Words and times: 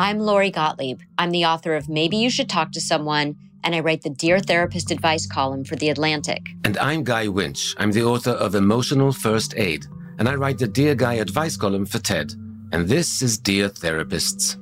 I'm 0.00 0.18
Lori 0.18 0.50
Gottlieb. 0.50 1.02
I'm 1.18 1.30
the 1.30 1.44
author 1.44 1.74
of 1.74 1.90
Maybe 1.90 2.16
You 2.16 2.30
Should 2.30 2.48
Talk 2.48 2.72
to 2.72 2.80
Someone, 2.80 3.36
and 3.62 3.74
I 3.74 3.80
write 3.80 4.00
the 4.00 4.08
Dear 4.08 4.38
Therapist 4.38 4.90
advice 4.90 5.26
column 5.26 5.62
for 5.62 5.76
The 5.76 5.90
Atlantic. 5.90 6.40
And 6.64 6.78
I'm 6.78 7.04
Guy 7.04 7.28
Winch. 7.28 7.74
I'm 7.76 7.92
the 7.92 8.04
author 8.04 8.30
of 8.30 8.54
Emotional 8.54 9.12
First 9.12 9.52
Aid, 9.58 9.84
and 10.18 10.26
I 10.26 10.36
write 10.36 10.56
the 10.56 10.66
Dear 10.66 10.94
Guy 10.94 11.16
advice 11.16 11.54
column 11.54 11.84
for 11.84 11.98
TED. 11.98 12.32
And 12.72 12.88
this 12.88 13.20
is 13.20 13.36
Dear 13.36 13.68
Therapists. 13.68 14.56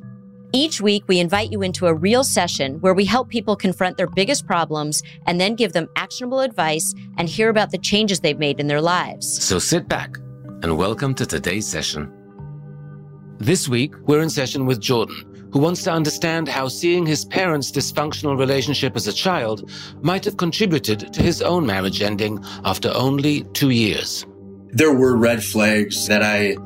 Each 0.53 0.81
week, 0.81 1.05
we 1.07 1.21
invite 1.21 1.53
you 1.53 1.62
into 1.62 1.87
a 1.87 1.95
real 1.95 2.25
session 2.25 2.81
where 2.81 2.95
we 2.95 3.05
help 3.05 3.29
people 3.29 3.55
confront 3.55 3.97
their 3.97 4.09
biggest 4.09 4.45
problems 4.45 5.05
and 5.29 5.41
then 5.41 5.55
give 5.55 5.73
them 5.73 5.87
actionable 5.95 6.41
advice 6.41 6.93
and 7.17 7.29
hear 7.29 7.49
about 7.49 7.71
the 7.71 7.79
changes 7.79 8.19
they've 8.19 8.41
made 8.41 8.59
in 8.59 8.67
their 8.67 8.83
lives. 8.83 9.41
So 9.41 9.61
sit 9.61 9.87
back 9.87 10.17
and 10.65 10.77
welcome 10.77 11.15
to 11.15 11.25
today's 11.25 11.69
session. 11.69 12.12
This 13.41 13.69
week, 13.69 13.95
we're 14.09 14.21
in 14.21 14.31
session 14.31 14.67
with 14.67 14.81
Jordan, 14.81 15.28
who 15.53 15.59
wants 15.59 15.83
to 15.85 15.93
understand 15.93 16.49
how 16.49 16.69
seeing 16.69 17.07
his 17.07 17.25
parents' 17.25 17.71
dysfunctional 17.71 18.39
relationship 18.39 18.97
as 18.97 19.07
a 19.07 19.13
child 19.13 19.71
might 20.03 20.25
have 20.25 20.37
contributed 20.37 21.13
to 21.13 21.23
his 21.23 21.43
own 21.43 21.67
marriage 21.67 22.03
ending 22.03 22.39
after 22.65 22.91
only 22.95 23.45
two 23.55 23.71
years. 23.71 24.27
There 24.71 24.93
were 24.93 25.17
red 25.17 25.43
flags 25.43 26.07
that 26.09 26.23
I 26.23 26.57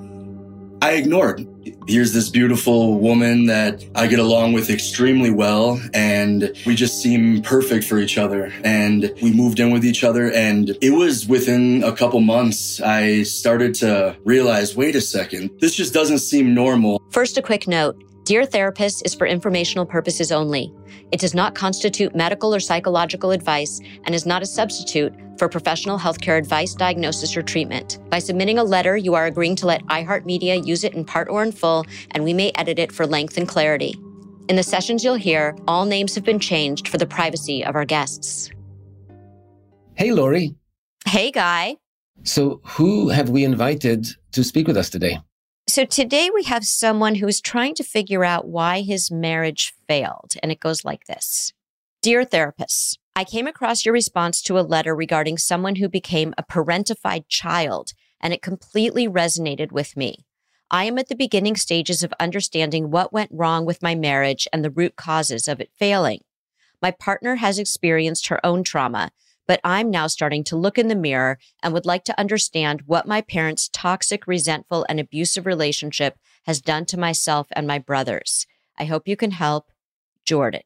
I 0.83 0.95
ignored. 0.95 1.47
Here's 1.87 2.13
this 2.13 2.29
beautiful 2.29 2.99
woman 2.99 3.47
that 3.47 3.85
I 3.95 4.09
get 4.09 4.19
along 4.19 4.53
with 4.53 4.69
extremely 4.69 5.31
well, 5.31 5.81
and 5.95 6.53
we 6.67 6.75
just 6.75 7.01
seem 7.01 7.41
perfect 7.41 7.85
for 7.85 7.99
each 7.99 8.19
other. 8.19 8.53
And 8.65 9.13
we 9.23 9.33
moved 9.33 9.61
in 9.61 9.71
with 9.71 9.85
each 9.85 10.03
other, 10.03 10.33
and 10.33 10.77
it 10.83 10.91
was 10.91 11.29
within 11.29 11.85
a 11.85 11.93
couple 11.93 12.19
months 12.21 12.81
I 12.81 13.23
started 13.23 13.77
to 13.77 14.17
realize 14.25 14.75
wait 14.75 14.97
a 14.97 15.01
second, 15.01 15.51
this 15.61 15.77
just 15.77 15.95
doesn't 15.95 16.19
seem 16.19 16.53
normal. 16.53 17.01
First, 17.11 17.39
a 17.39 17.43
quick 17.43 17.69
note 17.69 18.03
Dear 18.25 18.47
Therapist 18.47 19.05
is 19.05 19.17
for 19.17 19.27
informational 19.27 19.85
purposes 19.85 20.31
only. 20.31 20.73
It 21.11 21.19
does 21.19 21.35
not 21.35 21.57
constitute 21.57 22.15
medical 22.15 22.55
or 22.55 22.61
psychological 22.61 23.33
advice 23.33 23.81
and 24.05 24.15
is 24.15 24.27
not 24.27 24.43
a 24.43 24.47
substitute 24.47 25.13
for 25.39 25.49
professional 25.49 25.99
healthcare 25.99 26.39
advice, 26.39 26.73
diagnosis, 26.73 27.37
or 27.37 27.43
treatment. 27.43 27.99
By 28.11 28.21
submitting 28.21 28.59
a 28.59 28.65
letter, 28.65 28.97
you 28.97 29.15
are 29.15 29.27
agreeing 29.27 29.57
to 29.57 29.67
let 29.67 29.85
iHeartMedia 29.87 30.65
use 30.65 30.85
it 30.85 30.95
in 30.95 31.05
part 31.05 31.29
or 31.29 31.43
in 31.43 31.51
full, 31.51 31.85
and 32.13 32.23
we 32.23 32.33
may 32.33 32.53
edit 32.55 32.79
it 32.79 32.93
for 32.93 33.09
length 33.09 33.37
and 33.39 33.49
clarity. 33.49 33.97
In 34.49 34.55
the 34.55 34.63
sessions 34.63 35.03
you'll 35.03 35.17
hear, 35.17 35.57
all 35.67 35.85
names 35.85 36.15
have 36.15 36.25
been 36.25 36.39
changed 36.39 36.87
for 36.87 36.99
the 36.99 37.07
privacy 37.07 37.65
of 37.65 37.75
our 37.75 37.85
guests. 37.85 38.51
Hey, 39.95 40.13
Lori. 40.13 40.55
Hey, 41.07 41.33
Guy. 41.33 41.77
So, 42.23 42.61
who 42.65 43.09
have 43.09 43.31
we 43.31 43.45
invited 43.45 44.07
to 44.31 44.45
speak 44.45 44.69
with 44.69 44.77
us 44.77 44.91
today? 44.91 45.19
So 45.69 45.85
today 45.85 46.29
we 46.35 46.43
have 46.45 46.65
someone 46.65 47.15
who 47.15 47.29
is 47.29 47.41
trying 47.41 47.75
to 47.77 47.85
figure 47.85 48.25
out 48.25 48.49
why 48.49 48.83
his 48.83 49.11
marriage 49.11 49.73
failed. 49.87 50.35
And 50.43 50.51
it 50.51 50.61
goes 50.61 50.85
like 50.85 51.07
this 51.07 51.53
Dear 52.03 52.25
therapist, 52.25 52.99
I 53.15 53.25
came 53.25 53.47
across 53.47 53.85
your 53.85 53.93
response 53.93 54.43
to 54.43 54.59
a 54.59 54.61
letter 54.61 54.95
regarding 54.95 55.39
someone 55.39 55.77
who 55.77 55.89
became 55.89 56.35
a 56.37 56.43
parentified 56.43 57.29
child, 57.29 57.93
and 58.21 58.33
it 58.33 58.43
completely 58.43 59.07
resonated 59.07 59.71
with 59.71 59.97
me. 59.97 60.27
I 60.71 60.85
am 60.85 60.99
at 60.99 61.09
the 61.09 61.15
beginning 61.15 61.57
stages 61.57 62.03
of 62.03 62.13
understanding 62.19 62.91
what 62.91 63.13
went 63.13 63.31
wrong 63.33 63.65
with 63.65 63.83
my 63.83 63.95
marriage 63.95 64.49
and 64.53 64.65
the 64.65 64.71
root 64.71 64.97
causes 64.97 65.47
of 65.47 65.61
it 65.61 65.71
failing. 65.79 66.21
My 66.81 66.91
partner 66.91 67.37
has 67.37 67.59
experienced 67.59 68.27
her 68.27 68.45
own 68.45 68.65
trauma, 68.65 69.11
but 69.47 69.61
I'm 69.65 69.91
now 69.91 70.07
starting 70.07 70.45
to 70.45 70.57
look 70.57 70.79
in 70.79 70.89
the 70.89 70.95
mirror 70.95 71.39
and 71.63 71.73
would 71.73 71.87
like 71.87 72.05
to 72.05 72.19
understand 72.19 72.83
what 72.87 73.07
my 73.07 73.21
parents' 73.21 73.69
toxic, 73.73 74.27
resentful, 74.27 74.87
and 74.89 75.01
abusive 75.01 75.47
relationship 75.47 76.19
has 76.45 76.61
done 76.61 76.85
to 76.87 76.99
myself 76.99 77.49
and 77.53 77.67
my 77.67 77.79
brothers. 77.79 78.47
I 78.79 78.85
hope 78.85 79.07
you 79.07 79.17
can 79.17 79.33
help. 79.33 79.71
Jordan. 80.25 80.63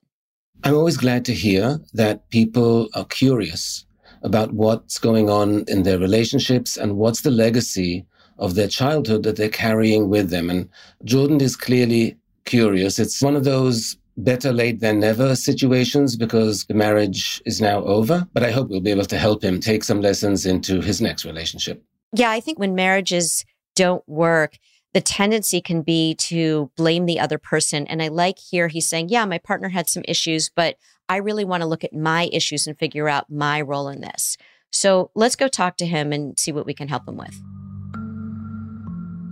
I'm 0.65 0.75
always 0.75 0.97
glad 0.97 1.25
to 1.27 1.35
hear 1.35 1.81
that 1.95 2.29
people 2.31 2.89
are 2.95 3.05
curious 3.05 3.85
about 4.23 4.53
what's 4.53 4.99
going 4.99 5.29
on 5.31 5.65
in 5.69 5.83
their 5.83 5.99
relationships 5.99 6.77
and 6.77 6.97
what's 6.97 7.21
the 7.21 7.31
legacy 7.31 8.07
of 8.39 8.55
their 8.55 8.69
childhood 8.69 9.23
that 9.23 9.37
they're 9.37 9.49
carrying 9.49 10.09
with 10.09 10.31
them. 10.31 10.51
And 10.51 10.69
Jordan 11.05 11.41
is 11.41 11.57
clearly 11.57 12.17
curious. 12.45 12.99
It's 12.99 13.23
one 13.23 13.37
of 13.37 13.45
those 13.45 13.97
better 14.17 14.53
late 14.53 14.81
than 14.81 15.01
never 15.01 15.37
situations 15.37 16.17
because 16.17 16.65
the 16.65 16.75
marriage 16.75 17.43
is 17.45 17.61
now 17.61 17.83
over. 17.85 18.27
But 18.33 18.43
I 18.43 18.51
hope 18.51 18.69
we'll 18.69 18.81
be 18.81 18.91
able 18.91 19.05
to 19.05 19.19
help 19.19 19.43
him 19.43 19.61
take 19.61 19.85
some 19.85 20.01
lessons 20.01 20.47
into 20.47 20.81
his 20.81 21.01
next 21.01 21.25
relationship. 21.25 21.83
Yeah, 22.13 22.31
I 22.31 22.41
think 22.41 22.59
when 22.59 22.75
marriages 22.75 23.45
don't 23.75 24.07
work, 24.09 24.59
the 24.95 25.01
tendency 25.01 25.61
can 25.61 25.83
be 25.83 26.15
to 26.15 26.71
blame 26.77 27.05
the 27.05 27.21
other 27.21 27.39
person. 27.39 27.87
And 27.87 28.03
I 28.03 28.09
like 28.09 28.39
here 28.39 28.69
he's 28.69 28.89
saying, 28.89 29.11
yeah, 29.11 29.27
my 29.27 29.39
partner 29.39 29.69
had 29.69 29.89
some 29.89 30.03
issues, 30.09 30.49
but 30.49 30.77
I 31.09 31.17
really 31.17 31.45
want 31.45 31.63
to 31.63 31.69
look 31.69 31.85
at 31.85 31.93
my 31.93 32.31
issues 32.33 32.67
and 32.67 32.79
figure 32.79 33.09
out 33.09 33.31
my 33.31 33.61
role 33.61 33.89
in 33.89 34.01
this. 34.01 34.37
So 34.73 35.11
let's 35.15 35.37
go 35.37 35.49
talk 35.49 35.77
to 35.79 35.87
him 35.87 36.13
and 36.13 36.39
see 36.39 36.53
what 36.53 36.67
we 36.67 36.75
can 36.75 36.89
help 36.89 37.07
him 37.07 37.17
with. 37.17 37.39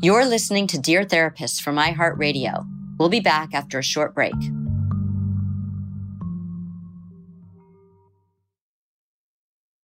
You're 0.02 0.26
listening 0.26 0.66
to 0.68 0.78
Dear 0.78 1.04
Therapist 1.04 1.62
from 1.62 1.76
iHeartRadio. 1.76 2.68
We'll 2.98 3.08
be 3.08 3.20
back 3.20 3.54
after 3.54 3.78
a 3.78 3.82
short 3.82 4.14
break. 4.14 4.34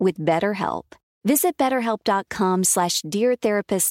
with 0.00 0.18
BetterHelp. 0.18 0.96
Visit 1.24 1.58
betterhelp.com 1.58 2.64
slash 2.64 3.02
dear 3.02 3.36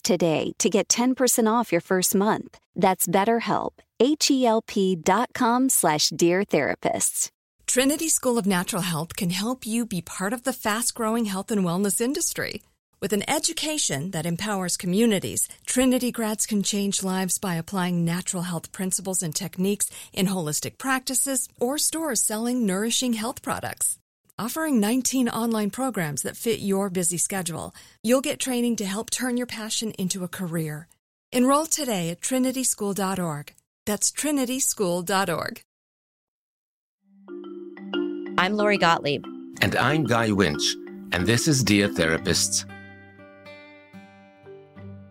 today 0.01 0.51
to 0.57 0.69
get 0.69 0.87
10% 0.89 1.47
off 1.47 1.71
your 1.71 1.81
first 1.81 2.15
month. 2.15 2.57
That's 2.75 3.07
betterhelp, 3.07 3.73
H-E-L-P 3.99 4.95
dot 4.95 5.29
com 5.35 5.69
slash 5.69 6.09
dear 6.09 6.43
therapist. 6.43 7.29
Trinity 7.67 8.09
School 8.09 8.39
of 8.39 8.47
Natural 8.47 8.81
Health 8.81 9.15
can 9.15 9.29
help 9.29 9.67
you 9.67 9.85
be 9.85 10.01
part 10.01 10.33
of 10.33 10.41
the 10.41 10.53
fast-growing 10.53 11.25
health 11.25 11.51
and 11.51 11.63
wellness 11.63 12.01
industry. 12.01 12.63
With 12.99 13.13
an 13.13 13.29
education 13.29 14.09
that 14.11 14.25
empowers 14.25 14.75
communities, 14.75 15.47
Trinity 15.67 16.11
grads 16.11 16.47
can 16.47 16.63
change 16.63 17.03
lives 17.03 17.37
by 17.37 17.55
applying 17.55 18.03
natural 18.03 18.43
health 18.43 18.71
principles 18.71 19.21
and 19.21 19.35
techniques 19.35 19.91
in 20.13 20.25
holistic 20.25 20.79
practices 20.79 21.47
or 21.59 21.77
stores 21.77 22.23
selling 22.23 22.65
nourishing 22.65 23.13
health 23.13 23.43
products. 23.43 23.98
Offering 24.39 24.79
19 24.79 25.27
online 25.27 25.69
programs 25.69 26.21
that 26.21 26.37
fit 26.37 26.61
your 26.61 26.89
busy 26.89 27.17
schedule, 27.17 27.75
you'll 28.01 28.21
get 28.21 28.39
training 28.39 28.77
to 28.77 28.85
help 28.85 29.09
turn 29.09 29.35
your 29.35 29.45
passion 29.45 29.91
into 29.99 30.23
a 30.23 30.29
career. 30.29 30.87
Enroll 31.33 31.65
today 31.65 32.09
at 32.09 32.21
trinityschool.org. 32.21 33.53
That's 33.85 34.09
trinityschool.org. 34.13 35.61
I'm 38.37 38.53
Lori 38.55 38.77
Gottlieb. 38.77 39.25
And 39.61 39.75
I'm 39.75 40.05
Guy 40.05 40.31
Winch, 40.31 40.63
and 41.11 41.27
this 41.27 41.49
is 41.49 41.61
Dear 41.61 41.89
Therapists. 41.89 42.63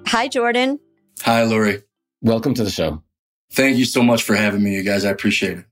Hi, 0.07 0.29
Jordan. 0.29 0.81
Hi, 1.21 1.43
Lori. 1.43 1.83
Welcome 2.23 2.55
to 2.55 2.65
the 2.65 2.71
show. 2.71 3.03
Thank 3.53 3.77
you 3.77 3.85
so 3.85 4.03
much 4.03 4.23
for 4.23 4.35
having 4.35 4.63
me, 4.63 4.75
you 4.75 4.83
guys. 4.83 5.05
I 5.05 5.11
appreciate 5.11 5.59
it. 5.59 5.68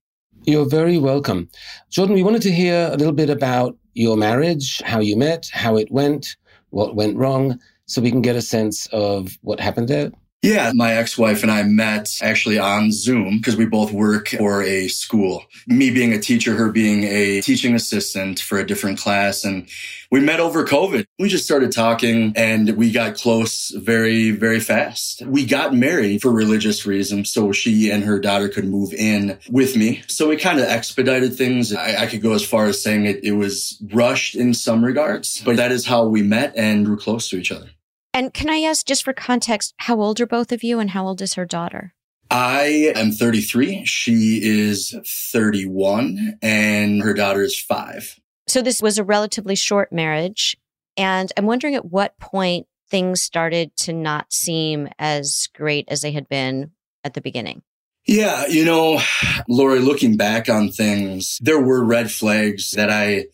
You're 0.48 0.64
very 0.64 0.96
welcome. 0.96 1.48
Jordan, 1.90 2.14
we 2.14 2.22
wanted 2.22 2.42
to 2.42 2.52
hear 2.52 2.88
a 2.92 2.96
little 2.96 3.12
bit 3.12 3.30
about 3.30 3.76
your 3.94 4.16
marriage, 4.16 4.80
how 4.82 5.00
you 5.00 5.16
met, 5.16 5.50
how 5.52 5.76
it 5.76 5.90
went, 5.90 6.36
what 6.70 6.94
went 6.94 7.16
wrong, 7.16 7.58
so 7.86 8.00
we 8.00 8.12
can 8.12 8.22
get 8.22 8.36
a 8.36 8.42
sense 8.42 8.86
of 8.92 9.36
what 9.42 9.58
happened 9.58 9.88
there. 9.88 10.12
Yeah, 10.42 10.70
my 10.74 10.92
ex-wife 10.92 11.42
and 11.42 11.50
I 11.50 11.64
met 11.64 12.08
actually 12.22 12.58
on 12.58 12.92
Zoom 12.92 13.38
because 13.38 13.56
we 13.56 13.66
both 13.66 13.90
work 13.90 14.28
for 14.28 14.62
a 14.62 14.86
school. 14.86 15.44
Me 15.66 15.90
being 15.90 16.12
a 16.12 16.20
teacher, 16.20 16.54
her 16.54 16.70
being 16.70 17.02
a 17.04 17.40
teaching 17.40 17.74
assistant 17.74 18.38
for 18.38 18.58
a 18.58 18.66
different 18.66 18.98
class. 18.98 19.44
And 19.44 19.68
we 20.10 20.20
met 20.20 20.38
over 20.38 20.64
COVID. 20.64 21.06
We 21.18 21.28
just 21.28 21.46
started 21.46 21.72
talking 21.72 22.32
and 22.36 22.76
we 22.76 22.92
got 22.92 23.16
close 23.16 23.70
very, 23.70 24.30
very 24.30 24.60
fast. 24.60 25.22
We 25.26 25.46
got 25.46 25.74
married 25.74 26.22
for 26.22 26.30
religious 26.30 26.86
reasons. 26.86 27.30
So 27.32 27.50
she 27.50 27.90
and 27.90 28.04
her 28.04 28.20
daughter 28.20 28.48
could 28.48 28.66
move 28.66 28.92
in 28.92 29.38
with 29.50 29.74
me. 29.76 30.04
So 30.06 30.28
we 30.28 30.36
kind 30.36 30.60
of 30.60 30.66
expedited 30.66 31.34
things. 31.34 31.74
I, 31.74 32.02
I 32.02 32.06
could 32.06 32.22
go 32.22 32.34
as 32.34 32.46
far 32.46 32.66
as 32.66 32.80
saying 32.80 33.06
it, 33.06 33.24
it 33.24 33.32
was 33.32 33.82
rushed 33.92 34.36
in 34.36 34.54
some 34.54 34.84
regards, 34.84 35.40
but 35.44 35.56
that 35.56 35.72
is 35.72 35.86
how 35.86 36.06
we 36.06 36.22
met 36.22 36.54
and 36.56 36.86
grew 36.86 36.98
close 36.98 37.28
to 37.30 37.36
each 37.36 37.50
other. 37.50 37.70
And 38.16 38.32
can 38.32 38.48
I 38.48 38.60
ask, 38.60 38.86
just 38.86 39.04
for 39.04 39.12
context, 39.12 39.74
how 39.76 40.00
old 40.00 40.22
are 40.22 40.26
both 40.26 40.50
of 40.50 40.64
you 40.64 40.78
and 40.78 40.88
how 40.88 41.06
old 41.06 41.20
is 41.20 41.34
her 41.34 41.44
daughter? 41.44 41.92
I 42.30 42.94
am 42.96 43.12
33. 43.12 43.84
She 43.84 44.40
is 44.42 44.96
31 45.06 46.38
and 46.40 47.02
her 47.02 47.12
daughter 47.12 47.42
is 47.42 47.60
five. 47.60 48.18
So 48.46 48.62
this 48.62 48.80
was 48.80 48.96
a 48.96 49.04
relatively 49.04 49.54
short 49.54 49.92
marriage. 49.92 50.56
And 50.96 51.30
I'm 51.36 51.44
wondering 51.44 51.74
at 51.74 51.92
what 51.92 52.18
point 52.18 52.66
things 52.88 53.20
started 53.20 53.76
to 53.80 53.92
not 53.92 54.32
seem 54.32 54.88
as 54.98 55.50
great 55.54 55.84
as 55.88 56.00
they 56.00 56.12
had 56.12 56.26
been 56.26 56.70
at 57.04 57.12
the 57.12 57.20
beginning. 57.20 57.60
Yeah, 58.06 58.46
you 58.46 58.64
know, 58.64 58.98
Lori, 59.46 59.80
looking 59.80 60.16
back 60.16 60.48
on 60.48 60.70
things, 60.70 61.38
there 61.42 61.60
were 61.60 61.84
red 61.84 62.10
flags 62.10 62.70
that 62.70 62.88
I 62.88 63.26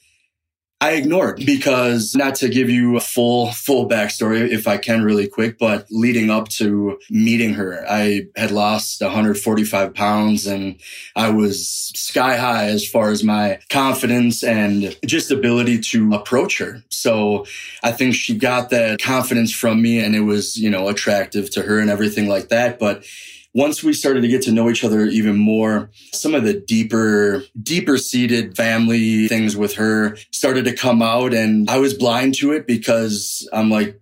I 0.82 0.94
ignored 0.94 1.46
because 1.46 2.12
not 2.17 2.34
to 2.37 2.49
give 2.49 2.69
you 2.69 2.96
a 2.96 3.00
full, 3.00 3.52
full 3.52 3.88
backstory, 3.88 4.50
if 4.50 4.67
I 4.67 4.79
can 4.79 5.05
really 5.05 5.29
quick, 5.29 5.56
but 5.56 5.87
leading 5.93 6.29
up 6.29 6.49
to 6.58 6.99
meeting 7.08 7.55
her, 7.55 7.84
I 7.88 8.23
had 8.34 8.50
lost 8.50 9.00
145 9.00 9.94
pounds 9.94 10.44
and 10.44 10.81
I 11.14 11.31
was 11.31 11.93
sky 11.94 12.34
high 12.37 12.64
as 12.64 12.84
far 12.84 13.11
as 13.11 13.23
my 13.23 13.61
confidence 13.70 14.43
and 14.43 14.99
just 15.06 15.31
ability 15.31 15.82
to 15.82 16.14
approach 16.14 16.58
her. 16.58 16.82
So 16.88 17.46
I 17.84 17.93
think 17.93 18.17
she 18.17 18.37
got 18.37 18.70
that 18.70 19.00
confidence 19.00 19.55
from 19.55 19.81
me 19.81 20.00
and 20.00 20.17
it 20.17 20.23
was, 20.23 20.56
you 20.56 20.69
know, 20.69 20.88
attractive 20.88 21.49
to 21.50 21.62
her 21.62 21.79
and 21.79 21.90
everything 21.90 22.26
like 22.26 22.49
that. 22.49 22.81
But 22.81 23.05
once 23.54 23.82
we 23.82 23.93
started 23.93 24.22
to 24.22 24.28
get 24.28 24.43
to 24.43 24.52
know 24.52 24.70
each 24.70 24.84
other 24.84 25.06
even 25.06 25.37
more, 25.37 25.90
some 26.12 26.34
of 26.34 26.44
the 26.44 26.54
deeper, 26.54 27.44
deeper 27.62 27.99
seated 27.99 28.56
family 28.56 29.28
things 29.28 29.56
with 29.56 29.75
her 29.75 30.16
started 30.31 30.64
to 30.64 30.75
come 30.75 31.02
out 31.02 31.34
and 31.34 31.69
I 31.69 31.78
was 31.78 31.94
blind 31.94 32.34
to 32.37 32.52
it 32.52 32.66
because 32.66 33.49
I'm 33.52 33.70
like, 33.70 33.99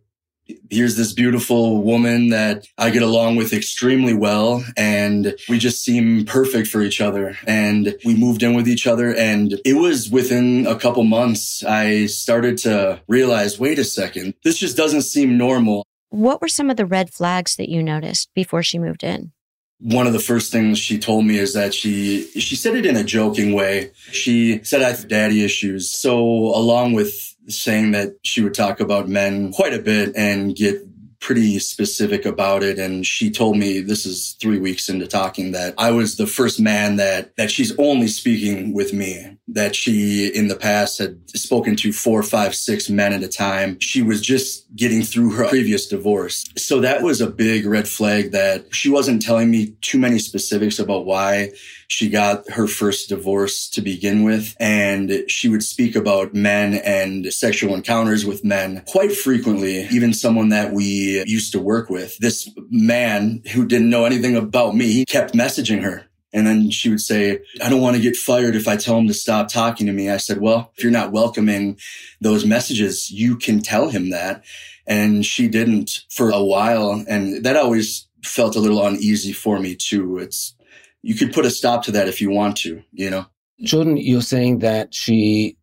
here's 0.71 0.97
this 0.97 1.13
beautiful 1.13 1.83
woman 1.83 2.31
that 2.31 2.67
I 2.79 2.91
get 2.91 3.03
along 3.03 3.37
with 3.37 3.53
extremely 3.53 4.15
well. 4.15 4.65
And 4.77 5.35
we 5.49 5.59
just 5.59 5.85
seem 5.85 6.25
perfect 6.25 6.69
for 6.69 6.81
each 6.81 7.01
other. 7.01 7.37
And 7.47 7.97
we 8.05 8.17
moved 8.17 8.43
in 8.43 8.55
with 8.55 8.69
each 8.69 8.87
other. 8.87 9.15
And 9.15 9.61
it 9.65 9.75
was 9.75 10.11
within 10.11 10.67
a 10.67 10.77
couple 10.77 11.05
months, 11.05 11.63
I 11.65 12.07
started 12.07 12.59
to 12.59 13.01
realize, 13.09 13.59
wait 13.59 13.79
a 13.79 13.85
second, 13.85 14.35
this 14.45 14.59
just 14.59 14.77
doesn't 14.77 15.03
seem 15.03 15.39
normal. 15.39 15.85
What 16.09 16.41
were 16.41 16.49
some 16.49 16.71
of 16.71 16.77
the 16.77 16.87
red 16.87 17.13
flags 17.13 17.57
that 17.57 17.69
you 17.69 17.83
noticed 17.83 18.31
before 18.35 18.63
she 18.63 18.79
moved 18.79 19.05
in? 19.05 19.33
One 19.81 20.07
of 20.07 20.13
the 20.13 20.21
first 20.21 20.53
things 20.53 20.79
she 20.79 20.99
told 20.99 21.25
me 21.25 21.39
is 21.39 21.55
that 21.55 21.73
she 21.73 22.25
she 22.39 22.55
said 22.55 22.77
it 22.77 22.87
in 22.87 22.97
a 22.97 23.05
joking 23.05 23.53
way. 23.53 23.91
She 24.13 24.63
said 24.63 24.83
I 24.83 24.91
have 24.91 25.09
daddy 25.09 25.45
issues. 25.45 25.91
So 25.91 26.19
along 26.19 26.93
with 26.93 27.35
saying 27.49 27.93
that 27.93 28.15
she 28.23 28.43
would 28.43 28.55
talk 28.55 28.81
about 28.81 29.09
men 29.09 29.53
quite 29.53 29.75
a 29.75 29.79
bit 29.79 30.15
and 30.15 30.55
get 30.55 30.87
pretty 31.21 31.59
specific 31.59 32.25
about 32.25 32.63
it. 32.63 32.79
And 32.79 33.07
she 33.07 33.31
told 33.31 33.57
me 33.57 33.81
this 33.81 34.07
is 34.07 34.37
three 34.41 34.59
weeks 34.59 34.89
into 34.89 35.07
talking 35.07 35.53
that 35.53 35.75
I 35.79 35.91
was 35.91 36.17
the 36.17 36.27
first 36.27 36.59
man 36.59 36.97
that, 36.97 37.37
that 37.37 37.51
she's 37.51 37.77
only 37.79 38.09
speaking 38.09 38.73
with 38.73 38.93
me, 38.93 39.37
that 39.53 39.75
she 39.75 40.29
in 40.29 40.49
the 40.49 40.57
past 40.57 40.99
had 40.99 41.19
spoken 41.31 41.77
to 41.77 41.93
four, 41.93 42.23
five, 42.23 42.55
six 42.55 42.89
men 42.89 43.13
at 43.13 43.23
a 43.23 43.29
time. 43.29 43.79
She 43.81 44.03
was 44.03 44.21
just 44.21 44.67
getting 44.75 45.03
through 45.03 45.31
her 45.31 45.49
previous 45.49 45.87
divorce. 45.87 46.45
So 46.57 46.81
that 46.81 47.03
was 47.03 47.21
a 47.21 47.31
big 47.31 47.67
red 47.67 47.89
flag 47.89 48.33
that 48.33 48.75
she 48.75 48.89
wasn't 48.89 49.23
telling 49.23 49.51
me 49.51 49.75
too 49.81 49.99
many 49.99 50.19
specifics 50.19 50.79
about 50.79 51.07
why 51.07 51.51
she 51.89 52.09
got 52.09 52.49
her 52.51 52.69
first 52.69 53.09
divorce 53.09 53.69
to 53.71 53.81
begin 53.81 54.23
with, 54.23 54.55
and 54.61 55.25
she 55.29 55.49
would 55.49 55.63
speak 55.63 55.97
about 55.97 56.35
men 56.35 56.75
and 56.85 57.27
sexual 57.33 57.75
encounters 57.75 58.25
with 58.25 58.45
men 58.45 58.85
quite 58.87 59.13
frequently, 59.13 59.89
even 59.91 60.15
someone 60.15 60.51
that 60.51 60.73
we 60.73 61.25
used 61.27 61.51
to 61.53 61.59
work 61.59 61.91
with. 61.91 62.17
This 62.19 62.49
man 62.71 63.43
who 63.53 63.67
didn't 63.67 63.91
know 63.91 64.05
anything 64.05 64.37
about 64.37 64.77
me, 64.77 65.05
kept 65.05 65.35
messaging 65.35 65.83
her. 65.83 66.07
And 66.33 66.47
then 66.47 66.71
she 66.71 66.89
would 66.89 67.01
say, 67.01 67.41
I 67.63 67.69
don't 67.69 67.81
want 67.81 67.97
to 67.97 68.03
get 68.03 68.17
fired 68.17 68.55
if 68.55 68.69
I 68.69 68.77
tell 68.77 68.97
him 68.97 69.09
to 69.09 69.15
stop 69.15 69.49
talking 69.49 69.87
to 69.87 69.93
me. 69.93 70.11
I 70.11 70.17
said, 70.17 70.41
well, 70.41 70.73
if 70.77 70.83
you're 70.83 70.93
not 70.93 71.13
welcoming 71.13 71.79
those 72.21 72.47
messages, 72.47 73.11
you 73.11 73.37
can 73.37 73.61
tell 73.61 73.89
him 73.89 74.11
that. 74.11 74.45
And 74.87 75.27
she 75.27 75.49
didn't 75.49 76.05
for 76.11 76.31
a 76.31 76.43
while. 76.43 77.05
And 77.09 77.45
that 77.45 77.57
always 77.57 78.07
felt 78.25 78.57
a 78.57 78.61
little 78.61 78.85
uneasy 78.85 79.33
for 79.33 79.59
me 79.59 79.75
too. 79.75 80.19
It's 80.19 80.55
you 81.03 81.15
could 81.15 81.33
put 81.33 81.47
a 81.47 81.51
stop 81.51 81.85
to 81.85 81.93
that 81.93 82.09
if 82.09 82.21
you 82.21 82.31
want 82.31 82.57
to, 82.59 82.83
you 82.93 83.11
know? 83.11 83.27
Jordan, 83.63 83.97
you're 83.97 84.23
saying 84.23 84.61
that 84.61 84.95
she 84.95 85.57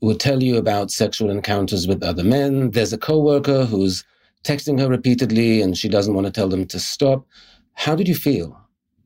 would 0.00 0.20
tell 0.20 0.42
you 0.42 0.56
about 0.56 0.90
sexual 0.90 1.30
encounters 1.30 1.86
with 1.86 2.02
other 2.02 2.24
men. 2.24 2.70
There's 2.70 2.92
a 2.92 2.98
coworker 2.98 3.64
who's 3.64 4.04
texting 4.44 4.78
her 4.80 4.88
repeatedly 4.88 5.62
and 5.62 5.76
she 5.76 5.88
doesn't 5.88 6.14
want 6.14 6.26
to 6.26 6.32
tell 6.32 6.48
them 6.48 6.66
to 6.66 6.78
stop. 6.78 7.26
How 7.74 7.94
did 7.94 8.08
you 8.08 8.14
feel 8.14 8.58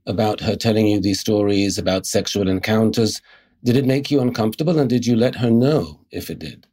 about 0.06 0.40
her 0.40 0.56
telling 0.56 0.86
you 0.86 1.00
these 1.00 1.20
stories 1.20 1.78
about 1.78 2.06
sexual 2.06 2.48
encounters? 2.48 3.20
Did 3.64 3.76
it 3.76 3.86
make 3.86 4.10
you 4.10 4.20
uncomfortable 4.20 4.78
and 4.78 4.88
did 4.88 5.06
you 5.06 5.16
let 5.16 5.36
her 5.36 5.50
know 5.50 6.00
if 6.10 6.30
it 6.30 6.38
did? 6.38 6.65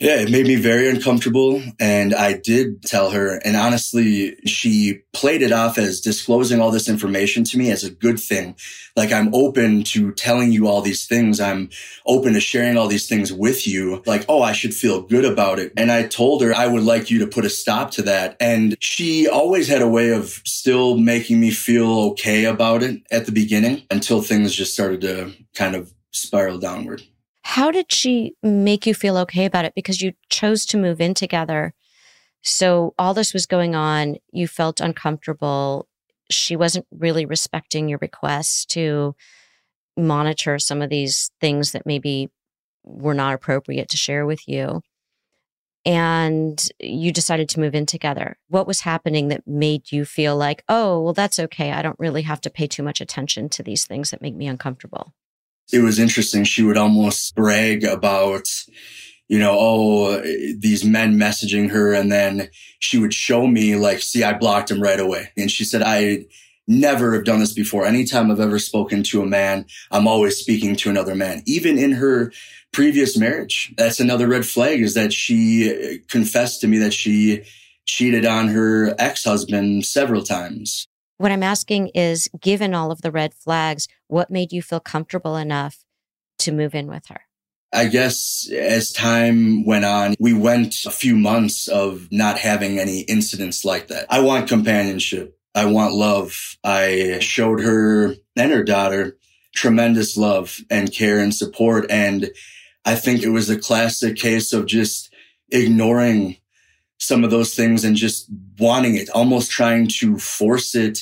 Yeah, 0.00 0.14
it 0.14 0.30
made 0.30 0.46
me 0.46 0.56
very 0.56 0.88
uncomfortable. 0.88 1.62
And 1.78 2.14
I 2.14 2.32
did 2.32 2.82
tell 2.82 3.10
her. 3.10 3.36
And 3.44 3.54
honestly, 3.54 4.34
she 4.46 5.02
played 5.12 5.42
it 5.42 5.52
off 5.52 5.76
as 5.76 6.00
disclosing 6.00 6.58
all 6.58 6.70
this 6.70 6.88
information 6.88 7.44
to 7.44 7.58
me 7.58 7.70
as 7.70 7.84
a 7.84 7.90
good 7.90 8.18
thing. 8.18 8.56
Like 8.96 9.12
I'm 9.12 9.34
open 9.34 9.84
to 9.84 10.12
telling 10.12 10.52
you 10.52 10.66
all 10.66 10.80
these 10.80 11.06
things. 11.06 11.38
I'm 11.38 11.68
open 12.06 12.32
to 12.32 12.40
sharing 12.40 12.78
all 12.78 12.88
these 12.88 13.08
things 13.10 13.30
with 13.30 13.66
you. 13.66 14.02
Like, 14.06 14.24
oh, 14.26 14.40
I 14.40 14.52
should 14.52 14.72
feel 14.72 15.02
good 15.02 15.26
about 15.26 15.58
it. 15.58 15.74
And 15.76 15.92
I 15.92 16.04
told 16.04 16.42
her 16.42 16.54
I 16.54 16.66
would 16.66 16.82
like 16.82 17.10
you 17.10 17.18
to 17.18 17.26
put 17.26 17.44
a 17.44 17.50
stop 17.50 17.90
to 17.92 18.02
that. 18.02 18.38
And 18.40 18.76
she 18.80 19.28
always 19.28 19.68
had 19.68 19.82
a 19.82 19.88
way 19.88 20.12
of 20.12 20.40
still 20.46 20.96
making 20.96 21.40
me 21.40 21.50
feel 21.50 21.90
okay 22.12 22.46
about 22.46 22.82
it 22.82 23.02
at 23.10 23.26
the 23.26 23.32
beginning 23.32 23.82
until 23.90 24.22
things 24.22 24.54
just 24.54 24.72
started 24.72 25.02
to 25.02 25.34
kind 25.54 25.76
of 25.76 25.92
spiral 26.10 26.56
downward. 26.56 27.02
How 27.42 27.70
did 27.70 27.90
she 27.92 28.34
make 28.42 28.86
you 28.86 28.94
feel 28.94 29.16
okay 29.18 29.44
about 29.44 29.64
it? 29.64 29.74
Because 29.74 30.00
you 30.00 30.12
chose 30.28 30.64
to 30.66 30.78
move 30.78 31.00
in 31.00 31.14
together. 31.14 31.74
So 32.42 32.94
all 32.98 33.14
this 33.14 33.34
was 33.34 33.46
going 33.46 33.74
on. 33.74 34.16
You 34.32 34.46
felt 34.48 34.80
uncomfortable. 34.80 35.88
She 36.30 36.56
wasn't 36.56 36.86
really 36.90 37.26
respecting 37.26 37.88
your 37.88 37.98
requests 38.00 38.64
to 38.66 39.14
monitor 39.96 40.58
some 40.58 40.80
of 40.80 40.90
these 40.90 41.30
things 41.40 41.72
that 41.72 41.86
maybe 41.86 42.30
were 42.84 43.14
not 43.14 43.34
appropriate 43.34 43.88
to 43.90 43.96
share 43.96 44.24
with 44.24 44.46
you. 44.48 44.82
and 45.84 46.68
you 46.78 47.12
decided 47.12 47.48
to 47.48 47.60
move 47.60 47.74
in 47.74 47.86
together. 47.86 48.38
What 48.48 48.66
was 48.66 48.80
happening 48.80 49.28
that 49.28 49.46
made 49.46 49.90
you 49.92 50.04
feel 50.04 50.36
like, 50.36 50.62
oh, 50.68 51.00
well, 51.00 51.14
that's 51.14 51.38
okay. 51.38 51.72
I 51.72 51.82
don't 51.82 51.98
really 51.98 52.22
have 52.22 52.40
to 52.42 52.50
pay 52.50 52.66
too 52.66 52.82
much 52.82 53.00
attention 53.00 53.48
to 53.50 53.62
these 53.62 53.86
things 53.86 54.10
that 54.10 54.20
make 54.22 54.34
me 54.34 54.46
uncomfortable? 54.46 55.14
It 55.72 55.82
was 55.82 55.98
interesting. 55.98 56.44
She 56.44 56.62
would 56.62 56.76
almost 56.76 57.34
brag 57.34 57.84
about, 57.84 58.48
you 59.28 59.38
know, 59.38 59.56
oh, 59.58 60.20
these 60.56 60.84
men 60.84 61.16
messaging 61.16 61.70
her. 61.70 61.92
And 61.92 62.10
then 62.10 62.50
she 62.78 62.98
would 62.98 63.14
show 63.14 63.46
me, 63.46 63.76
like, 63.76 64.00
see, 64.00 64.24
I 64.24 64.32
blocked 64.32 64.70
him 64.70 64.82
right 64.82 65.00
away. 65.00 65.30
And 65.36 65.50
she 65.50 65.64
said, 65.64 65.82
I 65.82 66.26
never 66.66 67.14
have 67.14 67.24
done 67.24 67.40
this 67.40 67.52
before. 67.52 67.84
Anytime 67.84 68.30
I've 68.30 68.40
ever 68.40 68.58
spoken 68.58 69.02
to 69.04 69.22
a 69.22 69.26
man, 69.26 69.66
I'm 69.90 70.06
always 70.06 70.36
speaking 70.36 70.76
to 70.76 70.90
another 70.90 71.14
man, 71.14 71.42
even 71.46 71.78
in 71.78 71.92
her 71.92 72.32
previous 72.72 73.16
marriage. 73.16 73.72
That's 73.76 73.98
another 73.98 74.28
red 74.28 74.46
flag 74.46 74.80
is 74.80 74.94
that 74.94 75.12
she 75.12 76.00
confessed 76.08 76.60
to 76.60 76.68
me 76.68 76.78
that 76.78 76.94
she 76.94 77.42
cheated 77.86 78.24
on 78.24 78.48
her 78.48 78.94
ex-husband 78.98 79.84
several 79.84 80.22
times. 80.22 80.86
What 81.20 81.32
I'm 81.32 81.42
asking 81.42 81.88
is 81.88 82.30
given 82.40 82.72
all 82.72 82.90
of 82.90 83.02
the 83.02 83.10
red 83.10 83.34
flags, 83.34 83.88
what 84.08 84.30
made 84.30 84.52
you 84.52 84.62
feel 84.62 84.80
comfortable 84.80 85.36
enough 85.36 85.84
to 86.38 86.50
move 86.50 86.74
in 86.74 86.86
with 86.86 87.08
her? 87.08 87.20
I 87.74 87.88
guess 87.88 88.50
as 88.50 88.90
time 88.90 89.66
went 89.66 89.84
on, 89.84 90.14
we 90.18 90.32
went 90.32 90.86
a 90.86 90.90
few 90.90 91.14
months 91.18 91.68
of 91.68 92.08
not 92.10 92.38
having 92.38 92.78
any 92.78 93.00
incidents 93.00 93.66
like 93.66 93.88
that. 93.88 94.06
I 94.08 94.20
want 94.20 94.48
companionship. 94.48 95.38
I 95.54 95.66
want 95.66 95.92
love. 95.92 96.56
I 96.64 97.18
showed 97.20 97.60
her 97.60 98.14
and 98.34 98.50
her 98.50 98.64
daughter 98.64 99.18
tremendous 99.54 100.16
love 100.16 100.58
and 100.70 100.90
care 100.90 101.18
and 101.18 101.34
support. 101.34 101.84
And 101.90 102.30
I 102.86 102.94
think 102.94 103.22
it 103.22 103.28
was 103.28 103.50
a 103.50 103.58
classic 103.58 104.16
case 104.16 104.54
of 104.54 104.64
just 104.64 105.12
ignoring 105.50 106.39
some 107.00 107.24
of 107.24 107.30
those 107.30 107.54
things 107.54 107.82
and 107.82 107.96
just 107.96 108.28
wanting 108.58 108.94
it, 108.94 109.08
almost 109.10 109.50
trying 109.50 109.88
to 109.88 110.18
force 110.18 110.74
it 110.74 111.00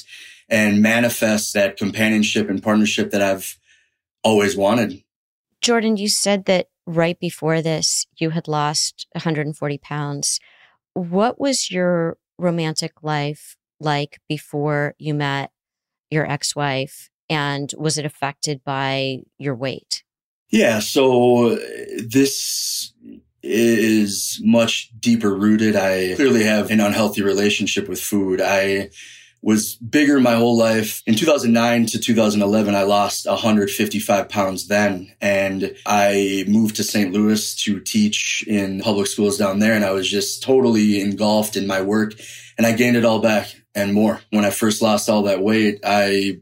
and 0.49 0.81
manifest 0.81 1.53
that 1.55 1.77
companionship 1.77 2.49
and 2.49 2.63
partnership 2.63 3.11
that 3.11 3.21
I've 3.21 3.59
always 4.23 4.57
wanted. 4.57 5.03
Jordan, 5.61 5.97
you 5.97 6.09
said 6.09 6.45
that 6.47 6.69
right 6.87 7.19
before 7.19 7.61
this, 7.61 8.07
you 8.17 8.31
had 8.31 8.49
lost 8.49 9.07
140 9.13 9.79
pounds. 9.79 10.41
What 10.95 11.41
was 11.41 11.71
your 11.71 12.17
romantic 12.39 13.03
life 13.03 13.57
like 13.81 14.21
before 14.29 14.95
you 14.99 15.15
met 15.15 15.51
your 16.11 16.31
ex 16.31 16.55
wife? 16.55 17.11
And 17.29 17.73
was 17.77 17.99
it 17.99 18.07
affected 18.07 18.63
by 18.65 19.19
your 19.37 19.55
weight? 19.55 20.05
Yeah. 20.51 20.79
So 20.79 21.57
this 21.99 22.93
is 23.49 24.41
much 24.43 24.91
deeper 24.99 25.35
rooted. 25.35 25.77
I 25.77 26.15
clearly 26.15 26.45
have 26.45 26.71
an 26.71 26.81
unhealthy 26.81 27.23
relationship 27.23 27.89
with 27.89 28.01
food. 28.01 28.41
I 28.41 28.91
was 29.41 29.77
bigger 29.77 30.21
my 30.21 30.35
whole 30.35 30.57
life. 30.57 31.03
In 31.07 31.15
2009 31.15 31.87
to 31.87 31.99
2011, 31.99 32.75
I 32.75 32.83
lost 32.83 33.27
155 33.27 34.29
pounds 34.29 34.67
then. 34.67 35.13
And 35.21 35.77
I 35.87 36.45
moved 36.49 36.77
to 36.77 36.85
St. 36.85 37.13
Louis 37.13 37.55
to 37.63 37.81
teach 37.81 38.45
in 38.47 38.81
public 38.81 39.07
schools 39.07 39.39
down 39.39 39.61
there. 39.61 39.75
And 39.75 39.85
I 39.85 39.93
was 39.93 40.11
just 40.11 40.43
totally 40.43 41.01
engulfed 41.01 41.57
in 41.57 41.67
my 41.67 41.83
work 41.83 42.15
and 42.59 42.67
I 42.67 42.73
gained 42.73 42.97
it 42.97 43.05
all 43.05 43.21
back 43.21 43.55
and 43.75 43.95
more. 43.95 44.21
When 44.31 44.45
I 44.45 44.51
first 44.51 44.83
lost 44.83 45.09
all 45.09 45.23
that 45.23 45.41
weight, 45.41 45.81
I 45.85 46.41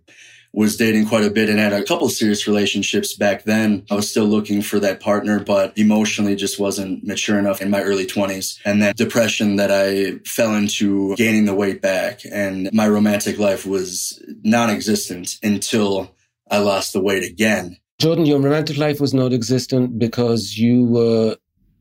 was 0.57 0.77
dating 0.77 1.07
quite 1.07 1.23
a 1.23 1.31
bit 1.31 1.51
and 1.51 1.59
had 1.59 1.75
a 1.75 1.85
couple 1.85 2.09
serious 2.09 2.47
relationships 2.47 3.15
back 3.15 3.45
then. 3.45 3.85
I 3.91 3.95
was 3.95 4.11
still 4.11 4.25
looking 4.25 4.63
for 4.63 4.81
that 4.81 5.01
partner, 5.01 5.39
but 5.39 5.77
emotionally 5.77 6.35
just 6.35 6.59
wasn't 6.59 7.05
mature 7.05 7.39
enough 7.39 7.61
in 7.61 7.69
my 7.69 7.83
early 7.83 8.07
20s. 8.07 8.59
And 8.65 8.81
then 8.81 8.95
depression 8.97 9.57
that 9.57 9.71
I 9.71 10.19
fell 10.27 10.55
into 10.55 11.15
gaining 11.17 11.45
the 11.45 11.55
weight 11.55 11.83
back 11.83 12.23
and 12.33 12.71
my 12.73 12.89
romantic 12.89 13.39
life 13.39 13.67
was 13.67 14.19
non-existent 14.45 15.39
until 15.43 16.17
I 16.51 16.59
lost 16.59 16.95
the 16.95 17.03
weight 17.03 17.23
again. 17.23 17.77
Jordan, 18.01 18.25
your 18.25 18.41
romantic 18.41 18.79
life 18.79 18.99
was 18.99 19.13
not 19.13 19.35
existent 19.35 19.99
because 19.99 20.57
you 20.57 20.85
were 20.87 21.37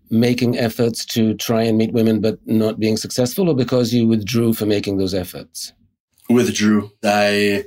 making 0.09 0.57
efforts 0.57 1.05
to 1.05 1.33
try 1.35 1.63
and 1.63 1.77
meet 1.77 1.93
women 1.93 2.19
but 2.19 2.39
not 2.45 2.77
being 2.77 2.97
successful 2.97 3.49
or 3.49 3.55
because 3.55 3.93
you 3.93 4.05
withdrew 4.05 4.53
from 4.53 4.67
making 4.67 4.97
those 4.97 5.13
efforts? 5.13 5.71
Withdrew. 6.29 6.91
I 7.03 7.63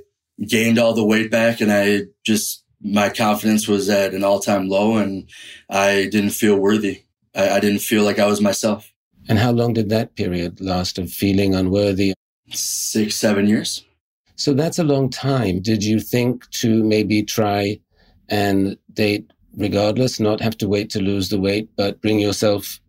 gained 0.47 0.79
all 0.79 0.95
the 0.95 1.05
weight 1.05 1.31
back 1.31 1.61
and 1.61 1.73
I 1.73 2.03
just, 2.25 2.65
my 2.81 3.09
confidence 3.09 3.67
was 3.67 3.89
at 3.89 4.15
an 4.15 4.25
all 4.25 4.41
time 4.41 4.69
low 4.69 4.97
and 4.97 5.29
I 5.69 6.09
didn't 6.11 6.31
feel 6.31 6.57
worthy. 6.57 7.03
I, 7.35 7.51
I, 7.51 7.61
didn't 7.61 7.81
feel 7.81 8.05
like 8.05 8.19
I 8.19 8.27
was 8.27 8.41
myself. 8.41 8.93
And 9.29 9.39
how 9.39 9.51
long 9.51 9.73
did 9.73 9.89
that 9.91 10.15
period 10.15 10.61
last 10.61 10.99
of 10.99 11.11
feeling 11.13 11.55
unworthy? 11.55 12.15
Six, 12.51 13.17
seven 13.17 13.47
years. 13.47 13.85
So 14.37 14.55
that's 14.55 14.79
a 14.79 14.85
long 14.85 15.11
time. 15.11 15.61
Did 15.61 15.83
you 15.83 15.99
think 16.01 16.49
to 16.53 16.83
maybe 16.85 17.23
try 17.23 17.81
and 18.29 18.79
date 18.93 19.33
regardless, 19.57 20.21
not 20.21 20.41
have 20.41 20.57
to 20.59 20.69
wait 20.69 20.89
to 20.91 21.01
lose 21.01 21.29
the 21.29 21.41
weight, 21.41 21.69
but 21.77 22.01
bring 22.01 22.21
yourself 22.21 22.81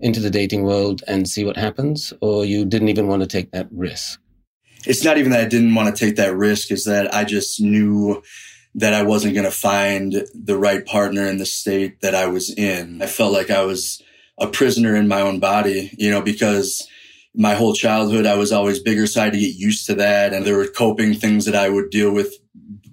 into 0.00 0.20
the 0.20 0.30
dating 0.30 0.64
world 0.64 1.02
and 1.06 1.28
see 1.28 1.44
what 1.44 1.56
happens? 1.56 2.12
Or 2.20 2.44
you 2.44 2.64
didn't 2.64 2.88
even 2.88 3.06
want 3.06 3.22
to 3.22 3.28
take 3.28 3.52
that 3.52 3.68
risk? 3.70 4.20
It's 4.86 5.04
not 5.04 5.18
even 5.18 5.32
that 5.32 5.40
I 5.40 5.48
didn't 5.48 5.74
want 5.74 5.94
to 5.94 6.04
take 6.04 6.16
that 6.16 6.36
risk, 6.36 6.70
is 6.70 6.84
that 6.84 7.14
I 7.14 7.24
just 7.24 7.60
knew 7.60 8.22
that 8.74 8.92
I 8.92 9.02
wasn't 9.02 9.34
going 9.34 9.44
to 9.44 9.50
find 9.50 10.26
the 10.34 10.58
right 10.58 10.84
partner 10.84 11.26
in 11.26 11.38
the 11.38 11.46
state 11.46 12.00
that 12.02 12.14
I 12.14 12.26
was 12.26 12.52
in. 12.52 13.00
I 13.00 13.06
felt 13.06 13.32
like 13.32 13.50
I 13.50 13.62
was 13.62 14.02
a 14.38 14.46
prisoner 14.46 14.94
in 14.94 15.08
my 15.08 15.22
own 15.22 15.40
body, 15.40 15.90
you 15.96 16.10
know, 16.10 16.20
because 16.20 16.86
my 17.34 17.54
whole 17.54 17.72
childhood, 17.72 18.26
I 18.26 18.36
was 18.36 18.52
always 18.52 18.80
bigger. 18.80 19.06
So 19.06 19.20
I 19.20 19.24
had 19.24 19.32
to 19.32 19.38
get 19.38 19.54
used 19.54 19.86
to 19.86 19.94
that. 19.94 20.34
And 20.34 20.44
there 20.44 20.56
were 20.56 20.66
coping 20.66 21.14
things 21.14 21.46
that 21.46 21.54
I 21.54 21.68
would 21.68 21.90
deal 21.90 22.12
with 22.12 22.34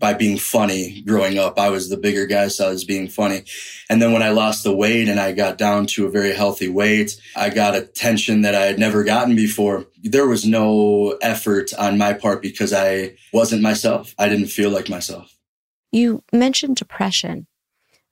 by 0.03 0.13
being 0.13 0.37
funny 0.37 1.01
growing 1.03 1.37
up. 1.37 1.57
I 1.57 1.69
was 1.69 1.87
the 1.87 1.95
bigger 1.95 2.25
guy, 2.25 2.49
so 2.49 2.67
I 2.67 2.71
was 2.71 2.83
being 2.83 3.07
funny. 3.07 3.45
And 3.89 4.01
then 4.01 4.11
when 4.11 4.21
I 4.21 4.31
lost 4.31 4.65
the 4.65 4.75
weight 4.75 5.07
and 5.07 5.17
I 5.17 5.31
got 5.31 5.57
down 5.57 5.85
to 5.87 6.05
a 6.05 6.11
very 6.11 6.33
healthy 6.33 6.67
weight, 6.67 7.17
I 7.37 7.49
got 7.49 7.73
attention 7.73 8.41
that 8.41 8.53
I 8.53 8.65
had 8.65 8.77
never 8.77 9.05
gotten 9.05 9.33
before. 9.33 9.85
There 10.03 10.27
was 10.27 10.45
no 10.45 11.17
effort 11.21 11.73
on 11.75 11.97
my 11.97 12.11
part 12.11 12.41
because 12.41 12.73
I 12.73 13.15
wasn't 13.31 13.61
myself. 13.61 14.13
I 14.19 14.27
didn't 14.27 14.47
feel 14.47 14.71
like 14.71 14.89
myself. 14.89 15.37
You 15.93 16.21
mentioned 16.33 16.75
depression 16.75 17.47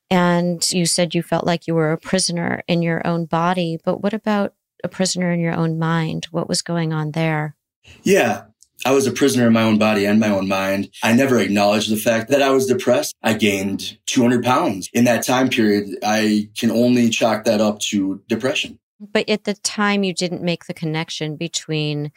and 0.09 0.65
you 0.71 0.85
said 0.85 1.13
you 1.13 1.21
felt 1.21 1.45
like 1.45 1.67
you 1.67 1.75
were 1.75 1.91
a 1.91 1.97
prisoner 1.97 2.63
in 2.69 2.81
your 2.81 3.05
own 3.05 3.25
body, 3.25 3.77
but 3.83 4.01
what 4.01 4.13
about 4.13 4.53
a 4.81 4.87
prisoner 4.87 5.29
in 5.29 5.41
your 5.41 5.55
own 5.55 5.77
mind? 5.77 6.29
What 6.31 6.47
was 6.47 6.61
going 6.61 6.93
on 6.93 7.11
there? 7.11 7.57
Yeah, 8.03 8.43
I 8.85 8.91
was 8.91 9.05
a 9.07 9.11
prisoner 9.11 9.47
in 9.47 9.53
my 9.53 9.63
own 9.63 9.77
body 9.77 10.05
and 10.05 10.19
my 10.19 10.29
own 10.29 10.47
mind. 10.47 10.89
I 11.03 11.13
never 11.13 11.39
acknowledged 11.39 11.91
the 11.91 11.97
fact 11.97 12.29
that 12.29 12.41
I 12.41 12.49
was 12.49 12.65
depressed. 12.65 13.15
I 13.21 13.33
gained 13.33 13.97
200 14.07 14.43
pounds 14.43 14.89
in 14.93 15.03
that 15.05 15.23
time 15.23 15.49
period. 15.49 15.97
I 16.03 16.49
can 16.57 16.71
only 16.71 17.09
chalk 17.09 17.43
that 17.45 17.61
up 17.61 17.79
to 17.91 18.21
depression. 18.27 18.79
But 18.99 19.29
at 19.29 19.45
the 19.45 19.55
time, 19.55 20.03
you 20.03 20.13
didn't 20.13 20.43
make 20.43 20.65
the 20.65 20.73
connection 20.73 21.35
between 21.35 22.11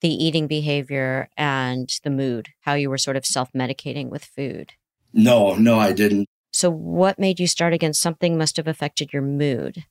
the 0.00 0.10
eating 0.10 0.46
behavior 0.46 1.28
and 1.36 1.88
the 2.02 2.10
mood, 2.10 2.50
how 2.60 2.74
you 2.74 2.90
were 2.90 2.98
sort 2.98 3.16
of 3.16 3.24
self 3.24 3.52
medicating 3.52 4.08
with 4.08 4.24
food. 4.24 4.72
No, 5.12 5.54
no, 5.54 5.78
I 5.78 5.92
didn't. 5.92 6.28
So, 6.52 6.70
what 6.70 7.18
made 7.18 7.40
you 7.40 7.46
start 7.46 7.72
again? 7.72 7.94
Something 7.94 8.36
must 8.36 8.56
have 8.56 8.68
affected 8.68 9.12
your 9.12 9.22
mood. 9.22 9.84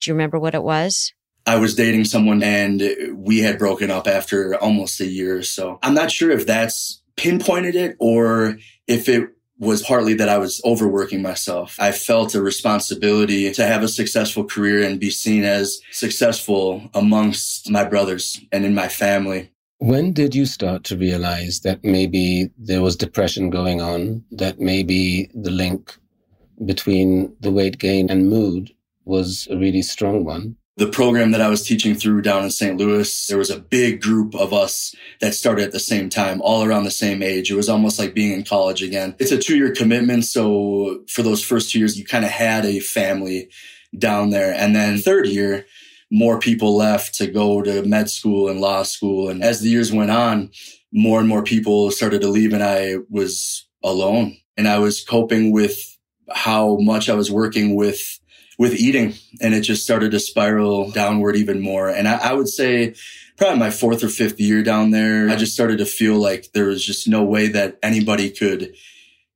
Do 0.00 0.10
you 0.10 0.14
remember 0.14 0.38
what 0.38 0.54
it 0.54 0.62
was? 0.62 1.12
I 1.46 1.56
was 1.56 1.74
dating 1.74 2.04
someone 2.04 2.42
and 2.42 2.82
we 3.14 3.40
had 3.40 3.58
broken 3.58 3.90
up 3.90 4.06
after 4.06 4.56
almost 4.56 5.00
a 5.00 5.06
year. 5.06 5.42
So 5.42 5.78
I'm 5.82 5.94
not 5.94 6.10
sure 6.10 6.30
if 6.30 6.46
that's 6.46 7.02
pinpointed 7.16 7.74
it 7.74 7.96
or 7.98 8.56
if 8.86 9.08
it 9.08 9.28
was 9.58 9.82
partly 9.82 10.14
that 10.14 10.28
I 10.28 10.38
was 10.38 10.60
overworking 10.64 11.22
myself. 11.22 11.76
I 11.78 11.92
felt 11.92 12.34
a 12.34 12.42
responsibility 12.42 13.52
to 13.52 13.64
have 13.64 13.82
a 13.82 13.88
successful 13.88 14.44
career 14.44 14.82
and 14.84 14.98
be 14.98 15.10
seen 15.10 15.44
as 15.44 15.80
successful 15.92 16.90
amongst 16.94 17.70
my 17.70 17.84
brothers 17.84 18.40
and 18.50 18.64
in 18.64 18.74
my 18.74 18.88
family. 18.88 19.50
When 19.78 20.12
did 20.12 20.34
you 20.34 20.46
start 20.46 20.84
to 20.84 20.96
realize 20.96 21.60
that 21.60 21.84
maybe 21.84 22.50
there 22.58 22.82
was 22.82 22.96
depression 22.96 23.50
going 23.50 23.80
on, 23.80 24.24
that 24.32 24.60
maybe 24.60 25.30
the 25.34 25.50
link 25.50 25.96
between 26.64 27.34
the 27.40 27.50
weight 27.50 27.78
gain 27.78 28.10
and 28.10 28.28
mood 28.28 28.72
was 29.04 29.48
a 29.50 29.56
really 29.56 29.82
strong 29.82 30.24
one? 30.24 30.56
The 30.76 30.88
program 30.88 31.32
that 31.32 31.42
I 31.42 31.48
was 31.48 31.62
teaching 31.62 31.94
through 31.94 32.22
down 32.22 32.44
in 32.44 32.50
St. 32.50 32.78
Louis, 32.78 33.26
there 33.26 33.38
was 33.38 33.50
a 33.50 33.58
big 33.58 34.00
group 34.00 34.34
of 34.34 34.54
us 34.54 34.94
that 35.20 35.34
started 35.34 35.64
at 35.64 35.72
the 35.72 35.78
same 35.78 36.08
time, 36.08 36.40
all 36.40 36.64
around 36.64 36.84
the 36.84 36.90
same 36.90 37.22
age. 37.22 37.50
It 37.50 37.56
was 37.56 37.68
almost 37.68 37.98
like 37.98 38.14
being 38.14 38.32
in 38.32 38.44
college 38.44 38.82
again. 38.82 39.14
It's 39.18 39.32
a 39.32 39.38
two 39.38 39.56
year 39.56 39.74
commitment. 39.74 40.24
So 40.24 41.04
for 41.08 41.22
those 41.22 41.44
first 41.44 41.70
two 41.70 41.78
years, 41.78 41.98
you 41.98 42.06
kind 42.06 42.24
of 42.24 42.30
had 42.30 42.64
a 42.64 42.80
family 42.80 43.50
down 43.96 44.30
there. 44.30 44.54
And 44.54 44.74
then 44.74 44.98
third 44.98 45.26
year, 45.26 45.66
more 46.10 46.38
people 46.38 46.74
left 46.76 47.14
to 47.16 47.26
go 47.26 47.60
to 47.62 47.82
med 47.82 48.08
school 48.08 48.48
and 48.48 48.60
law 48.60 48.82
school. 48.82 49.28
And 49.28 49.42
as 49.42 49.60
the 49.60 49.68
years 49.68 49.92
went 49.92 50.10
on, 50.10 50.50
more 50.92 51.20
and 51.20 51.28
more 51.28 51.42
people 51.42 51.90
started 51.90 52.20
to 52.22 52.28
leave 52.28 52.52
and 52.52 52.62
I 52.62 52.96
was 53.10 53.66
alone 53.82 54.36
and 54.56 54.68
I 54.68 54.78
was 54.78 55.04
coping 55.04 55.52
with 55.52 55.98
how 56.30 56.76
much 56.78 57.08
I 57.08 57.14
was 57.14 57.30
working 57.30 57.74
with 57.74 58.20
with 58.62 58.74
eating 58.74 59.12
and 59.40 59.54
it 59.54 59.62
just 59.62 59.82
started 59.82 60.12
to 60.12 60.20
spiral 60.20 60.88
downward 60.92 61.34
even 61.34 61.60
more. 61.60 61.88
And 61.88 62.06
I, 62.06 62.30
I 62.30 62.32
would 62.32 62.48
say 62.48 62.94
probably 63.36 63.58
my 63.58 63.72
fourth 63.72 64.04
or 64.04 64.08
fifth 64.08 64.38
year 64.38 64.62
down 64.62 64.92
there, 64.92 65.28
I 65.28 65.34
just 65.34 65.52
started 65.52 65.78
to 65.78 65.84
feel 65.84 66.14
like 66.14 66.52
there 66.52 66.66
was 66.66 66.86
just 66.86 67.08
no 67.08 67.24
way 67.24 67.48
that 67.48 67.76
anybody 67.82 68.30
could 68.30 68.72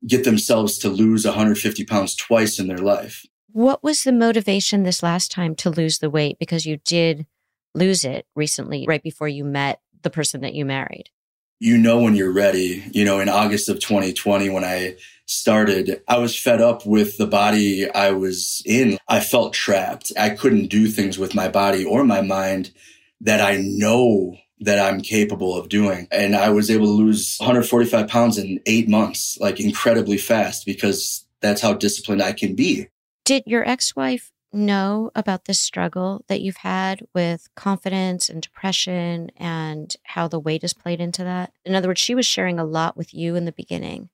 get 0.06 0.22
themselves 0.22 0.78
to 0.78 0.88
lose 0.88 1.24
150 1.24 1.84
pounds 1.86 2.14
twice 2.14 2.60
in 2.60 2.68
their 2.68 2.78
life. 2.78 3.26
What 3.50 3.82
was 3.82 4.04
the 4.04 4.12
motivation 4.12 4.84
this 4.84 5.02
last 5.02 5.32
time 5.32 5.56
to 5.56 5.70
lose 5.70 5.98
the 5.98 6.08
weight? 6.08 6.38
Because 6.38 6.64
you 6.64 6.76
did 6.84 7.26
lose 7.74 8.04
it 8.04 8.26
recently, 8.36 8.84
right 8.86 9.02
before 9.02 9.26
you 9.26 9.44
met 9.44 9.80
the 10.02 10.10
person 10.10 10.40
that 10.42 10.54
you 10.54 10.64
married. 10.64 11.10
You 11.58 11.78
know, 11.78 12.00
when 12.00 12.14
you're 12.14 12.32
ready, 12.32 12.84
you 12.92 13.04
know, 13.04 13.18
in 13.20 13.28
August 13.28 13.68
of 13.68 13.80
2020, 13.80 14.50
when 14.50 14.64
I 14.64 14.96
started, 15.26 16.02
I 16.06 16.18
was 16.18 16.38
fed 16.38 16.60
up 16.60 16.86
with 16.86 17.16
the 17.16 17.26
body 17.26 17.90
I 17.90 18.10
was 18.10 18.62
in. 18.64 18.98
I 19.08 19.20
felt 19.20 19.54
trapped. 19.54 20.12
I 20.18 20.30
couldn't 20.30 20.68
do 20.68 20.86
things 20.86 21.18
with 21.18 21.34
my 21.34 21.48
body 21.48 21.84
or 21.84 22.04
my 22.04 22.20
mind 22.20 22.72
that 23.20 23.40
I 23.40 23.56
know 23.60 24.36
that 24.60 24.78
I'm 24.78 25.00
capable 25.00 25.56
of 25.56 25.68
doing. 25.68 26.08
And 26.10 26.34
I 26.34 26.50
was 26.50 26.70
able 26.70 26.86
to 26.86 26.92
lose 26.92 27.36
145 27.38 28.08
pounds 28.08 28.38
in 28.38 28.60
eight 28.66 28.88
months, 28.88 29.38
like 29.40 29.60
incredibly 29.60 30.18
fast 30.18 30.64
because 30.64 31.26
that's 31.40 31.60
how 31.60 31.74
disciplined 31.74 32.22
I 32.22 32.32
can 32.32 32.54
be. 32.54 32.88
Did 33.24 33.42
your 33.46 33.68
ex 33.68 33.94
wife 33.96 34.32
know 34.52 35.10
about 35.14 35.44
this 35.44 35.60
struggle 35.60 36.24
that 36.28 36.40
you've 36.40 36.58
had 36.58 37.06
with 37.14 37.48
confidence 37.56 38.28
and 38.28 38.42
depression 38.42 39.30
and 39.36 39.94
how 40.04 40.28
the 40.28 40.40
weight 40.40 40.62
has 40.62 40.74
played 40.74 41.00
into 41.00 41.24
that? 41.24 41.52
In 41.64 41.74
other 41.74 41.88
words, 41.88 42.00
she 42.00 42.14
was 42.14 42.26
sharing 42.26 42.58
a 42.58 42.64
lot 42.64 42.96
with 42.96 43.14
you 43.14 43.36
in 43.36 43.44
the 43.44 43.52
beginning. 43.52 44.10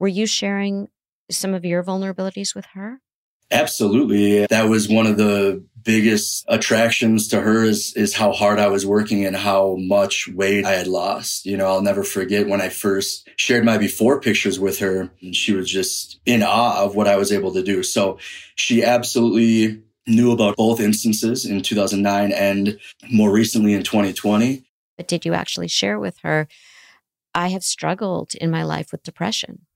Were 0.00 0.08
you 0.08 0.26
sharing 0.26 0.88
some 1.30 1.54
of 1.54 1.64
your 1.64 1.84
vulnerabilities 1.84 2.54
with 2.54 2.66
her? 2.74 3.00
Absolutely. 3.50 4.46
That 4.46 4.68
was 4.68 4.88
one 4.88 5.06
of 5.06 5.16
the 5.16 5.64
biggest 5.82 6.44
attractions 6.48 7.28
to 7.28 7.40
her 7.40 7.64
is, 7.64 7.94
is 7.94 8.14
how 8.14 8.32
hard 8.32 8.58
I 8.58 8.68
was 8.68 8.86
working 8.86 9.24
and 9.24 9.36
how 9.36 9.76
much 9.76 10.28
weight 10.28 10.64
I 10.64 10.72
had 10.72 10.86
lost. 10.86 11.46
You 11.46 11.56
know, 11.56 11.66
I'll 11.66 11.82
never 11.82 12.04
forget 12.04 12.48
when 12.48 12.60
I 12.60 12.68
first 12.68 13.28
shared 13.36 13.64
my 13.64 13.78
before 13.78 14.20
pictures 14.20 14.60
with 14.60 14.78
her 14.80 15.10
and 15.20 15.34
she 15.34 15.52
was 15.52 15.70
just 15.70 16.20
in 16.26 16.42
awe 16.42 16.84
of 16.84 16.94
what 16.94 17.08
I 17.08 17.16
was 17.16 17.32
able 17.32 17.52
to 17.54 17.62
do. 17.62 17.82
So 17.82 18.18
she 18.56 18.84
absolutely 18.84 19.82
knew 20.06 20.32
about 20.32 20.56
both 20.56 20.80
instances 20.80 21.46
in 21.46 21.62
2009 21.62 22.32
and 22.32 22.78
more 23.10 23.30
recently 23.30 23.74
in 23.74 23.82
2020. 23.82 24.64
But 24.96 25.08
did 25.08 25.24
you 25.24 25.32
actually 25.34 25.68
share 25.68 25.98
with 25.98 26.18
her, 26.18 26.46
I 27.34 27.48
have 27.48 27.62
struggled 27.62 28.34
in 28.34 28.50
my 28.50 28.64
life 28.64 28.92
with 28.92 29.02
depression? 29.02 29.66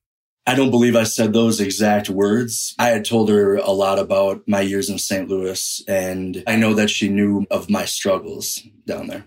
I 0.46 0.54
don't 0.54 0.70
believe 0.70 0.94
I 0.94 1.04
said 1.04 1.32
those 1.32 1.58
exact 1.60 2.10
words. 2.10 2.74
I 2.78 2.88
had 2.88 3.04
told 3.04 3.30
her 3.30 3.56
a 3.56 3.70
lot 3.70 3.98
about 3.98 4.42
my 4.46 4.60
years 4.60 4.90
in 4.90 4.98
St. 4.98 5.28
Louis, 5.28 5.82
and 5.88 6.42
I 6.46 6.56
know 6.56 6.74
that 6.74 6.90
she 6.90 7.08
knew 7.08 7.46
of 7.50 7.70
my 7.70 7.86
struggles 7.86 8.62
down 8.86 9.06
there. 9.06 9.24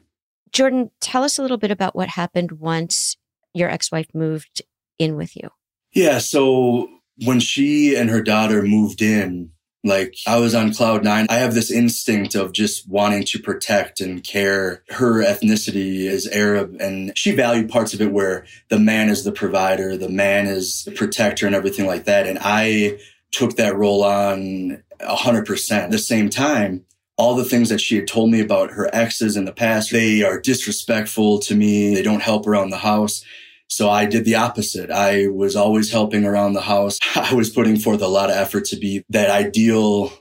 Jordan, 0.52 0.92
tell 1.02 1.24
us 1.24 1.40
a 1.40 1.42
little 1.42 1.58
bit 1.58 1.72
about 1.72 1.96
what 1.96 2.10
happened 2.10 2.54
once 2.54 3.18
your 3.54 3.70
ex 3.70 3.92
wife 3.92 4.08
moved 4.14 4.62
in 5.00 5.16
with 5.16 5.36
you. 5.36 5.50
Yeah. 5.92 6.20
So 6.20 6.88
when 7.26 7.40
she 7.40 7.96
and 7.96 8.10
her 8.10 8.22
daughter 8.22 8.62
moved 8.62 9.02
in, 9.02 9.52
like 9.84 10.16
I 10.26 10.40
was 10.40 10.56
on 10.56 10.74
cloud 10.74 11.04
nine. 11.04 11.28
I 11.30 11.36
have 11.36 11.54
this 11.54 11.72
instinct 11.72 12.36
of 12.36 12.52
just 12.52 12.88
wanting 12.90 13.24
to 13.26 13.40
protect 13.40 14.02
and 14.02 14.24
care. 14.24 14.84
Her 14.90 15.24
ethnicity 15.24 16.06
is 16.06 16.28
Arab 16.28 16.78
and 16.80 17.18
she 17.18 17.32
valued 17.32 17.70
parts 17.70 17.94
of 17.94 18.02
it 18.02 18.12
where 18.12 18.46
the 18.70 18.80
man 18.80 19.10
is 19.10 19.24
the 19.24 19.32
provider, 19.32 19.96
the 19.98 20.10
man 20.10 20.48
is 20.48 20.84
the 20.84 20.92
protector 20.92 21.46
and 21.46 21.56
everything 21.56 21.86
like 21.86 22.06
that. 22.06 22.28
And 22.28 22.40
I 22.42 23.00
took 23.32 23.56
that 23.56 23.76
role 23.76 24.04
on 24.04 24.84
a 25.00 25.16
hundred 25.16 25.46
percent. 25.46 25.86
At 25.86 25.92
the 25.92 26.00
same 26.00 26.30
time, 26.30 26.86
all 27.18 27.36
the 27.36 27.46
things 27.46 27.70
that 27.70 27.82
she 27.82 27.96
had 27.96 28.08
told 28.08 28.32
me 28.32 28.40
about 28.40 28.72
her 28.72 28.94
exes 28.94 29.38
in 29.38 29.46
the 29.46 29.52
past, 29.52 29.92
they 29.92 30.22
are 30.22 30.40
disrespectful 30.40 31.40
to 31.40 31.56
me. 31.56 31.96
They 31.96 32.04
don't 32.04 32.22
help 32.22 32.46
around 32.46 32.70
the 32.70 32.78
house. 32.78 33.24
So 33.68 33.90
I 33.90 34.06
did 34.06 34.26
the 34.26 34.36
opposite. 34.36 34.90
I 34.90 35.28
was 35.28 35.56
always 35.56 35.92
helping 35.92 36.26
around 36.26 36.54
the 36.54 36.62
house. 36.62 37.00
I 37.16 37.34
was 37.34 37.50
putting 37.50 37.78
forth 37.78 38.02
a 38.02 38.08
lot 38.08 38.30
of 38.30 38.36
effort 38.36 38.66
to 38.66 38.78
be 38.78 39.04
that 39.10 39.30
ideal 39.30 40.12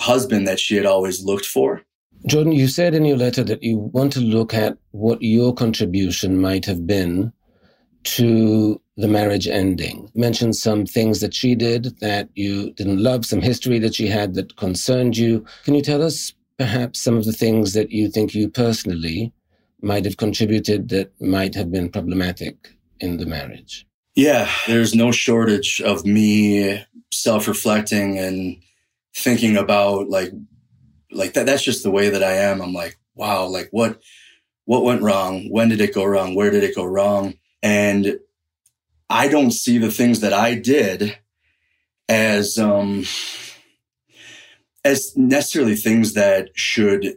husband 0.00 0.46
that 0.46 0.60
she 0.60 0.76
had 0.76 0.86
always 0.86 1.24
looked 1.24 1.46
for. 1.46 1.82
Jordan, 2.26 2.52
you 2.52 2.68
said 2.68 2.94
in 2.94 3.04
your 3.04 3.16
letter 3.16 3.42
that 3.44 3.62
you 3.62 3.78
want 3.78 4.12
to 4.12 4.20
look 4.20 4.52
at 4.52 4.76
what 4.90 5.22
your 5.22 5.54
contribution 5.54 6.38
might 6.38 6.66
have 6.66 6.86
been 6.86 7.32
to 8.02 8.80
the 8.96 9.08
marriage 9.08 9.48
ending. 9.48 10.10
You 10.14 10.20
mentioned 10.20 10.56
some 10.56 10.84
things 10.84 11.20
that 11.20 11.34
she 11.34 11.54
did 11.54 11.98
that 12.00 12.28
you 12.34 12.72
didn't 12.72 13.02
love, 13.02 13.24
some 13.24 13.40
history 13.40 13.78
that 13.78 13.94
she 13.94 14.06
had 14.06 14.34
that 14.34 14.56
concerned 14.56 15.16
you. 15.16 15.44
Can 15.64 15.74
you 15.74 15.82
tell 15.82 16.02
us 16.02 16.34
perhaps 16.58 17.00
some 17.00 17.16
of 17.16 17.24
the 17.24 17.32
things 17.32 17.72
that 17.72 17.90
you 17.90 18.10
think 18.10 18.34
you 18.34 18.48
personally 18.50 19.32
might 19.80 20.04
have 20.04 20.18
contributed 20.18 20.90
that 20.90 21.10
might 21.20 21.54
have 21.54 21.72
been 21.72 21.88
problematic 21.88 22.74
in 23.00 23.16
the 23.16 23.26
marriage? 23.26 23.86
Yeah, 24.14 24.50
there's 24.66 24.94
no 24.94 25.12
shortage 25.12 25.80
of 25.80 26.04
me 26.04 26.84
self-reflecting 27.12 28.18
and 28.18 28.62
thinking 29.14 29.56
about 29.56 30.08
like 30.08 30.30
like 31.10 31.32
that 31.34 31.46
that's 31.46 31.64
just 31.64 31.82
the 31.82 31.90
way 31.90 32.10
that 32.10 32.22
I 32.22 32.34
am. 32.34 32.60
I'm 32.60 32.72
like, 32.72 32.98
wow, 33.14 33.46
like 33.46 33.68
what 33.70 34.00
what 34.64 34.84
went 34.84 35.02
wrong? 35.02 35.50
When 35.50 35.68
did 35.68 35.80
it 35.80 35.94
go 35.94 36.04
wrong? 36.04 36.34
Where 36.34 36.50
did 36.50 36.62
it 36.62 36.76
go 36.76 36.84
wrong? 36.84 37.34
And 37.62 38.18
I 39.08 39.28
don't 39.28 39.50
see 39.50 39.78
the 39.78 39.90
things 39.90 40.20
that 40.20 40.32
I 40.32 40.54
did 40.54 41.18
as 42.08 42.58
um 42.58 43.04
as 44.84 45.16
necessarily 45.16 45.76
things 45.76 46.14
that 46.14 46.50
should 46.54 47.16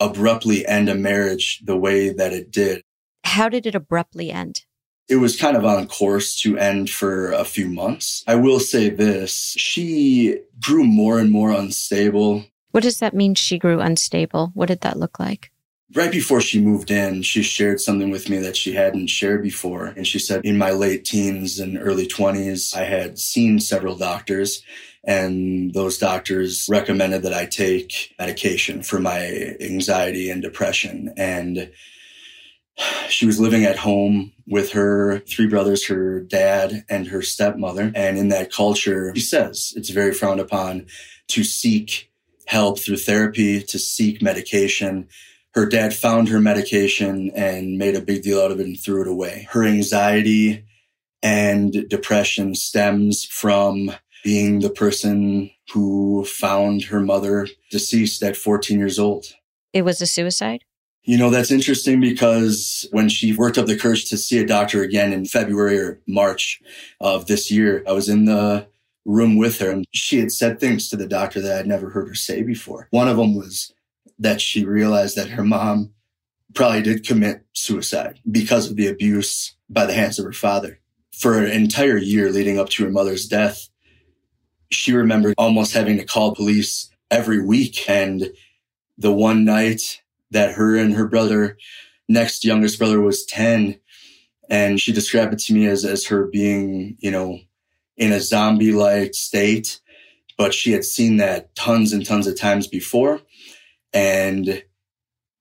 abruptly 0.00 0.66
end 0.66 0.88
a 0.88 0.94
marriage 0.94 1.60
the 1.64 1.76
way 1.76 2.12
that 2.12 2.32
it 2.32 2.50
did. 2.50 2.82
How 3.24 3.48
did 3.48 3.66
it 3.66 3.74
abruptly 3.74 4.30
end? 4.30 4.64
It 5.08 5.16
was 5.16 5.40
kind 5.40 5.56
of 5.56 5.64
on 5.64 5.88
course 5.88 6.40
to 6.42 6.58
end 6.58 6.90
for 6.90 7.32
a 7.32 7.44
few 7.44 7.68
months. 7.68 8.22
I 8.26 8.34
will 8.34 8.60
say 8.60 8.90
this 8.90 9.54
she 9.56 10.38
grew 10.60 10.84
more 10.84 11.18
and 11.18 11.30
more 11.30 11.50
unstable. 11.50 12.44
What 12.72 12.82
does 12.82 12.98
that 12.98 13.14
mean? 13.14 13.34
She 13.34 13.58
grew 13.58 13.80
unstable. 13.80 14.50
What 14.54 14.68
did 14.68 14.82
that 14.82 14.98
look 14.98 15.18
like? 15.18 15.50
Right 15.94 16.12
before 16.12 16.42
she 16.42 16.60
moved 16.60 16.90
in, 16.90 17.22
she 17.22 17.42
shared 17.42 17.80
something 17.80 18.10
with 18.10 18.28
me 18.28 18.36
that 18.38 18.58
she 18.58 18.74
hadn't 18.74 19.06
shared 19.06 19.42
before. 19.42 19.86
And 19.86 20.06
she 20.06 20.18
said, 20.18 20.44
in 20.44 20.58
my 20.58 20.70
late 20.70 21.06
teens 21.06 21.58
and 21.58 21.78
early 21.80 22.06
20s, 22.06 22.76
I 22.76 22.84
had 22.84 23.18
seen 23.18 23.58
several 23.58 23.96
doctors 23.96 24.62
and 25.04 25.72
those 25.72 25.96
doctors 25.96 26.66
recommended 26.68 27.22
that 27.22 27.32
I 27.32 27.46
take 27.46 28.14
medication 28.18 28.82
for 28.82 29.00
my 29.00 29.56
anxiety 29.60 30.28
and 30.30 30.42
depression. 30.42 31.14
And 31.16 31.70
she 33.08 33.26
was 33.26 33.40
living 33.40 33.64
at 33.64 33.76
home 33.76 34.32
with 34.46 34.72
her 34.72 35.20
three 35.20 35.46
brothers, 35.46 35.86
her 35.86 36.20
dad, 36.20 36.84
and 36.88 37.08
her 37.08 37.22
stepmother. 37.22 37.92
And 37.94 38.18
in 38.18 38.28
that 38.28 38.52
culture, 38.52 39.12
she 39.14 39.20
says 39.20 39.72
it's 39.76 39.90
very 39.90 40.12
frowned 40.12 40.40
upon 40.40 40.86
to 41.28 41.44
seek 41.44 42.10
help 42.46 42.78
through 42.78 42.96
therapy, 42.96 43.62
to 43.62 43.78
seek 43.78 44.22
medication. 44.22 45.08
Her 45.54 45.66
dad 45.66 45.94
found 45.94 46.28
her 46.28 46.40
medication 46.40 47.30
and 47.34 47.76
made 47.76 47.94
a 47.94 48.00
big 48.00 48.22
deal 48.22 48.40
out 48.40 48.50
of 48.50 48.60
it 48.60 48.66
and 48.66 48.78
threw 48.78 49.02
it 49.02 49.08
away. 49.08 49.46
Her 49.50 49.64
anxiety 49.64 50.64
and 51.22 51.88
depression 51.88 52.54
stems 52.54 53.24
from 53.24 53.92
being 54.24 54.60
the 54.60 54.70
person 54.70 55.50
who 55.72 56.24
found 56.24 56.84
her 56.84 57.00
mother 57.00 57.48
deceased 57.70 58.22
at 58.22 58.36
14 58.36 58.78
years 58.78 58.98
old. 58.98 59.26
It 59.72 59.82
was 59.82 60.00
a 60.00 60.06
suicide? 60.06 60.64
You 61.08 61.16
know, 61.16 61.30
that's 61.30 61.50
interesting 61.50 62.00
because 62.00 62.86
when 62.90 63.08
she 63.08 63.32
worked 63.32 63.56
up 63.56 63.64
the 63.64 63.78
courage 63.78 64.10
to 64.10 64.18
see 64.18 64.40
a 64.40 64.46
doctor 64.46 64.82
again 64.82 65.14
in 65.14 65.24
February 65.24 65.78
or 65.78 66.02
March 66.06 66.60
of 67.00 67.24
this 67.24 67.50
year, 67.50 67.82
I 67.88 67.92
was 67.92 68.10
in 68.10 68.26
the 68.26 68.68
room 69.06 69.38
with 69.38 69.58
her 69.60 69.70
and 69.70 69.86
she 69.94 70.18
had 70.18 70.30
said 70.30 70.60
things 70.60 70.90
to 70.90 70.98
the 70.98 71.08
doctor 71.08 71.40
that 71.40 71.60
I'd 71.60 71.66
never 71.66 71.88
heard 71.88 72.08
her 72.08 72.14
say 72.14 72.42
before. 72.42 72.88
One 72.90 73.08
of 73.08 73.16
them 73.16 73.34
was 73.34 73.72
that 74.18 74.42
she 74.42 74.66
realized 74.66 75.16
that 75.16 75.30
her 75.30 75.42
mom 75.42 75.94
probably 76.52 76.82
did 76.82 77.06
commit 77.06 77.42
suicide 77.54 78.20
because 78.30 78.70
of 78.70 78.76
the 78.76 78.88
abuse 78.88 79.56
by 79.70 79.86
the 79.86 79.94
hands 79.94 80.18
of 80.18 80.26
her 80.26 80.32
father. 80.34 80.78
For 81.10 81.42
an 81.42 81.50
entire 81.50 81.96
year 81.96 82.30
leading 82.30 82.58
up 82.58 82.68
to 82.68 82.84
her 82.84 82.90
mother's 82.90 83.26
death, 83.26 83.70
she 84.70 84.92
remembered 84.92 85.36
almost 85.38 85.72
having 85.72 85.96
to 85.96 86.04
call 86.04 86.34
police 86.34 86.90
every 87.10 87.42
week. 87.42 87.88
And 87.88 88.30
the 88.98 89.10
one 89.10 89.46
night 89.46 90.02
that 90.30 90.54
her 90.54 90.76
and 90.76 90.94
her 90.94 91.06
brother, 91.06 91.56
next 92.08 92.44
youngest 92.44 92.78
brother 92.78 93.00
was 93.00 93.24
10. 93.26 93.78
And 94.50 94.80
she 94.80 94.92
described 94.92 95.34
it 95.34 95.40
to 95.40 95.54
me 95.54 95.66
as, 95.66 95.84
as 95.84 96.06
her 96.06 96.26
being, 96.26 96.96
you 97.00 97.10
know, 97.10 97.38
in 97.96 98.12
a 98.12 98.20
zombie 98.20 98.72
like 98.72 99.14
state. 99.14 99.80
But 100.36 100.54
she 100.54 100.72
had 100.72 100.84
seen 100.84 101.16
that 101.16 101.54
tons 101.54 101.92
and 101.92 102.06
tons 102.06 102.26
of 102.26 102.38
times 102.38 102.66
before. 102.66 103.20
And 103.92 104.62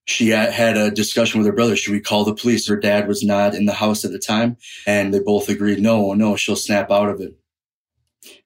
she 0.06 0.30
had 0.30 0.78
a 0.78 0.90
discussion 0.90 1.40
with 1.40 1.48
her 1.48 1.54
brother. 1.54 1.76
Should 1.76 1.92
we 1.92 2.00
call 2.00 2.24
the 2.24 2.34
police? 2.34 2.68
Her 2.68 2.78
dad 2.78 3.08
was 3.08 3.24
not 3.24 3.54
in 3.54 3.66
the 3.66 3.74
house 3.74 4.06
at 4.06 4.12
the 4.12 4.20
time. 4.20 4.58
And 4.86 5.14
they 5.14 5.20
both 5.20 5.50
agreed, 5.50 5.80
no, 5.80 6.14
no, 6.14 6.36
she'll 6.36 6.56
snap 6.56 6.90
out 6.92 7.10
of 7.10 7.22
it. 7.22 7.38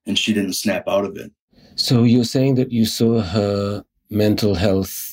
And 0.06 0.18
she 0.18 0.34
didn't 0.34 0.54
snap 0.54 0.88
out 0.88 1.06
of 1.06 1.16
it. 1.16 1.32
So 1.76 2.04
you're 2.04 2.26
saying 2.26 2.56
that 2.56 2.72
you 2.72 2.86
saw 2.86 3.22
her 3.22 3.86
mental 4.10 4.56
health 4.56 5.11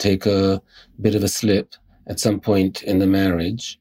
take 0.00 0.26
a 0.26 0.60
bit 1.00 1.14
of 1.14 1.22
a 1.22 1.28
slip 1.28 1.74
at 2.08 2.18
some 2.18 2.40
point 2.40 2.82
in 2.82 2.98
the 2.98 3.06
marriage. 3.06 3.78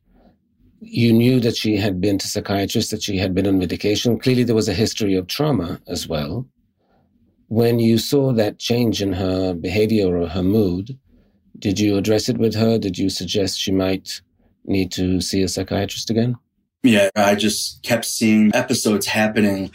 You 0.81 1.11
knew 1.11 1.39
that 1.39 1.57
she 1.57 1.75
had 1.75 1.99
been 1.99 2.17
to 2.19 2.27
psychiatrists, 2.27 2.91
that 2.91 3.03
she 3.03 3.17
had 3.17 3.33
been 3.33 3.47
on 3.47 3.57
medication. 3.57 4.19
Clearly, 4.19 4.43
there 4.43 4.55
was 4.55 4.69
a 4.69 4.73
history 4.73 5.15
of 5.15 5.27
trauma 5.27 5.81
as 5.87 6.07
well. 6.07 6.45
When 7.47 7.79
you 7.79 7.97
saw 7.97 8.31
that 8.33 8.59
change 8.59 9.01
in 9.01 9.13
her 9.13 9.53
behavior 9.53 10.15
or 10.15 10.27
her 10.27 10.43
mood, 10.43 10.97
did 11.57 11.79
you 11.79 11.97
address 11.97 12.29
it 12.29 12.37
with 12.37 12.55
her? 12.55 12.77
Did 12.77 12.97
you 12.97 13.09
suggest 13.09 13.59
she 13.59 13.71
might 13.71 14.21
need 14.65 14.91
to 14.93 15.19
see 15.19 15.41
a 15.41 15.47
psychiatrist 15.47 16.09
again? 16.09 16.37
Yeah, 16.83 17.09
I 17.15 17.35
just 17.35 17.83
kept 17.83 18.05
seeing 18.05 18.55
episodes 18.55 19.05
happening 19.05 19.71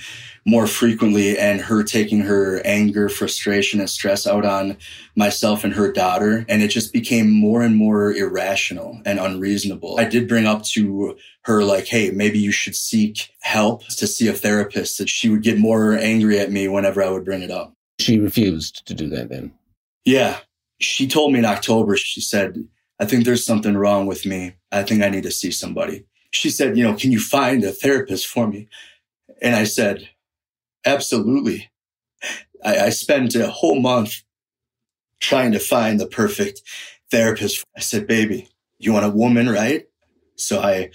more 0.46 0.66
frequently 0.66 1.38
and 1.38 1.60
her 1.60 1.82
taking 1.82 2.20
her 2.20 2.60
anger, 2.64 3.08
frustration, 3.08 3.80
and 3.80 3.88
stress 3.88 4.26
out 4.26 4.44
on 4.44 4.76
myself 5.16 5.64
and 5.64 5.74
her 5.74 5.92
daughter. 5.92 6.44
And 6.48 6.62
it 6.62 6.68
just 6.68 6.92
became 6.92 7.30
more 7.30 7.62
and 7.62 7.76
more 7.76 8.12
irrational 8.12 9.00
and 9.04 9.18
unreasonable. 9.18 9.98
I 9.98 10.04
did 10.04 10.28
bring 10.28 10.46
up 10.46 10.62
to 10.64 11.16
her, 11.44 11.62
like, 11.62 11.86
hey, 11.86 12.10
maybe 12.10 12.38
you 12.38 12.52
should 12.52 12.76
seek 12.76 13.30
help 13.40 13.86
to 13.88 14.06
see 14.06 14.28
a 14.28 14.32
therapist, 14.32 14.98
that 14.98 15.08
she 15.08 15.28
would 15.28 15.42
get 15.42 15.58
more 15.58 15.92
angry 15.92 16.38
at 16.38 16.52
me 16.52 16.68
whenever 16.68 17.02
I 17.02 17.10
would 17.10 17.24
bring 17.24 17.42
it 17.42 17.50
up. 17.50 17.74
She 18.00 18.18
refused 18.18 18.86
to 18.86 18.94
do 18.94 19.08
that 19.10 19.28
then? 19.28 19.52
Yeah. 20.04 20.38
She 20.80 21.06
told 21.06 21.32
me 21.32 21.38
in 21.38 21.44
October, 21.44 21.96
she 21.96 22.20
said, 22.20 22.66
I 22.98 23.04
think 23.04 23.24
there's 23.24 23.44
something 23.44 23.76
wrong 23.76 24.06
with 24.06 24.24
me. 24.26 24.54
I 24.72 24.82
think 24.82 25.02
I 25.02 25.08
need 25.10 25.22
to 25.24 25.30
see 25.30 25.50
somebody. 25.50 26.04
She 26.34 26.50
said, 26.50 26.76
you 26.76 26.84
know, 26.84 26.94
can 26.94 27.12
you 27.12 27.20
find 27.20 27.62
a 27.64 27.72
therapist 27.72 28.26
for 28.26 28.46
me? 28.46 28.68
And 29.40 29.54
I 29.54 29.64
said, 29.64 30.08
Absolutely. 30.84 31.70
I, 32.62 32.78
I 32.78 32.88
spent 32.90 33.34
a 33.34 33.48
whole 33.48 33.80
month 33.80 34.22
trying 35.20 35.52
to 35.52 35.58
find 35.58 35.98
the 35.98 36.06
perfect 36.06 36.60
therapist. 37.10 37.64
I 37.76 37.80
said, 37.80 38.06
baby, 38.06 38.48
you 38.78 38.92
want 38.92 39.06
a 39.06 39.10
woman, 39.10 39.48
right? 39.48 39.86
So 40.36 40.60
I 40.60 40.90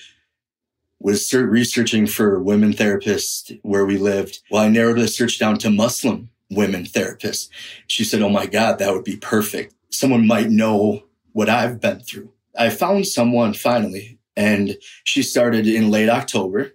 was 0.99 1.33
researching 1.33 2.05
for 2.05 2.39
women 2.39 2.73
therapists 2.73 3.57
where 3.63 3.85
we 3.85 3.97
lived. 3.97 4.41
Well, 4.51 4.61
I 4.61 4.69
narrowed 4.69 4.99
the 4.99 5.07
search 5.07 5.39
down 5.39 5.57
to 5.59 5.71
Muslim 5.71 6.29
women 6.51 6.83
therapists. 6.83 7.49
She 7.87 8.03
said, 8.03 8.21
Oh 8.21 8.29
my 8.29 8.45
God, 8.45 8.79
that 8.79 8.93
would 8.93 9.05
be 9.05 9.17
perfect. 9.17 9.73
Someone 9.89 10.27
might 10.27 10.49
know 10.49 11.03
what 11.31 11.49
I've 11.49 11.79
been 11.79 12.01
through. 12.01 12.31
I 12.57 12.69
found 12.69 13.07
someone 13.07 13.53
finally, 13.53 14.18
and 14.39 14.77
she 15.03 15.21
started 15.21 15.67
in 15.67 15.91
late 15.91 16.09
October. 16.09 16.73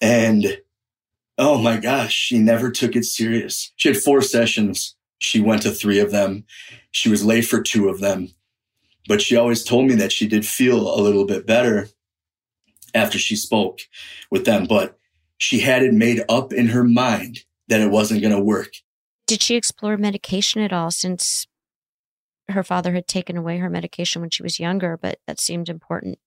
And 0.00 0.58
Oh 1.38 1.58
my 1.58 1.76
gosh, 1.76 2.14
she 2.14 2.38
never 2.38 2.70
took 2.70 2.96
it 2.96 3.04
serious. 3.04 3.72
She 3.76 3.88
had 3.88 3.98
four 3.98 4.22
sessions. 4.22 4.96
She 5.18 5.40
went 5.40 5.62
to 5.62 5.70
three 5.70 5.98
of 5.98 6.10
them. 6.10 6.44
She 6.92 7.10
was 7.10 7.24
late 7.24 7.46
for 7.46 7.62
two 7.62 7.88
of 7.88 8.00
them. 8.00 8.28
But 9.06 9.20
she 9.20 9.36
always 9.36 9.62
told 9.62 9.86
me 9.86 9.94
that 9.96 10.12
she 10.12 10.26
did 10.26 10.46
feel 10.46 10.98
a 10.98 11.00
little 11.00 11.26
bit 11.26 11.46
better 11.46 11.88
after 12.94 13.18
she 13.18 13.36
spoke 13.36 13.80
with 14.30 14.46
them. 14.46 14.66
But 14.66 14.98
she 15.36 15.60
had 15.60 15.82
it 15.82 15.92
made 15.92 16.24
up 16.28 16.52
in 16.52 16.68
her 16.68 16.84
mind 16.84 17.40
that 17.68 17.82
it 17.82 17.90
wasn't 17.90 18.22
going 18.22 18.34
to 18.34 18.42
work. 18.42 18.72
Did 19.26 19.42
she 19.42 19.56
explore 19.56 19.98
medication 19.98 20.62
at 20.62 20.72
all 20.72 20.90
since 20.90 21.46
her 22.48 22.62
father 22.62 22.94
had 22.94 23.06
taken 23.06 23.36
away 23.36 23.58
her 23.58 23.68
medication 23.68 24.22
when 24.22 24.30
she 24.30 24.42
was 24.42 24.58
younger? 24.58 24.96
But 24.96 25.18
that 25.26 25.38
seemed 25.38 25.68
important. 25.68 26.18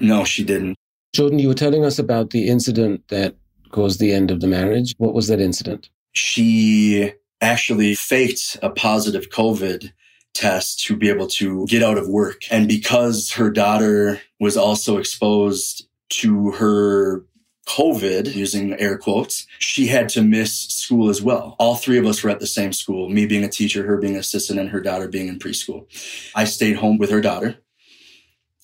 No, 0.00 0.24
she 0.24 0.44
didn't. 0.44 0.76
Jordan, 1.14 1.38
you 1.38 1.48
were 1.48 1.54
telling 1.54 1.84
us 1.84 1.98
about 1.98 2.30
the 2.30 2.48
incident 2.48 3.06
that 3.08 3.34
caused 3.70 4.00
the 4.00 4.12
end 4.12 4.30
of 4.30 4.40
the 4.40 4.46
marriage. 4.46 4.94
What 4.98 5.14
was 5.14 5.28
that 5.28 5.40
incident? 5.40 5.90
She 6.12 7.12
actually 7.40 7.94
faked 7.94 8.56
a 8.62 8.70
positive 8.70 9.30
COVID 9.30 9.92
test 10.34 10.84
to 10.86 10.96
be 10.96 11.08
able 11.08 11.26
to 11.26 11.66
get 11.66 11.82
out 11.82 11.98
of 11.98 12.08
work. 12.08 12.42
And 12.50 12.68
because 12.68 13.32
her 13.32 13.50
daughter 13.50 14.20
was 14.38 14.56
also 14.56 14.98
exposed 14.98 15.88
to 16.10 16.52
her 16.52 17.24
COVID, 17.68 18.34
using 18.34 18.72
air 18.80 18.96
quotes, 18.96 19.46
she 19.58 19.88
had 19.88 20.08
to 20.10 20.22
miss 20.22 20.68
school 20.68 21.10
as 21.10 21.20
well. 21.20 21.54
All 21.58 21.74
three 21.74 21.98
of 21.98 22.06
us 22.06 22.22
were 22.22 22.30
at 22.30 22.40
the 22.40 22.46
same 22.46 22.72
school, 22.72 23.10
me 23.10 23.26
being 23.26 23.44
a 23.44 23.48
teacher, 23.48 23.84
her 23.86 23.98
being 23.98 24.14
an 24.14 24.20
assistant, 24.20 24.58
and 24.58 24.70
her 24.70 24.80
daughter 24.80 25.06
being 25.06 25.28
in 25.28 25.38
preschool. 25.38 25.86
I 26.34 26.44
stayed 26.44 26.76
home 26.76 26.96
with 26.96 27.10
her 27.10 27.20
daughter 27.20 27.58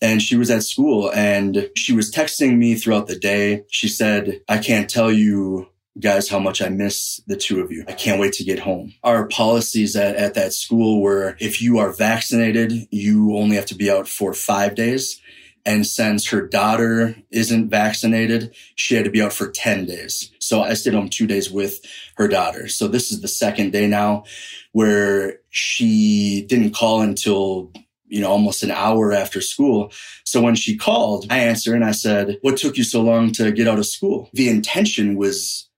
and 0.05 0.21
she 0.21 0.37
was 0.37 0.51
at 0.51 0.63
school 0.63 1.11
and 1.15 1.71
she 1.75 1.95
was 1.95 2.13
texting 2.13 2.59
me 2.59 2.75
throughout 2.75 3.07
the 3.07 3.19
day. 3.19 3.65
She 3.71 3.89
said, 3.89 4.43
I 4.51 4.59
can't 4.59 4.89
tell 4.91 5.11
you 5.11 5.69
guys 5.99 6.29
how 6.29 6.39
much 6.39 6.61
I 6.61 6.69
miss 6.69 7.23
the 7.27 7.37
two 7.37 7.61
of 7.61 7.73
you. 7.73 7.87
I 7.89 7.93
can't 7.93 8.21
wait 8.21 8.35
to 8.35 8.45
get 8.45 8.59
home. 8.59 8.93
Our 9.03 9.27
policies 9.29 9.97
at, 9.97 10.17
at 10.17 10.35
that 10.35 10.53
school 10.53 11.01
were 11.01 11.37
if 11.41 11.63
you 11.63 11.79
are 11.79 11.91
vaccinated, 11.91 12.87
you 12.91 13.35
only 13.35 13.57
have 13.57 13.65
to 13.67 13.75
be 13.75 13.91
out 13.91 14.07
for 14.07 14.35
five 14.35 14.75
days. 14.75 15.23
And 15.65 15.87
since 15.87 16.29
her 16.29 16.47
daughter 16.47 17.17
isn't 17.31 17.71
vaccinated, 17.71 18.55
she 18.75 18.97
had 18.97 19.07
to 19.07 19.11
be 19.11 19.23
out 19.23 19.33
for 19.33 19.51
10 19.51 19.87
days. 19.87 20.31
So 20.39 20.61
I 20.61 20.75
stayed 20.75 20.93
home 20.93 21.09
two 21.09 21.27
days 21.27 21.51
with 21.51 21.81
her 22.17 22.29
daughter. 22.29 22.69
So 22.69 22.89
this 22.89 23.11
is 23.11 23.23
the 23.23 23.29
second 23.29 23.73
day 23.73 23.87
now 23.87 24.25
where 24.73 25.39
she 25.49 26.45
didn't 26.47 26.75
call 26.75 27.01
until 27.01 27.73
you 28.15 28.21
know, 28.21 28.31
almost 28.31 28.63
an 28.63 28.71
hour 28.71 29.13
after 29.13 29.41
school. 29.41 29.93
So 30.23 30.41
when 30.41 30.55
she 30.55 30.77
called, 30.77 31.27
I 31.31 31.39
answered 31.39 31.75
and 31.75 31.85
I 31.85 31.91
said, 31.91 32.39
what 32.43 32.57
took 32.57 32.77
you 32.77 32.85
so 32.85 33.03
long 33.03 33.33
to 33.33 33.51
get 33.51 33.67
out 33.67 33.81
of 33.81 33.87
school? 33.87 34.31
The 34.33 34.49
intention 34.49 35.17
was 35.17 35.69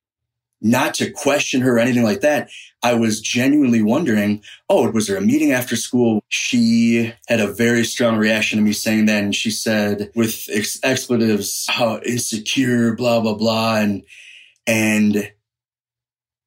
not 0.61 0.93
to 0.95 1.11
question 1.11 1.63
her 1.63 1.77
or 1.77 1.79
anything 1.79 2.03
like 2.03 2.21
that. 2.21 2.51
I 2.83 2.93
was 2.93 3.23
genuinely 3.23 3.81
wondering, 3.81 4.43
oh, 4.69 4.91
was 4.91 5.07
there 5.07 5.17
a 5.17 5.23
meeting 5.23 5.53
after 5.53 5.77
school? 5.77 6.23
She 6.29 7.15
had 7.27 7.41
a 7.41 7.53
very 7.53 7.85
strong 7.85 8.19
reaction 8.19 8.59
to 8.59 8.65
me 8.65 8.75
saying 8.75 9.07
that. 9.07 9.25
And 9.25 9.35
she 9.35 9.51
said 9.51 10.11
with 10.15 10.47
ex- 10.53 10.81
expletives, 10.83 11.67
how 11.71 12.01
insecure, 12.01 12.95
blah, 12.95 13.21
blah, 13.21 13.35
blah. 13.35 13.77
And, 13.79 14.03
and 14.67 15.33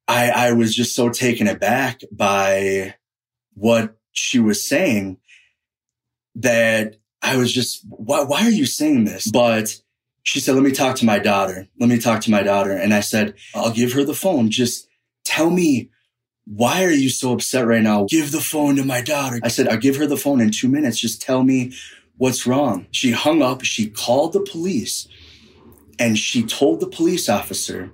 I, 0.06 0.30
I 0.30 0.52
was 0.52 0.72
just 0.72 0.94
so 0.94 1.08
taken 1.08 1.48
aback 1.48 2.02
by 2.12 2.94
what 3.54 3.96
she 4.12 4.38
was 4.38 4.66
saying 4.66 5.18
that 6.42 6.96
I 7.22 7.36
was 7.36 7.52
just, 7.52 7.84
why, 7.88 8.22
why 8.22 8.42
are 8.44 8.50
you 8.50 8.66
saying 8.66 9.04
this? 9.04 9.26
But 9.30 9.80
she 10.22 10.40
said, 10.40 10.54
let 10.54 10.64
me 10.64 10.72
talk 10.72 10.96
to 10.96 11.04
my 11.04 11.18
daughter. 11.18 11.68
Let 11.78 11.88
me 11.88 11.98
talk 11.98 12.20
to 12.22 12.30
my 12.30 12.42
daughter. 12.42 12.72
And 12.72 12.92
I 12.92 13.00
said, 13.00 13.34
I'll 13.54 13.72
give 13.72 13.92
her 13.92 14.04
the 14.04 14.14
phone. 14.14 14.50
Just 14.50 14.88
tell 15.24 15.50
me, 15.50 15.90
why 16.46 16.84
are 16.84 16.90
you 16.90 17.10
so 17.10 17.32
upset 17.32 17.66
right 17.66 17.82
now? 17.82 18.06
Give 18.08 18.32
the 18.32 18.40
phone 18.40 18.76
to 18.76 18.84
my 18.84 19.00
daughter. 19.00 19.40
I 19.42 19.48
said, 19.48 19.68
I'll 19.68 19.78
give 19.78 19.96
her 19.96 20.06
the 20.06 20.16
phone 20.16 20.40
in 20.40 20.50
two 20.50 20.68
minutes. 20.68 20.98
Just 20.98 21.22
tell 21.22 21.42
me 21.42 21.72
what's 22.16 22.46
wrong. 22.46 22.86
She 22.90 23.12
hung 23.12 23.42
up. 23.42 23.62
She 23.62 23.88
called 23.88 24.32
the 24.32 24.40
police 24.40 25.08
and 25.98 26.18
she 26.18 26.42
told 26.42 26.80
the 26.80 26.88
police 26.88 27.28
officer 27.28 27.92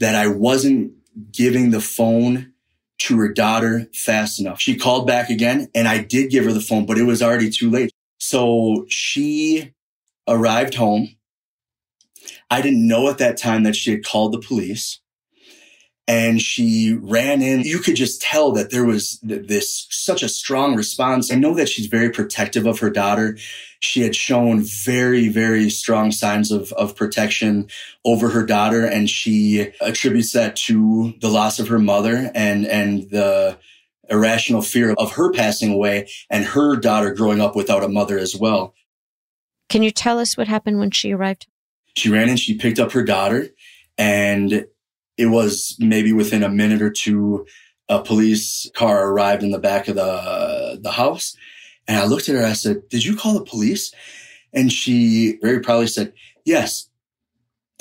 that 0.00 0.14
I 0.14 0.26
wasn't 0.26 0.92
giving 1.32 1.70
the 1.70 1.80
phone 1.80 2.52
to 2.98 3.18
her 3.18 3.32
daughter 3.32 3.86
fast 3.94 4.40
enough. 4.40 4.60
She 4.60 4.76
called 4.76 5.06
back 5.06 5.30
again 5.30 5.68
and 5.74 5.86
I 5.86 5.98
did 5.98 6.30
give 6.30 6.44
her 6.44 6.52
the 6.52 6.60
phone, 6.60 6.86
but 6.86 6.98
it 6.98 7.04
was 7.04 7.22
already 7.22 7.50
too 7.50 7.70
late. 7.70 7.92
So 8.18 8.86
she 8.88 9.74
arrived 10.26 10.74
home. 10.74 11.16
I 12.50 12.62
didn't 12.62 12.86
know 12.86 13.08
at 13.08 13.18
that 13.18 13.36
time 13.36 13.64
that 13.64 13.76
she 13.76 13.90
had 13.90 14.04
called 14.04 14.32
the 14.32 14.40
police 14.40 15.00
and 16.08 16.40
she 16.40 16.96
ran 17.00 17.42
in. 17.42 17.62
You 17.62 17.80
could 17.80 17.96
just 17.96 18.22
tell 18.22 18.52
that 18.52 18.70
there 18.70 18.84
was 18.84 19.18
this 19.22 19.86
such 19.90 20.22
a 20.22 20.28
strong 20.28 20.76
response. 20.76 21.32
I 21.32 21.36
know 21.36 21.54
that 21.54 21.68
she's 21.68 21.86
very 21.86 22.10
protective 22.10 22.66
of 22.66 22.78
her 22.78 22.90
daughter. 22.90 23.36
She 23.80 24.02
had 24.02 24.14
shown 24.14 24.62
very, 24.62 25.28
very 25.28 25.68
strong 25.68 26.12
signs 26.12 26.52
of, 26.52 26.72
of 26.74 26.94
protection 26.94 27.68
over 28.04 28.30
her 28.30 28.46
daughter. 28.46 28.86
And 28.86 29.10
she 29.10 29.72
attributes 29.80 30.32
that 30.32 30.54
to 30.56 31.14
the 31.20 31.28
loss 31.28 31.58
of 31.58 31.68
her 31.68 31.78
mother 31.78 32.30
and, 32.34 32.66
and 32.66 33.10
the 33.10 33.58
irrational 34.08 34.62
fear 34.62 34.94
of 34.96 35.12
her 35.12 35.32
passing 35.32 35.72
away 35.72 36.08
and 36.30 36.44
her 36.44 36.76
daughter 36.76 37.12
growing 37.12 37.40
up 37.40 37.56
without 37.56 37.82
a 37.82 37.88
mother 37.88 38.18
as 38.18 38.36
well. 38.36 38.74
Can 39.68 39.82
you 39.82 39.90
tell 39.90 40.20
us 40.20 40.36
what 40.36 40.46
happened 40.46 40.78
when 40.78 40.92
she 40.92 41.12
arrived? 41.12 41.48
She 41.96 42.10
ran 42.10 42.28
in, 42.28 42.36
she 42.36 42.56
picked 42.56 42.78
up 42.78 42.92
her 42.92 43.02
daughter 43.02 43.48
and 43.98 44.66
it 45.16 45.26
was 45.26 45.76
maybe 45.78 46.12
within 46.12 46.42
a 46.42 46.48
minute 46.48 46.82
or 46.82 46.90
two, 46.90 47.46
a 47.88 48.02
police 48.02 48.70
car 48.74 49.08
arrived 49.08 49.42
in 49.42 49.50
the 49.50 49.58
back 49.58 49.88
of 49.88 49.96
the, 49.96 50.78
the 50.80 50.92
house. 50.92 51.36
And 51.88 51.98
I 51.98 52.04
looked 52.04 52.28
at 52.28 52.34
her, 52.34 52.44
I 52.44 52.52
said, 52.52 52.88
did 52.88 53.04
you 53.04 53.16
call 53.16 53.34
the 53.34 53.44
police? 53.44 53.94
And 54.52 54.72
she 54.72 55.38
very 55.40 55.60
proudly 55.60 55.86
said, 55.86 56.12
yes. 56.44 56.88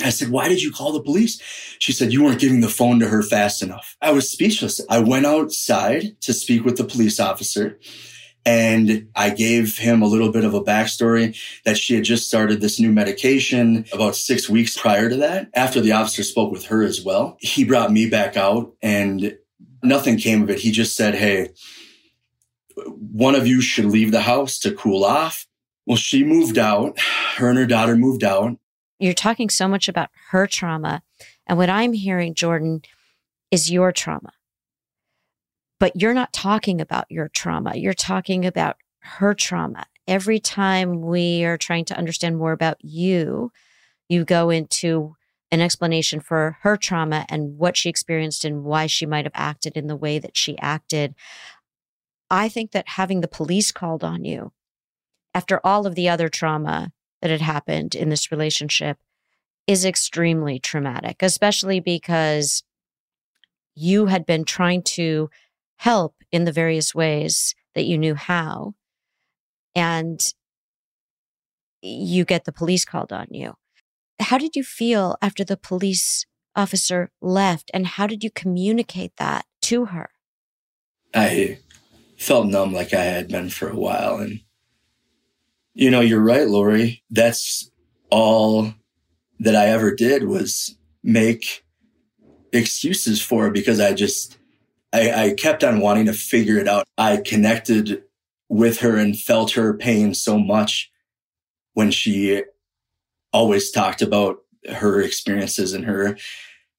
I 0.04 0.10
said, 0.10 0.30
why 0.30 0.50
did 0.50 0.62
you 0.62 0.72
call 0.72 0.92
the 0.92 1.02
police? 1.02 1.42
She 1.80 1.94
said, 1.94 2.12
you 2.12 2.24
weren't 2.24 2.40
giving 2.40 2.62
the 2.62 2.68
phone 2.68 3.00
to 3.00 3.08
her 3.08 3.24
fast 3.24 3.64
enough. 3.64 3.96
I 4.02 4.12
was 4.12 4.30
speechless. 4.30 4.82
I 4.90 5.00
went 5.00 5.26
outside 5.26 6.20
to 6.22 6.34
speak 6.34 6.66
with 6.66 6.78
the 6.78 6.84
police 6.84 7.20
officer 7.20 7.80
And 8.46 9.08
I 9.16 9.32
gave 9.32 9.78
him 9.78 10.02
a 10.02 10.08
little 10.08 10.32
bit 10.32 10.44
of 10.44 10.54
a 10.54 10.62
backstory 10.62 11.36
that 11.64 11.78
she 11.78 11.96
had 11.96 12.04
just 12.04 12.28
started 12.28 12.62
this 12.62 12.80
new 12.80 12.92
medication 12.92 13.86
about 13.92 14.16
six 14.16 14.48
weeks 14.48 14.78
prior 14.78 15.10
to 15.10 15.16
that. 15.18 15.50
After 15.56 15.82
the 15.82 15.94
officer 15.94 16.22
spoke 16.22 16.52
with 16.52 16.66
her 16.66 16.84
as 16.84 17.04
well, 17.04 17.38
he 17.40 17.64
brought 17.64 17.92
me 17.92 18.08
back 18.08 18.38
out 18.38 18.74
and 18.84 19.36
nothing 19.82 20.18
came 20.18 20.44
of 20.44 20.50
it. 20.50 20.60
He 20.60 20.72
just 20.72 20.96
said, 20.96 21.16
Hey, 21.16 21.50
one 22.76 23.36
of 23.36 23.48
you 23.48 23.62
should 23.62 23.86
leave 23.86 24.12
the 24.12 24.22
house 24.22 24.60
to 24.60 24.74
cool 24.74 25.04
off. 25.04 25.48
Well, 25.86 25.98
she 25.98 26.24
moved 26.24 26.58
out. 26.58 27.00
Her 27.38 27.50
and 27.50 27.58
her 27.58 27.66
daughter 27.66 27.96
moved 27.96 28.24
out. 28.24 28.58
You're 29.00 29.14
talking 29.14 29.50
so 29.50 29.68
much 29.68 29.88
about 29.88 30.10
her 30.30 30.48
trauma. 30.48 31.04
And 31.48 31.58
what 31.58 31.70
I'm 31.70 31.94
hearing, 31.94 32.34
Jordan, 32.34 32.82
is 33.52 33.72
your 33.72 33.92
trauma. 33.92 34.32
But 35.80 36.00
you're 36.00 36.14
not 36.14 36.34
talking 36.34 36.80
about 36.80 37.06
your 37.10 37.30
trauma. 37.30 37.76
You're 37.76 37.94
talking 37.94 38.46
about 38.46 38.78
her 39.00 39.34
trauma. 39.34 39.86
Every 40.08 40.40
time 40.40 41.02
we 41.02 41.44
are 41.44 41.58
trying 41.58 41.86
to 41.86 41.98
understand 41.98 42.38
more 42.38 42.52
about 42.52 42.78
you, 42.82 43.52
you 44.08 44.24
go 44.24 44.50
into 44.50 45.16
an 45.52 45.62
explanation 45.62 46.20
for 46.20 46.58
her 46.62 46.78
trauma 46.78 47.26
and 47.30 47.58
what 47.58 47.78
she 47.78 47.90
experienced 47.90 48.46
and 48.46 48.64
why 48.64 48.88
she 48.88 49.06
might 49.06 49.26
have 49.26 49.34
acted 49.36 49.78
in 49.78 49.88
the 49.88 49.96
way 49.96 50.20
that 50.20 50.36
she 50.36 50.58
acted. 50.60 51.16
I 52.30 52.50
think 52.50 52.72
that 52.72 52.90
having 52.90 53.22
the 53.22 53.28
police 53.28 53.72
called 53.72 54.04
on 54.04 54.26
you 54.26 54.52
after 55.34 55.60
all 55.64 55.86
of 55.86 55.96
the 55.96 56.10
other 56.10 56.30
trauma 56.30 56.92
that 57.22 57.30
had 57.30 57.42
happened 57.42 57.94
in 57.96 58.10
this 58.10 58.32
relationship 58.32 58.98
is 59.68 59.86
extremely 59.86 60.60
traumatic, 60.60 61.22
especially 61.22 61.80
because 61.80 62.64
you 63.76 64.08
had 64.08 64.26
been 64.26 64.46
trying 64.46 64.82
to 64.82 65.30
help 65.78 66.16
in 66.32 66.46
the 66.46 66.52
various 66.52 66.96
ways 66.96 67.56
that 67.74 67.86
you 67.86 67.98
knew 67.98 68.16
how. 68.16 68.74
And 69.76 70.22
you 71.82 72.26
get 72.26 72.46
the 72.46 72.52
police 72.52 72.86
called 72.86 73.12
on 73.12 73.28
you. 73.30 73.54
How 74.20 74.38
did 74.38 74.56
you 74.56 74.64
feel 74.64 75.18
after 75.22 75.44
the 75.44 75.58
police 75.58 76.26
officer 76.56 77.12
left? 77.22 77.70
And 77.74 77.86
how 77.86 78.08
did 78.08 78.24
you 78.24 78.32
communicate 78.32 79.14
that 79.18 79.46
to 79.64 79.86
her? 79.86 80.10
I 81.14 81.60
felt 82.18 82.48
numb 82.48 82.74
like 82.74 82.94
I 82.94 83.04
had 83.04 83.28
been 83.28 83.50
for 83.50 83.70
a 83.70 83.76
while. 83.76 84.18
And, 84.18 84.40
you 85.74 85.92
know, 85.92 86.02
you're 86.02 86.22
right, 86.22 86.48
Lori. 86.48 87.04
That's 87.10 87.70
all 88.10 88.74
that 89.40 89.56
I 89.56 89.68
ever 89.68 89.94
did 89.94 90.24
was 90.24 90.78
make 91.04 91.66
excuses 92.54 93.22
for 93.22 93.52
because 93.52 93.82
I 93.82 93.94
just, 93.94 94.38
I, 94.96 95.26
I 95.26 95.34
kept 95.34 95.62
on 95.64 95.82
wanting 95.82 96.06
to 96.06 96.14
figure 96.14 96.58
it 96.58 96.70
out. 96.70 96.88
I 96.98 97.18
connected 97.18 98.04
with 98.48 98.80
her 98.80 98.96
and 98.96 99.20
felt 99.20 99.52
her 99.52 99.74
pain 99.74 100.14
so 100.14 100.40
much 100.40 100.90
when 101.74 101.92
she 101.92 102.44
always 103.34 103.72
talked 103.72 104.02
about 104.02 104.38
her 104.70 105.02
experiences 105.02 105.74
in 105.74 105.84
her 105.84 106.18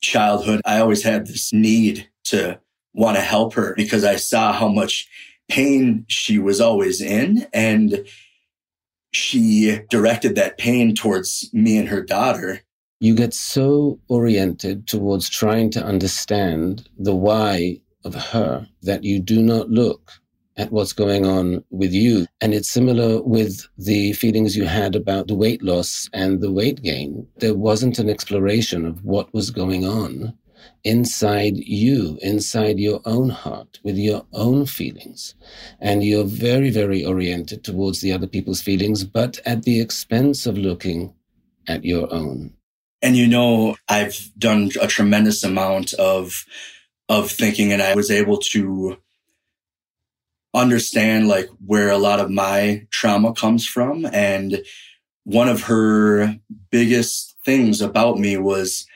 childhood. 0.00 0.62
I 0.64 0.78
always 0.78 1.02
had 1.02 1.26
this 1.26 1.52
need 1.52 2.08
to 2.24 2.58
want 2.94 3.16
to 3.18 3.22
help 3.22 3.52
her 3.52 3.74
because 3.76 4.02
I 4.02 4.16
saw 4.16 4.54
how 4.54 4.68
much 4.68 5.06
pain 5.50 6.06
she 6.08 6.38
was 6.38 6.58
always 6.58 7.02
in. 7.02 7.46
And 7.52 8.06
she 9.12 9.80
directed 9.90 10.36
that 10.36 10.56
pain 10.56 10.94
towards 10.94 11.50
me 11.52 11.76
and 11.76 11.88
her 11.88 12.02
daughter. 12.02 12.62
You 12.98 13.14
get 13.14 13.34
so 13.34 14.00
oriented 14.08 14.86
towards 14.86 15.28
trying 15.28 15.70
to 15.72 15.84
understand 15.84 16.88
the 16.96 17.14
why 17.14 17.80
of 18.06 18.14
her 18.14 18.66
that 18.82 19.04
you 19.04 19.20
do 19.20 19.42
not 19.42 19.68
look 19.68 20.12
at 20.56 20.72
what's 20.72 20.92
going 20.92 21.26
on 21.26 21.62
with 21.70 21.92
you. 21.92 22.26
And 22.40 22.54
it's 22.54 22.70
similar 22.70 23.22
with 23.22 23.68
the 23.76 24.14
feelings 24.14 24.56
you 24.56 24.64
had 24.64 24.96
about 24.96 25.28
the 25.28 25.34
weight 25.34 25.62
loss 25.62 26.08
and 26.12 26.40
the 26.40 26.50
weight 26.50 26.82
gain. 26.82 27.26
There 27.36 27.54
wasn't 27.54 27.98
an 27.98 28.08
exploration 28.08 28.86
of 28.86 29.04
what 29.04 29.32
was 29.34 29.50
going 29.50 29.84
on 29.84 30.32
inside 30.84 31.56
you, 31.56 32.18
inside 32.22 32.78
your 32.78 33.00
own 33.04 33.28
heart, 33.28 33.80
with 33.82 33.96
your 33.96 34.24
own 34.32 34.66
feelings. 34.66 35.34
And 35.80 36.04
you're 36.04 36.24
very, 36.24 36.70
very 36.70 37.04
oriented 37.04 37.64
towards 37.64 38.00
the 38.00 38.12
other 38.12 38.26
people's 38.26 38.62
feelings, 38.62 39.04
but 39.04 39.38
at 39.44 39.64
the 39.64 39.80
expense 39.80 40.46
of 40.46 40.56
looking 40.56 41.12
at 41.66 41.84
your 41.84 42.12
own. 42.12 42.52
And 43.02 43.16
you 43.16 43.26
know, 43.26 43.76
I've 43.88 44.30
done 44.38 44.70
a 44.80 44.86
tremendous 44.86 45.44
amount 45.44 45.92
of 45.94 46.44
of 47.08 47.30
thinking 47.30 47.72
and 47.72 47.82
I 47.82 47.94
was 47.94 48.10
able 48.10 48.38
to 48.38 48.98
understand 50.54 51.28
like 51.28 51.48
where 51.64 51.90
a 51.90 51.98
lot 51.98 52.20
of 52.20 52.30
my 52.30 52.86
trauma 52.90 53.32
comes 53.32 53.66
from. 53.66 54.06
And 54.06 54.62
one 55.24 55.48
of 55.48 55.64
her 55.64 56.36
biggest 56.70 57.36
things 57.44 57.80
about 57.80 58.18
me 58.18 58.36
was 58.36 58.86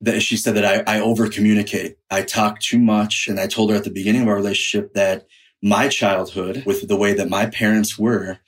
that 0.00 0.20
she 0.20 0.36
said 0.36 0.54
that 0.54 0.86
I, 0.88 0.98
I 0.98 1.00
over 1.00 1.28
communicate. 1.28 1.96
I 2.10 2.22
talk 2.22 2.60
too 2.60 2.78
much. 2.78 3.26
And 3.28 3.40
I 3.40 3.46
told 3.46 3.70
her 3.70 3.76
at 3.76 3.84
the 3.84 3.90
beginning 3.90 4.22
of 4.22 4.28
our 4.28 4.36
relationship 4.36 4.94
that 4.94 5.26
my 5.60 5.88
childhood 5.88 6.62
with 6.64 6.86
the 6.86 6.96
way 6.96 7.12
that 7.14 7.28
my 7.28 7.46
parents 7.46 7.98
were 7.98 8.38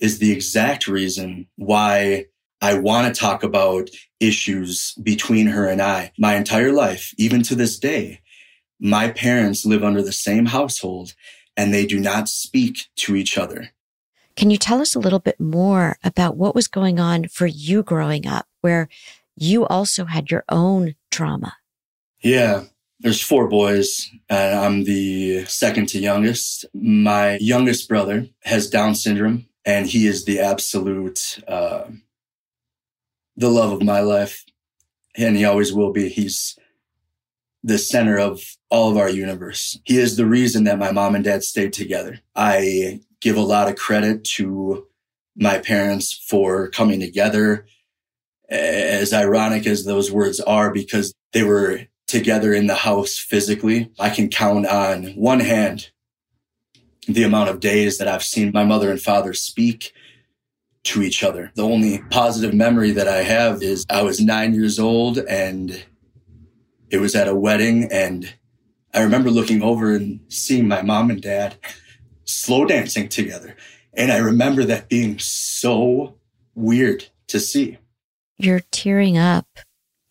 is 0.00 0.18
the 0.18 0.32
exact 0.32 0.88
reason 0.88 1.46
why 1.54 2.26
I 2.60 2.78
want 2.78 3.14
to 3.14 3.18
talk 3.18 3.44
about 3.44 3.90
issues 4.18 4.94
between 5.02 5.46
her 5.46 5.68
and 5.68 5.80
I 5.80 6.12
my 6.18 6.34
entire 6.34 6.72
life, 6.72 7.14
even 7.18 7.42
to 7.44 7.54
this 7.54 7.78
day 7.78 8.20
my 8.78 9.08
parents 9.08 9.64
live 9.64 9.82
under 9.82 10.02
the 10.02 10.12
same 10.12 10.46
household 10.46 11.14
and 11.56 11.72
they 11.72 11.86
do 11.86 11.98
not 11.98 12.28
speak 12.28 12.86
to 12.96 13.16
each 13.16 13.38
other. 13.38 13.70
Can 14.36 14.50
you 14.50 14.58
tell 14.58 14.82
us 14.82 14.94
a 14.94 14.98
little 14.98 15.18
bit 15.18 15.40
more 15.40 15.96
about 16.04 16.36
what 16.36 16.54
was 16.54 16.68
going 16.68 17.00
on 17.00 17.28
for 17.28 17.46
you 17.46 17.82
growing 17.82 18.26
up, 18.26 18.46
where 18.60 18.88
you 19.34 19.66
also 19.66 20.04
had 20.04 20.30
your 20.30 20.44
own 20.50 20.94
trauma? 21.10 21.56
Yeah, 22.20 22.64
there's 23.00 23.22
four 23.22 23.48
boys, 23.48 24.10
and 24.28 24.58
I'm 24.58 24.84
the 24.84 25.46
second 25.46 25.88
to 25.90 25.98
youngest. 25.98 26.66
My 26.74 27.38
youngest 27.40 27.88
brother 27.88 28.28
has 28.44 28.68
Down 28.68 28.94
syndrome, 28.94 29.46
and 29.64 29.86
he 29.86 30.06
is 30.06 30.26
the 30.26 30.40
absolute, 30.40 31.38
uh, 31.48 31.84
the 33.36 33.48
love 33.48 33.72
of 33.72 33.82
my 33.82 34.00
life, 34.00 34.44
and 35.16 35.36
he 35.36 35.46
always 35.46 35.72
will 35.72 35.92
be. 35.92 36.10
He's 36.10 36.58
the 37.66 37.78
center 37.78 38.16
of 38.16 38.40
all 38.70 38.92
of 38.92 38.96
our 38.96 39.10
universe. 39.10 39.76
He 39.84 39.98
is 39.98 40.16
the 40.16 40.24
reason 40.24 40.62
that 40.64 40.78
my 40.78 40.92
mom 40.92 41.16
and 41.16 41.24
dad 41.24 41.42
stayed 41.42 41.72
together. 41.72 42.20
I 42.36 43.00
give 43.20 43.36
a 43.36 43.40
lot 43.40 43.68
of 43.68 43.74
credit 43.74 44.22
to 44.36 44.86
my 45.34 45.58
parents 45.58 46.12
for 46.12 46.68
coming 46.68 47.00
together. 47.00 47.66
As 48.48 49.12
ironic 49.12 49.66
as 49.66 49.84
those 49.84 50.12
words 50.12 50.38
are, 50.38 50.72
because 50.72 51.12
they 51.32 51.42
were 51.42 51.80
together 52.06 52.54
in 52.54 52.68
the 52.68 52.76
house 52.76 53.18
physically, 53.18 53.90
I 53.98 54.10
can 54.10 54.28
count 54.28 54.66
on 54.66 55.06
one 55.16 55.40
hand 55.40 55.90
the 57.08 57.24
amount 57.24 57.50
of 57.50 57.58
days 57.58 57.98
that 57.98 58.06
I've 58.06 58.22
seen 58.22 58.52
my 58.54 58.62
mother 58.62 58.92
and 58.92 59.02
father 59.02 59.32
speak 59.32 59.92
to 60.84 61.02
each 61.02 61.24
other. 61.24 61.50
The 61.56 61.64
only 61.64 61.98
positive 62.10 62.54
memory 62.54 62.92
that 62.92 63.08
I 63.08 63.24
have 63.24 63.60
is 63.60 63.84
I 63.90 64.02
was 64.02 64.20
nine 64.20 64.54
years 64.54 64.78
old 64.78 65.18
and 65.18 65.84
it 66.90 66.98
was 66.98 67.14
at 67.14 67.28
a 67.28 67.34
wedding 67.34 67.88
and 67.90 68.34
I 68.96 69.02
remember 69.02 69.30
looking 69.30 69.62
over 69.62 69.94
and 69.94 70.20
seeing 70.28 70.66
my 70.66 70.80
mom 70.80 71.10
and 71.10 71.20
dad 71.20 71.56
slow 72.24 72.64
dancing 72.64 73.08
together. 73.08 73.54
And 73.92 74.10
I 74.10 74.18
remember 74.18 74.64
that 74.64 74.88
being 74.88 75.18
so 75.18 76.18
weird 76.54 77.06
to 77.28 77.38
see. 77.38 77.78
You're 78.38 78.62
tearing 78.70 79.18
up 79.18 79.46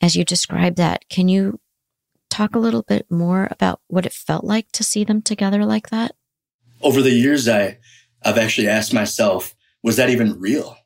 as 0.01 0.15
you 0.15 0.23
describe 0.23 0.75
that. 0.75 1.09
Can 1.09 1.27
you 1.27 1.59
talk 2.29 2.55
a 2.55 2.59
little 2.59 2.83
bit 2.83 3.09
more 3.09 3.47
about 3.49 3.81
what 3.87 4.05
it 4.05 4.13
felt 4.13 4.43
like 4.43 4.71
to 4.73 4.83
see 4.83 5.03
them 5.03 5.21
together 5.21 5.65
like 5.65 5.89
that? 5.89 6.15
Over 6.81 7.01
the 7.01 7.11
years, 7.11 7.47
I, 7.47 7.79
I've 8.23 8.37
actually 8.37 8.67
asked 8.67 8.93
myself, 8.93 9.55
was 9.81 9.97
that 9.97 10.09
even 10.09 10.39
real? 10.39 10.77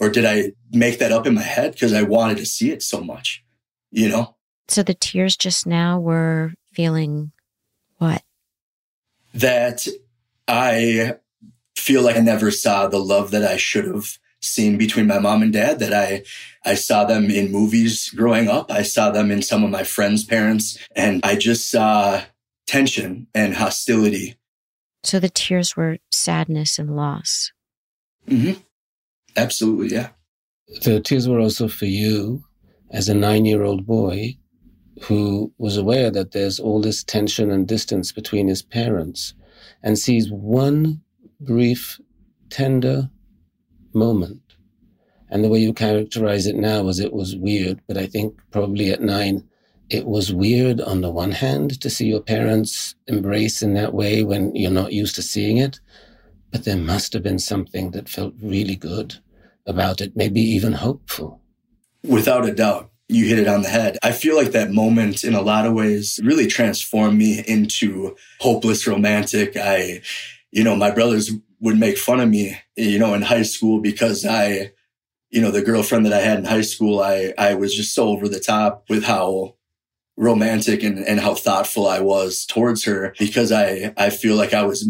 Or 0.00 0.08
did 0.08 0.24
I 0.24 0.52
make 0.70 1.00
that 1.00 1.10
up 1.10 1.26
in 1.26 1.34
my 1.34 1.42
head 1.42 1.72
because 1.72 1.92
I 1.92 2.02
wanted 2.02 2.36
to 2.38 2.46
see 2.46 2.70
it 2.70 2.82
so 2.82 3.00
much? 3.00 3.44
You 3.90 4.08
know? 4.08 4.36
So 4.68 4.82
the 4.82 4.94
tears 4.94 5.36
just 5.36 5.66
now 5.66 5.98
were 5.98 6.52
feeling 6.72 7.32
what? 7.98 8.22
That 9.34 9.86
I 10.46 11.14
feel 11.76 12.02
like 12.02 12.16
I 12.16 12.20
never 12.20 12.50
saw 12.50 12.86
the 12.86 12.98
love 12.98 13.30
that 13.30 13.44
I 13.44 13.56
should 13.56 13.86
have 13.86 14.18
seen 14.40 14.78
between 14.78 15.06
my 15.06 15.18
mom 15.18 15.42
and 15.42 15.52
dad 15.52 15.80
that 15.80 15.92
I 15.92 16.22
I 16.64 16.74
saw 16.74 17.04
them 17.04 17.30
in 17.30 17.50
movies 17.50 18.10
growing 18.10 18.48
up. 18.48 18.70
I 18.70 18.82
saw 18.82 19.10
them 19.10 19.30
in 19.30 19.42
some 19.42 19.64
of 19.64 19.70
my 19.70 19.84
friends' 19.84 20.24
parents 20.24 20.78
and 20.94 21.20
I 21.24 21.34
just 21.36 21.70
saw 21.70 22.22
tension 22.66 23.26
and 23.34 23.54
hostility. 23.54 24.36
So 25.02 25.18
the 25.18 25.28
tears 25.28 25.76
were 25.76 25.98
sadness 26.12 26.78
and 26.78 26.94
loss. 26.94 27.52
Mm-hmm. 28.28 28.60
Absolutely, 29.36 29.94
yeah. 29.94 30.10
The 30.82 31.00
tears 31.00 31.28
were 31.28 31.40
also 31.40 31.68
for 31.68 31.86
you 31.86 32.44
as 32.90 33.08
a 33.08 33.14
nine 33.14 33.44
year 33.44 33.62
old 33.62 33.86
boy 33.86 34.37
who 35.02 35.52
was 35.58 35.76
aware 35.76 36.10
that 36.10 36.32
there's 36.32 36.58
all 36.58 36.80
this 36.80 37.04
tension 37.04 37.50
and 37.50 37.66
distance 37.66 38.12
between 38.12 38.48
his 38.48 38.62
parents 38.62 39.34
and 39.82 39.98
sees 39.98 40.30
one 40.30 41.00
brief, 41.40 42.00
tender 42.50 43.10
moment. 43.92 44.42
And 45.30 45.44
the 45.44 45.48
way 45.48 45.58
you 45.58 45.72
characterize 45.72 46.46
it 46.46 46.56
now 46.56 46.82
was 46.82 47.00
it 47.00 47.12
was 47.12 47.36
weird, 47.36 47.80
but 47.86 47.96
I 47.96 48.06
think 48.06 48.38
probably 48.50 48.90
at 48.90 49.02
nine, 49.02 49.46
it 49.90 50.06
was 50.06 50.32
weird 50.32 50.80
on 50.80 51.00
the 51.00 51.10
one 51.10 51.32
hand 51.32 51.80
to 51.80 51.90
see 51.90 52.06
your 52.06 52.20
parents 52.20 52.94
embrace 53.06 53.62
in 53.62 53.74
that 53.74 53.94
way 53.94 54.22
when 54.22 54.54
you're 54.54 54.70
not 54.70 54.92
used 54.92 55.14
to 55.16 55.22
seeing 55.22 55.58
it. 55.58 55.80
But 56.50 56.64
there 56.64 56.76
must 56.76 57.12
have 57.12 57.22
been 57.22 57.38
something 57.38 57.90
that 57.90 58.08
felt 58.08 58.34
really 58.40 58.76
good 58.76 59.16
about 59.66 60.00
it, 60.00 60.16
maybe 60.16 60.40
even 60.40 60.72
hopeful. 60.72 61.42
Without 62.02 62.48
a 62.48 62.54
doubt, 62.54 62.90
you 63.08 63.26
hit 63.26 63.38
it 63.38 63.48
on 63.48 63.62
the 63.62 63.68
head. 63.68 63.98
I 64.02 64.12
feel 64.12 64.36
like 64.36 64.52
that 64.52 64.70
moment 64.70 65.24
in 65.24 65.34
a 65.34 65.40
lot 65.40 65.66
of 65.66 65.72
ways 65.72 66.20
really 66.22 66.46
transformed 66.46 67.16
me 67.16 67.42
into 67.46 68.16
hopeless 68.38 68.86
romantic. 68.86 69.56
I, 69.56 70.02
you 70.50 70.62
know, 70.62 70.76
my 70.76 70.90
brothers 70.90 71.30
would 71.60 71.78
make 71.78 71.96
fun 71.98 72.20
of 72.20 72.28
me, 72.28 72.58
you 72.76 72.98
know, 72.98 73.14
in 73.14 73.22
high 73.22 73.42
school 73.42 73.80
because 73.80 74.26
I, 74.26 74.72
you 75.30 75.40
know, 75.40 75.50
the 75.50 75.62
girlfriend 75.62 76.06
that 76.06 76.12
I 76.12 76.20
had 76.20 76.38
in 76.38 76.44
high 76.44 76.62
school, 76.62 77.00
I, 77.00 77.32
I 77.38 77.54
was 77.54 77.74
just 77.74 77.94
so 77.94 78.08
over 78.08 78.28
the 78.28 78.40
top 78.40 78.84
with 78.88 79.04
how 79.04 79.56
romantic 80.16 80.82
and, 80.82 80.98
and 80.98 81.20
how 81.20 81.34
thoughtful 81.34 81.86
I 81.86 82.00
was 82.00 82.44
towards 82.44 82.84
her 82.84 83.14
because 83.18 83.52
I, 83.52 83.94
I 83.96 84.10
feel 84.10 84.36
like 84.36 84.52
I 84.52 84.64
was 84.64 84.88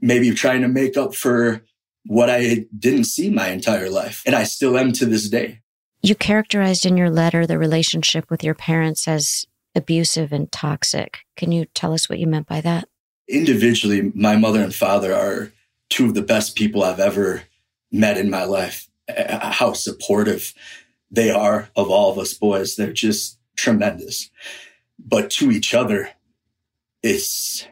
maybe 0.00 0.32
trying 0.32 0.62
to 0.62 0.68
make 0.68 0.96
up 0.96 1.14
for 1.14 1.64
what 2.06 2.30
I 2.30 2.66
didn't 2.76 3.04
see 3.04 3.30
my 3.30 3.48
entire 3.48 3.90
life. 3.90 4.22
And 4.26 4.34
I 4.34 4.44
still 4.44 4.76
am 4.76 4.92
to 4.92 5.06
this 5.06 5.28
day. 5.28 5.60
You 6.04 6.14
characterized 6.14 6.84
in 6.84 6.98
your 6.98 7.08
letter 7.08 7.46
the 7.46 7.56
relationship 7.56 8.28
with 8.28 8.44
your 8.44 8.54
parents 8.54 9.08
as 9.08 9.46
abusive 9.74 10.34
and 10.34 10.52
toxic. 10.52 11.20
Can 11.34 11.50
you 11.50 11.64
tell 11.74 11.94
us 11.94 12.10
what 12.10 12.18
you 12.18 12.26
meant 12.26 12.46
by 12.46 12.60
that? 12.60 12.90
Individually, 13.26 14.12
my 14.14 14.36
mother 14.36 14.60
and 14.60 14.74
father 14.74 15.14
are 15.14 15.50
two 15.88 16.04
of 16.04 16.14
the 16.14 16.20
best 16.20 16.56
people 16.56 16.82
I've 16.82 17.00
ever 17.00 17.44
met 17.90 18.18
in 18.18 18.28
my 18.28 18.44
life. 18.44 18.86
How 19.08 19.72
supportive 19.72 20.52
they 21.10 21.30
are 21.30 21.70
of 21.74 21.88
all 21.88 22.12
of 22.12 22.18
us 22.18 22.34
boys. 22.34 22.76
They're 22.76 22.92
just 22.92 23.38
tremendous. 23.56 24.28
But 24.98 25.30
to 25.30 25.50
each 25.50 25.72
other, 25.72 26.10
it's 27.02 27.66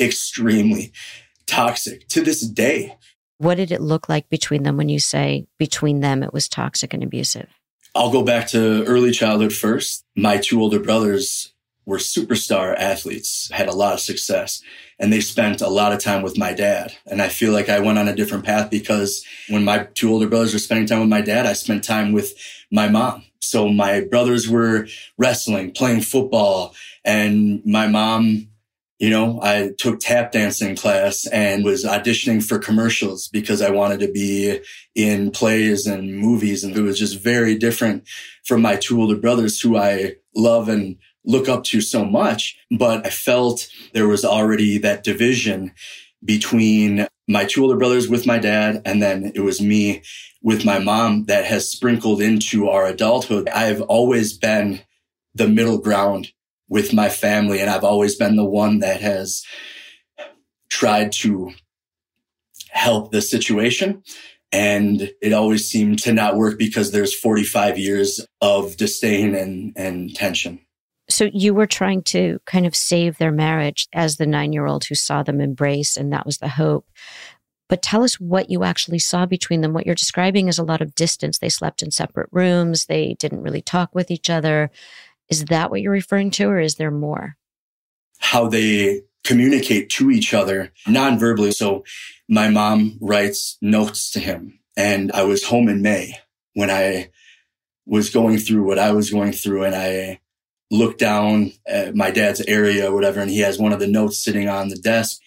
extremely 0.00 0.90
toxic 1.46 2.08
to 2.08 2.20
this 2.22 2.40
day. 2.40 2.96
What 3.38 3.56
did 3.56 3.70
it 3.70 3.80
look 3.80 4.08
like 4.08 4.28
between 4.28 4.62
them 4.62 4.76
when 4.76 4.88
you 4.88 4.98
say 4.98 5.46
between 5.58 6.00
them 6.00 6.22
it 6.22 6.32
was 6.32 6.48
toxic 6.48 6.94
and 6.94 7.02
abusive? 7.02 7.48
I'll 7.94 8.12
go 8.12 8.22
back 8.22 8.48
to 8.48 8.84
early 8.84 9.10
childhood 9.10 9.52
first. 9.52 10.04
My 10.16 10.38
two 10.38 10.60
older 10.60 10.80
brothers 10.80 11.52
were 11.86 11.98
superstar 11.98 12.74
athletes, 12.76 13.48
had 13.52 13.68
a 13.68 13.72
lot 13.72 13.94
of 13.94 14.00
success, 14.00 14.60
and 14.98 15.12
they 15.12 15.20
spent 15.20 15.60
a 15.60 15.68
lot 15.68 15.92
of 15.92 16.00
time 16.00 16.22
with 16.22 16.36
my 16.36 16.52
dad. 16.52 16.94
And 17.06 17.22
I 17.22 17.28
feel 17.28 17.52
like 17.52 17.68
I 17.68 17.80
went 17.80 17.98
on 17.98 18.08
a 18.08 18.16
different 18.16 18.44
path 18.44 18.70
because 18.70 19.24
when 19.48 19.64
my 19.64 19.88
two 19.94 20.10
older 20.10 20.28
brothers 20.28 20.52
were 20.52 20.58
spending 20.58 20.86
time 20.86 21.00
with 21.00 21.08
my 21.08 21.20
dad, 21.20 21.46
I 21.46 21.52
spent 21.52 21.84
time 21.84 22.12
with 22.12 22.34
my 22.70 22.88
mom. 22.88 23.24
So 23.40 23.68
my 23.68 24.00
brothers 24.00 24.48
were 24.48 24.88
wrestling, 25.16 25.70
playing 25.70 26.00
football, 26.00 26.74
and 27.04 27.64
my 27.64 27.86
mom 27.86 28.48
you 28.98 29.10
know, 29.10 29.40
I 29.42 29.72
took 29.76 30.00
tap 30.00 30.32
dancing 30.32 30.74
class 30.74 31.26
and 31.26 31.64
was 31.64 31.84
auditioning 31.84 32.42
for 32.42 32.58
commercials 32.58 33.28
because 33.28 33.60
I 33.60 33.70
wanted 33.70 34.00
to 34.00 34.10
be 34.10 34.60
in 34.94 35.30
plays 35.30 35.86
and 35.86 36.16
movies. 36.16 36.64
And 36.64 36.74
it 36.74 36.80
was 36.80 36.98
just 36.98 37.20
very 37.20 37.56
different 37.56 38.08
from 38.44 38.62
my 38.62 38.76
two 38.76 39.00
older 39.00 39.16
brothers 39.16 39.60
who 39.60 39.76
I 39.76 40.14
love 40.34 40.68
and 40.68 40.96
look 41.24 41.48
up 41.48 41.64
to 41.64 41.82
so 41.82 42.04
much. 42.04 42.56
But 42.70 43.04
I 43.04 43.10
felt 43.10 43.68
there 43.92 44.08
was 44.08 44.24
already 44.24 44.78
that 44.78 45.04
division 45.04 45.72
between 46.24 47.06
my 47.28 47.44
two 47.44 47.62
older 47.62 47.76
brothers 47.76 48.08
with 48.08 48.24
my 48.24 48.38
dad. 48.38 48.80
And 48.86 49.02
then 49.02 49.32
it 49.34 49.40
was 49.40 49.60
me 49.60 50.02
with 50.42 50.64
my 50.64 50.78
mom 50.78 51.24
that 51.24 51.44
has 51.44 51.68
sprinkled 51.68 52.22
into 52.22 52.70
our 52.70 52.86
adulthood. 52.86 53.48
I've 53.50 53.82
always 53.82 54.32
been 54.32 54.80
the 55.34 55.48
middle 55.48 55.78
ground 55.78 56.32
with 56.68 56.92
my 56.92 57.08
family. 57.08 57.60
And 57.60 57.70
I've 57.70 57.84
always 57.84 58.16
been 58.16 58.36
the 58.36 58.44
one 58.44 58.80
that 58.80 59.00
has 59.00 59.44
tried 60.68 61.12
to 61.12 61.52
help 62.70 63.12
the 63.12 63.22
situation. 63.22 64.02
And 64.52 65.10
it 65.20 65.32
always 65.32 65.68
seemed 65.68 65.98
to 66.00 66.12
not 66.12 66.36
work 66.36 66.58
because 66.58 66.92
there's 66.92 67.18
45 67.18 67.78
years 67.78 68.24
of 68.40 68.76
disdain 68.76 69.34
and, 69.34 69.72
and 69.76 70.14
tension. 70.14 70.60
So 71.08 71.30
you 71.32 71.54
were 71.54 71.66
trying 71.66 72.02
to 72.04 72.40
kind 72.46 72.66
of 72.66 72.74
save 72.74 73.18
their 73.18 73.32
marriage 73.32 73.86
as 73.92 74.16
the 74.16 74.26
nine 74.26 74.52
year 74.52 74.66
old 74.66 74.84
who 74.84 74.94
saw 74.94 75.22
them 75.22 75.40
embrace, 75.40 75.96
and 75.96 76.12
that 76.12 76.26
was 76.26 76.38
the 76.38 76.48
hope. 76.48 76.86
But 77.68 77.82
tell 77.82 78.04
us 78.04 78.20
what 78.20 78.50
you 78.50 78.64
actually 78.64 78.98
saw 79.00 79.26
between 79.26 79.60
them. 79.60 79.72
What 79.72 79.86
you're 79.86 79.94
describing 79.94 80.48
is 80.48 80.58
a 80.58 80.64
lot 80.64 80.80
of 80.80 80.94
distance. 80.94 81.38
They 81.38 81.48
slept 81.48 81.82
in 81.82 81.90
separate 81.90 82.28
rooms. 82.32 82.86
They 82.86 83.14
didn't 83.18 83.42
really 83.42 83.62
talk 83.62 83.94
with 83.94 84.10
each 84.10 84.30
other. 84.30 84.70
Is 85.28 85.44
that 85.46 85.70
what 85.70 85.80
you're 85.80 85.92
referring 85.92 86.30
to, 86.32 86.48
or 86.48 86.60
is 86.60 86.76
there 86.76 86.90
more? 86.90 87.36
How 88.18 88.48
they 88.48 89.02
communicate 89.26 89.90
to 89.90 90.10
each 90.10 90.32
other 90.32 90.72
non-verbally. 90.86 91.50
So 91.50 91.84
my 92.28 92.48
mom 92.48 92.96
writes 93.00 93.58
notes 93.60 94.10
to 94.12 94.20
him 94.20 94.60
and 94.76 95.10
I 95.12 95.24
was 95.24 95.44
home 95.44 95.68
in 95.68 95.82
May 95.82 96.14
when 96.54 96.70
I 96.70 97.10
was 97.86 98.10
going 98.10 98.38
through 98.38 98.64
what 98.64 98.78
I 98.78 98.92
was 98.92 99.10
going 99.10 99.32
through 99.32 99.64
and 99.64 99.74
I 99.74 100.20
looked 100.70 101.00
down 101.00 101.52
at 101.66 101.94
my 101.94 102.10
dad's 102.10 102.40
area 102.42 102.90
or 102.90 102.94
whatever 102.94 103.20
and 103.20 103.30
he 103.30 103.40
has 103.40 103.58
one 103.58 103.72
of 103.72 103.80
the 103.80 103.86
notes 103.88 104.22
sitting 104.22 104.48
on 104.48 104.68
the 104.68 104.76
desk 104.76 105.20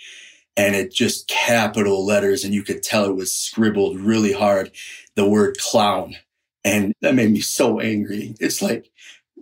and 0.55 0.75
it 0.75 0.93
just 0.93 1.27
capital 1.27 2.05
letters 2.05 2.43
and 2.43 2.53
you 2.53 2.63
could 2.63 2.83
tell 2.83 3.05
it 3.05 3.15
was 3.15 3.33
scribbled 3.33 3.99
really 3.99 4.33
hard 4.33 4.71
the 5.15 5.27
word 5.27 5.57
clown 5.57 6.15
and 6.63 6.93
that 7.01 7.15
made 7.15 7.31
me 7.31 7.39
so 7.39 7.79
angry 7.79 8.35
it's 8.39 8.61
like 8.61 8.91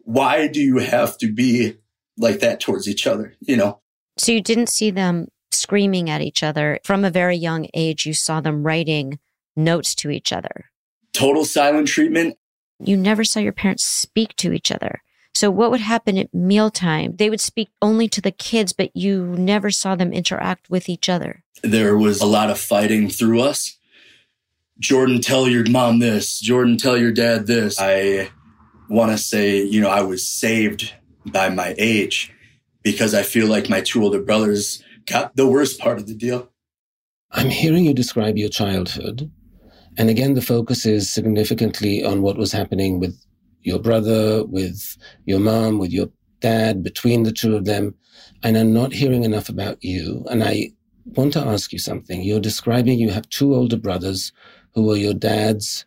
why 0.07 0.47
do 0.47 0.61
you 0.61 0.77
have 0.77 1.17
to 1.17 1.29
be 1.29 1.75
like 2.17 2.39
that 2.39 2.61
towards 2.61 2.87
each 2.87 3.05
other? 3.05 3.35
You 3.41 3.57
know? 3.57 3.81
So 4.15 4.31
you 4.31 4.41
didn't 4.41 4.69
see 4.69 4.89
them 4.89 5.27
screaming 5.51 6.09
at 6.09 6.21
each 6.21 6.43
other 6.43 6.79
from 6.85 7.03
a 7.03 7.11
very 7.11 7.35
young 7.35 7.67
age. 7.73 8.05
You 8.05 8.13
saw 8.13 8.39
them 8.39 8.63
writing 8.63 9.19
notes 9.57 9.93
to 9.95 10.09
each 10.09 10.31
other. 10.31 10.71
Total 11.11 11.43
silent 11.43 11.89
treatment. 11.89 12.37
You 12.79 12.95
never 12.95 13.25
saw 13.25 13.41
your 13.41 13.51
parents 13.51 13.83
speak 13.83 14.33
to 14.37 14.53
each 14.53 14.71
other. 14.71 15.01
So 15.35 15.51
what 15.51 15.71
would 15.71 15.81
happen 15.81 16.17
at 16.17 16.33
mealtime? 16.33 17.17
They 17.17 17.29
would 17.29 17.41
speak 17.41 17.69
only 17.81 18.07
to 18.07 18.21
the 18.21 18.31
kids, 18.31 18.71
but 18.71 18.95
you 18.95 19.25
never 19.25 19.69
saw 19.71 19.95
them 19.95 20.13
interact 20.13 20.69
with 20.69 20.87
each 20.87 21.09
other. 21.09 21.43
There 21.63 21.97
was 21.97 22.21
a 22.21 22.25
lot 22.25 22.49
of 22.49 22.57
fighting 22.57 23.09
through 23.09 23.41
us. 23.41 23.77
Jordan, 24.79 25.19
tell 25.19 25.49
your 25.49 25.69
mom 25.69 25.99
this. 25.99 26.39
Jordan, 26.39 26.77
tell 26.77 26.97
your 26.97 27.11
dad 27.11 27.45
this. 27.45 27.77
I 27.77 28.29
want 28.89 29.11
to 29.11 29.17
say, 29.17 29.61
you 29.61 29.81
know, 29.81 29.89
I 29.89 30.01
was 30.01 30.27
saved 30.27 30.93
by 31.25 31.49
my 31.49 31.75
age 31.77 32.31
because 32.83 33.13
I 33.13 33.23
feel 33.23 33.47
like 33.47 33.69
my 33.69 33.81
two 33.81 34.03
older 34.03 34.21
brothers 34.21 34.83
got 35.05 35.35
the 35.35 35.47
worst 35.47 35.79
part 35.79 35.97
of 35.97 36.07
the 36.07 36.13
deal. 36.15 36.49
I'm 37.31 37.49
hearing 37.49 37.85
you 37.85 37.93
describe 37.93 38.37
your 38.37 38.49
childhood. 38.49 39.29
And 39.97 40.09
again, 40.09 40.35
the 40.35 40.41
focus 40.41 40.85
is 40.85 41.11
significantly 41.11 42.03
on 42.03 42.21
what 42.21 42.37
was 42.37 42.51
happening 42.51 42.99
with 42.99 43.19
your 43.61 43.79
brother, 43.79 44.45
with 44.45 44.97
your 45.25 45.39
mom, 45.39 45.79
with 45.79 45.91
your 45.91 46.07
dad, 46.39 46.83
between 46.83 47.23
the 47.23 47.31
two 47.31 47.55
of 47.55 47.65
them. 47.65 47.95
And 48.43 48.57
I'm 48.57 48.73
not 48.73 48.93
hearing 48.93 49.23
enough 49.23 49.49
about 49.49 49.83
you. 49.83 50.25
And 50.29 50.43
I 50.43 50.71
want 51.15 51.33
to 51.33 51.39
ask 51.39 51.73
you 51.73 51.79
something. 51.79 52.21
You're 52.21 52.39
describing 52.39 52.99
you 52.99 53.09
have 53.09 53.27
two 53.29 53.55
older 53.55 53.77
brothers 53.77 54.31
who 54.73 54.83
were 54.83 54.95
your 54.95 55.13
dad's 55.13 55.85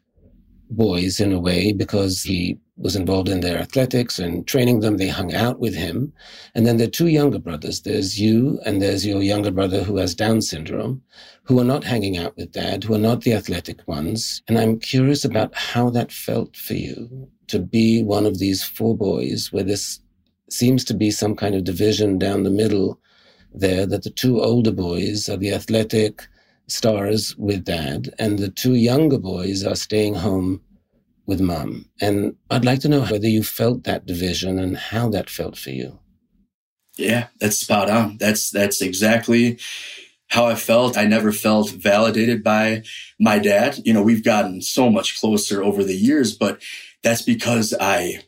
boys 0.71 1.21
in 1.21 1.33
a 1.33 1.41
way 1.41 1.73
because 1.73 2.23
he 2.23 2.59
was 2.81 2.97
involved 2.97 3.29
in 3.29 3.41
their 3.41 3.59
athletics 3.59 4.19
and 4.19 4.47
training 4.47 4.81
them. 4.81 4.97
They 4.97 5.09
hung 5.09 5.35
out 5.35 5.61
with 5.61 5.75
him. 5.75 6.13
And 6.55 6.67
then 6.67 6.81
are 6.81 6.87
two 6.87 7.09
younger 7.09 7.39
brothers. 7.39 7.83
There's 7.83 8.19
you 8.19 8.59
and 8.65 8.81
there's 8.81 9.07
your 9.07 9.23
younger 9.23 9.51
brother 9.51 9.85
who 9.85 9.99
has 9.99 10.15
Down 10.15 10.41
syndrome, 10.41 11.03
who 11.45 11.61
are 11.61 11.65
not 11.65 11.85
hanging 11.85 12.17
out 12.17 12.37
with 12.37 12.53
dad, 12.53 12.85
who 12.85 12.95
are 12.95 12.99
not 12.99 13.21
the 13.21 13.35
athletic 13.35 13.87
ones. 13.87 14.43
And 14.49 14.59
I'm 14.59 14.79
curious 14.81 15.25
about 15.25 15.55
how 15.55 15.91
that 15.91 16.11
felt 16.11 16.57
for 16.57 16.75
you 16.75 17.29
to 17.49 17.59
be 17.59 18.03
one 18.03 18.25
of 18.25 18.39
these 18.39 18.65
four 18.65 18.97
boys 18.97 19.53
where 19.53 19.65
this 19.65 20.01
seems 20.49 20.85
to 20.85 20.95
be 20.95 21.11
some 21.11 21.37
kind 21.37 21.55
of 21.55 21.65
division 21.65 22.19
down 22.19 22.43
the 22.43 22.51
middle 22.51 22.99
there 23.53 23.87
that 23.87 24.05
the 24.05 24.11
two 24.11 24.41
older 24.41 24.73
boys 24.73 25.29
are 25.29 25.37
the 25.37 25.53
athletic 25.53 26.27
stars 26.69 27.37
with 27.37 27.65
dad 27.65 28.15
and 28.19 28.39
the 28.39 28.51
two 28.51 28.75
younger 28.75 29.19
boys 29.19 29.65
are 29.65 29.75
staying 29.75 30.15
home 30.15 30.61
with 31.31 31.41
mum. 31.41 31.87
And 32.01 32.35
I'd 32.51 32.65
like 32.65 32.81
to 32.81 32.89
know 32.89 33.03
whether 33.03 33.29
you 33.29 33.45
felt 33.45 33.85
that 33.85 34.05
division 34.05 34.59
and 34.59 34.77
how 34.77 35.09
that 35.11 35.31
felt 35.31 35.57
for 35.57 35.71
you. 35.71 36.01
Yeah, 36.99 37.29
that's 37.41 37.57
spot 37.57 37.89
on. 37.89 38.19
That's 38.19 38.51
that's 38.51 38.83
exactly 38.83 39.59
how 40.27 40.47
I 40.47 40.57
felt. 40.57 40.99
I 40.99 41.05
never 41.05 41.31
felt 41.31 41.71
validated 41.71 42.43
by 42.43 42.83
my 43.19 43.39
dad. 43.39 43.79
You 43.85 43.93
know, 43.95 44.03
we've 44.03 44.25
gotten 44.25 44.61
so 44.61 44.91
much 44.91 45.19
closer 45.21 45.63
over 45.63 45.85
the 45.85 45.95
years, 45.95 46.37
but 46.37 46.61
that's 47.03 47.23
because 47.23 47.73
I 47.81 48.25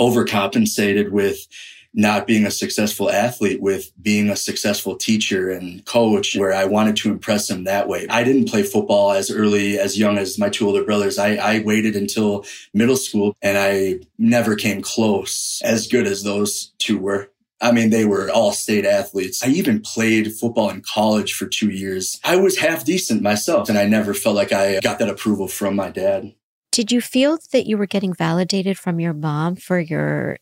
overcompensated 0.00 1.10
with 1.10 1.46
not 1.94 2.26
being 2.26 2.46
a 2.46 2.50
successful 2.50 3.10
athlete 3.10 3.60
with 3.60 3.90
being 4.00 4.28
a 4.28 4.36
successful 4.36 4.96
teacher 4.96 5.50
and 5.50 5.84
coach 5.84 6.36
where 6.36 6.52
I 6.52 6.64
wanted 6.64 6.96
to 6.96 7.10
impress 7.10 7.48
him 7.50 7.64
that 7.64 7.88
way. 7.88 8.06
I 8.08 8.24
didn't 8.24 8.48
play 8.48 8.62
football 8.62 9.12
as 9.12 9.30
early, 9.30 9.78
as 9.78 9.98
young 9.98 10.18
as 10.18 10.38
my 10.38 10.48
two 10.48 10.66
older 10.66 10.84
brothers. 10.84 11.18
I, 11.18 11.36
I 11.36 11.60
waited 11.60 11.96
until 11.96 12.44
middle 12.74 12.96
school 12.96 13.36
and 13.42 13.58
I 13.58 14.00
never 14.18 14.54
came 14.54 14.82
close 14.82 15.60
as 15.64 15.88
good 15.88 16.06
as 16.06 16.22
those 16.22 16.72
two 16.78 16.98
were. 16.98 17.30
I 17.60 17.72
mean, 17.72 17.90
they 17.90 18.04
were 18.04 18.30
all 18.30 18.52
state 18.52 18.84
athletes. 18.84 19.42
I 19.42 19.48
even 19.48 19.80
played 19.80 20.32
football 20.32 20.70
in 20.70 20.82
college 20.82 21.34
for 21.34 21.46
two 21.46 21.70
years. 21.70 22.20
I 22.22 22.36
was 22.36 22.58
half 22.58 22.84
decent 22.84 23.22
myself 23.22 23.68
and 23.68 23.76
I 23.76 23.86
never 23.86 24.14
felt 24.14 24.36
like 24.36 24.52
I 24.52 24.78
got 24.80 25.00
that 25.00 25.08
approval 25.08 25.48
from 25.48 25.74
my 25.74 25.90
dad. 25.90 26.34
Did 26.70 26.92
you 26.92 27.00
feel 27.00 27.38
that 27.50 27.66
you 27.66 27.76
were 27.76 27.86
getting 27.86 28.14
validated 28.14 28.78
from 28.78 29.00
your 29.00 29.14
mom 29.14 29.56
for 29.56 29.80
your 29.80 30.38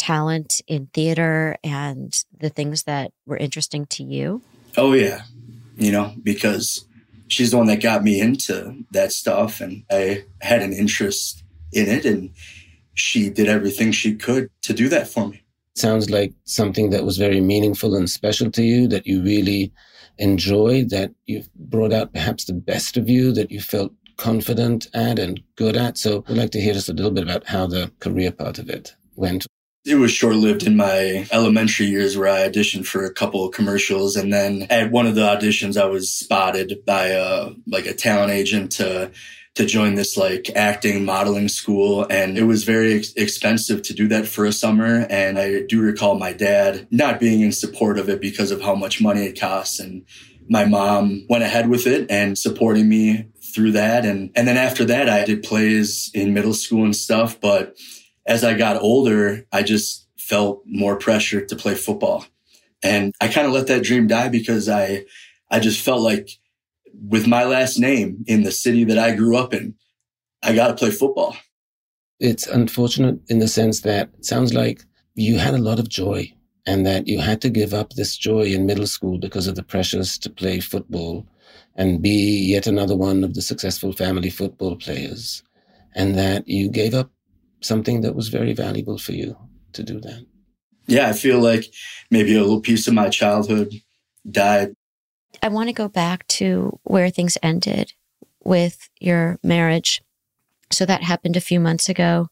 talent 0.00 0.62
in 0.66 0.86
theater 0.94 1.56
and 1.62 2.24
the 2.40 2.48
things 2.48 2.84
that 2.84 3.12
were 3.26 3.36
interesting 3.36 3.84
to 3.84 4.02
you? 4.02 4.40
Oh, 4.78 4.94
yeah. 4.94 5.22
You 5.76 5.92
know, 5.92 6.14
because 6.22 6.86
she's 7.28 7.50
the 7.50 7.58
one 7.58 7.66
that 7.66 7.82
got 7.82 8.02
me 8.02 8.18
into 8.18 8.82
that 8.92 9.12
stuff 9.12 9.60
and 9.60 9.84
I 9.90 10.24
had 10.40 10.62
an 10.62 10.72
interest 10.72 11.44
in 11.70 11.86
it 11.86 12.06
and 12.06 12.30
she 12.94 13.28
did 13.28 13.46
everything 13.46 13.92
she 13.92 14.14
could 14.14 14.48
to 14.62 14.72
do 14.72 14.88
that 14.88 15.06
for 15.06 15.28
me. 15.28 15.42
Sounds 15.76 16.08
like 16.08 16.32
something 16.44 16.90
that 16.90 17.04
was 17.04 17.18
very 17.18 17.40
meaningful 17.40 17.94
and 17.94 18.08
special 18.08 18.50
to 18.52 18.62
you 18.62 18.88
that 18.88 19.06
you 19.06 19.22
really 19.22 19.70
enjoyed, 20.16 20.88
that 20.90 21.12
you 21.26 21.44
brought 21.56 21.92
out 21.92 22.14
perhaps 22.14 22.46
the 22.46 22.54
best 22.54 22.96
of 22.96 23.08
you, 23.08 23.32
that 23.32 23.50
you 23.50 23.60
felt 23.60 23.92
confident 24.16 24.88
at 24.94 25.18
and 25.18 25.42
good 25.56 25.76
at. 25.76 25.98
So 25.98 26.24
I'd 26.26 26.38
like 26.38 26.50
to 26.52 26.60
hear 26.60 26.72
just 26.72 26.88
a 26.88 26.94
little 26.94 27.10
bit 27.10 27.24
about 27.24 27.46
how 27.46 27.66
the 27.66 27.92
career 28.00 28.32
part 28.32 28.58
of 28.58 28.70
it 28.70 28.94
went. 29.14 29.46
It 29.86 29.94
was 29.94 30.12
short 30.12 30.36
lived 30.36 30.66
in 30.66 30.76
my 30.76 31.26
elementary 31.32 31.86
years 31.86 32.16
where 32.16 32.28
I 32.28 32.46
auditioned 32.46 32.86
for 32.86 33.04
a 33.04 33.12
couple 33.12 33.46
of 33.46 33.54
commercials. 33.54 34.14
And 34.14 34.30
then 34.30 34.66
at 34.68 34.90
one 34.90 35.06
of 35.06 35.14
the 35.14 35.22
auditions, 35.22 35.80
I 35.80 35.86
was 35.86 36.12
spotted 36.12 36.84
by 36.84 37.06
a, 37.06 37.50
like 37.66 37.86
a 37.86 37.94
talent 37.94 38.30
agent 38.30 38.72
to, 38.72 39.10
to 39.54 39.64
join 39.64 39.94
this 39.94 40.18
like 40.18 40.50
acting 40.54 41.04
modeling 41.06 41.48
school. 41.48 42.06
And 42.10 42.36
it 42.36 42.44
was 42.44 42.64
very 42.64 42.92
ex- 42.92 43.14
expensive 43.14 43.80
to 43.82 43.94
do 43.94 44.06
that 44.08 44.26
for 44.26 44.44
a 44.44 44.52
summer. 44.52 45.06
And 45.08 45.38
I 45.38 45.62
do 45.62 45.80
recall 45.80 46.18
my 46.18 46.34
dad 46.34 46.86
not 46.90 47.18
being 47.18 47.40
in 47.40 47.50
support 47.50 47.98
of 47.98 48.10
it 48.10 48.20
because 48.20 48.50
of 48.50 48.60
how 48.60 48.74
much 48.74 49.00
money 49.00 49.24
it 49.24 49.40
costs. 49.40 49.80
And 49.80 50.04
my 50.48 50.66
mom 50.66 51.24
went 51.30 51.42
ahead 51.42 51.70
with 51.70 51.86
it 51.86 52.10
and 52.10 52.36
supporting 52.36 52.88
me 52.88 53.28
through 53.54 53.72
that. 53.72 54.04
And, 54.04 54.30
and 54.36 54.46
then 54.46 54.56
after 54.58 54.84
that, 54.84 55.08
I 55.08 55.24
did 55.24 55.42
plays 55.42 56.10
in 56.12 56.34
middle 56.34 56.54
school 56.54 56.84
and 56.84 56.94
stuff. 56.94 57.40
But 57.40 57.76
as 58.26 58.44
I 58.44 58.54
got 58.54 58.80
older, 58.80 59.46
I 59.52 59.62
just 59.62 60.06
felt 60.18 60.62
more 60.66 60.96
pressure 60.96 61.44
to 61.44 61.56
play 61.56 61.74
football. 61.74 62.24
And 62.82 63.14
I 63.20 63.28
kind 63.28 63.46
of 63.46 63.52
let 63.52 63.66
that 63.66 63.82
dream 63.82 64.06
die 64.06 64.28
because 64.28 64.68
I, 64.68 65.04
I 65.50 65.60
just 65.60 65.80
felt 65.84 66.00
like 66.00 66.30
with 67.08 67.26
my 67.26 67.44
last 67.44 67.78
name 67.78 68.24
in 68.26 68.42
the 68.42 68.52
city 68.52 68.84
that 68.84 68.98
I 68.98 69.14
grew 69.14 69.36
up 69.36 69.52
in, 69.52 69.74
I 70.42 70.54
got 70.54 70.68
to 70.68 70.74
play 70.74 70.90
football. 70.90 71.36
It's 72.18 72.46
unfortunate 72.46 73.18
in 73.28 73.38
the 73.38 73.48
sense 73.48 73.80
that 73.80 74.10
it 74.18 74.24
sounds 74.24 74.54
like 74.54 74.84
you 75.14 75.38
had 75.38 75.54
a 75.54 75.58
lot 75.58 75.78
of 75.78 75.88
joy 75.88 76.32
and 76.66 76.86
that 76.86 77.06
you 77.08 77.18
had 77.18 77.40
to 77.42 77.50
give 77.50 77.74
up 77.74 77.94
this 77.94 78.16
joy 78.16 78.42
in 78.42 78.66
middle 78.66 78.86
school 78.86 79.18
because 79.18 79.46
of 79.46 79.54
the 79.54 79.62
pressures 79.62 80.18
to 80.18 80.30
play 80.30 80.60
football 80.60 81.26
and 81.76 82.02
be 82.02 82.46
yet 82.52 82.66
another 82.66 82.96
one 82.96 83.24
of 83.24 83.34
the 83.34 83.42
successful 83.42 83.92
family 83.92 84.30
football 84.30 84.76
players 84.76 85.42
and 85.94 86.16
that 86.16 86.46
you 86.46 86.68
gave 86.68 86.94
up 86.94 87.10
something 87.60 88.00
that 88.02 88.14
was 88.14 88.28
very 88.28 88.52
valuable 88.52 88.98
for 88.98 89.12
you 89.12 89.36
to 89.72 89.82
do 89.82 90.00
that. 90.00 90.26
Yeah, 90.86 91.08
I 91.08 91.12
feel 91.12 91.38
like 91.38 91.66
maybe 92.10 92.34
a 92.34 92.40
little 92.40 92.60
piece 92.60 92.88
of 92.88 92.94
my 92.94 93.08
childhood 93.08 93.72
died. 94.28 94.74
I 95.42 95.48
want 95.48 95.68
to 95.68 95.72
go 95.72 95.88
back 95.88 96.26
to 96.28 96.78
where 96.82 97.10
things 97.10 97.38
ended 97.42 97.92
with 98.42 98.88
your 99.00 99.38
marriage. 99.42 100.02
So 100.72 100.84
that 100.86 101.02
happened 101.02 101.36
a 101.36 101.40
few 101.40 101.60
months 101.60 101.88
ago. 101.88 102.28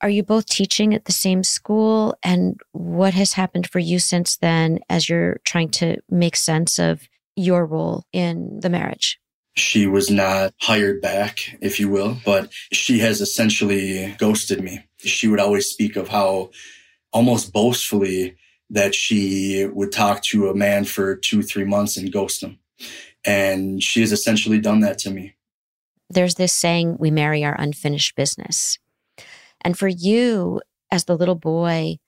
Are 0.00 0.10
you 0.10 0.22
both 0.22 0.46
teaching 0.46 0.92
at 0.92 1.06
the 1.06 1.12
same 1.12 1.42
school? 1.42 2.14
And 2.22 2.60
what 2.72 3.14
has 3.14 3.32
happened 3.32 3.70
for 3.70 3.78
you 3.78 3.98
since 3.98 4.36
then 4.36 4.80
as 4.90 5.08
you're 5.08 5.40
trying 5.44 5.70
to 5.70 5.96
make 6.10 6.36
sense 6.36 6.78
of 6.78 7.08
your 7.36 7.64
role 7.64 8.04
in 8.12 8.60
the 8.60 8.68
marriage? 8.68 9.18
She 9.56 9.86
was 9.86 10.10
not 10.10 10.52
hired 10.60 11.00
back, 11.00 11.56
if 11.60 11.78
you 11.78 11.88
will, 11.88 12.18
but 12.24 12.52
she 12.72 12.98
has 12.98 13.20
essentially 13.20 14.14
ghosted 14.18 14.62
me. 14.62 14.84
She 14.98 15.28
would 15.28 15.40
always 15.40 15.66
speak 15.66 15.96
of 15.96 16.08
how 16.08 16.50
almost 17.12 17.52
boastfully 17.52 18.36
that 18.70 18.94
she 18.94 19.66
would 19.72 19.92
talk 19.92 20.22
to 20.22 20.48
a 20.48 20.54
man 20.54 20.84
for 20.84 21.14
two, 21.14 21.42
three 21.42 21.64
months 21.64 21.96
and 21.96 22.12
ghost 22.12 22.42
him. 22.42 22.58
And 23.24 23.82
she 23.82 24.00
has 24.00 24.10
essentially 24.10 24.60
done 24.60 24.80
that 24.80 24.98
to 24.98 25.10
me. 25.10 25.34
There's 26.10 26.34
this 26.34 26.52
saying, 26.52 26.96
we 26.98 27.10
marry 27.10 27.44
our 27.44 27.54
unfinished 27.58 28.16
business. 28.16 28.78
And 29.60 29.78
for 29.78 29.88
you, 29.88 30.60
as 30.90 31.04
the 31.04 31.16
little 31.16 31.34
boy 31.36 31.98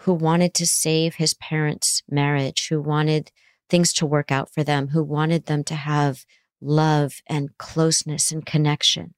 who 0.00 0.12
wanted 0.12 0.54
to 0.54 0.66
save 0.66 1.14
his 1.14 1.34
parents' 1.34 2.02
marriage, 2.08 2.68
who 2.68 2.80
wanted 2.80 3.30
things 3.70 3.92
to 3.94 4.06
work 4.06 4.30
out 4.30 4.52
for 4.52 4.62
them, 4.62 4.88
who 4.88 5.02
wanted 5.02 5.46
them 5.46 5.64
to 5.64 5.74
have 5.74 6.24
love 6.66 7.22
and 7.28 7.56
closeness 7.58 8.32
and 8.32 8.44
connection 8.44 9.14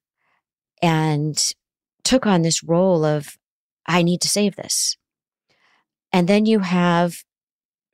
and 0.82 1.52
took 2.04 2.26
on 2.26 2.42
this 2.42 2.62
role 2.62 3.04
of, 3.04 3.36
I 3.86 4.02
need 4.02 4.20
to 4.22 4.28
save 4.28 4.56
this. 4.56 4.96
And 6.12 6.28
then 6.28 6.46
you 6.46 6.60
have, 6.60 7.24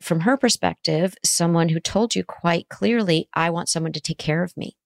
from 0.01 0.21
her 0.21 0.37
perspective, 0.37 1.15
someone 1.25 1.71
who 1.71 1.81
told 1.81 2.15
you 2.15 2.25
quite 2.25 2.69
clearly, 2.69 3.29
I 3.35 3.51
want 3.51 3.69
someone 3.69 3.93
to 3.93 4.01
take 4.01 4.19
care 4.19 4.43
of 4.43 4.57
me. 4.57 4.77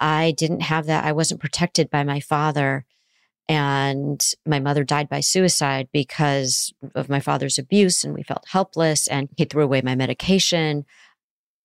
I 0.00 0.32
didn't 0.32 0.62
have 0.62 0.86
that. 0.86 1.04
I 1.04 1.12
wasn't 1.12 1.40
protected 1.40 1.90
by 1.90 2.02
my 2.02 2.18
father. 2.18 2.84
And 3.48 4.20
my 4.46 4.60
mother 4.60 4.82
died 4.82 5.08
by 5.08 5.20
suicide 5.20 5.88
because 5.92 6.72
of 6.94 7.08
my 7.08 7.20
father's 7.20 7.58
abuse, 7.58 8.02
and 8.02 8.14
we 8.14 8.22
felt 8.22 8.44
helpless. 8.48 9.06
And 9.06 9.28
he 9.36 9.44
threw 9.44 9.62
away 9.62 9.82
my 9.82 9.94
medication. 9.94 10.84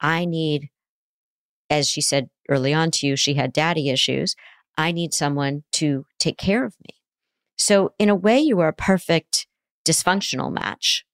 I 0.01 0.25
need 0.25 0.69
as 1.69 1.87
she 1.87 2.01
said 2.01 2.29
early 2.49 2.73
on 2.73 2.91
to 2.91 3.07
you, 3.07 3.15
she 3.15 3.35
had 3.35 3.53
daddy 3.53 3.89
issues. 3.89 4.35
I 4.77 4.91
need 4.91 5.13
someone 5.13 5.63
to 5.73 6.05
take 6.19 6.37
care 6.37 6.63
of 6.63 6.75
me. 6.81 6.95
So, 7.57 7.93
in 7.97 8.09
a 8.09 8.15
way, 8.15 8.39
you 8.39 8.59
are 8.59 8.67
a 8.67 8.73
perfect 8.73 9.47
dysfunctional 9.85 10.51
match 10.51 11.05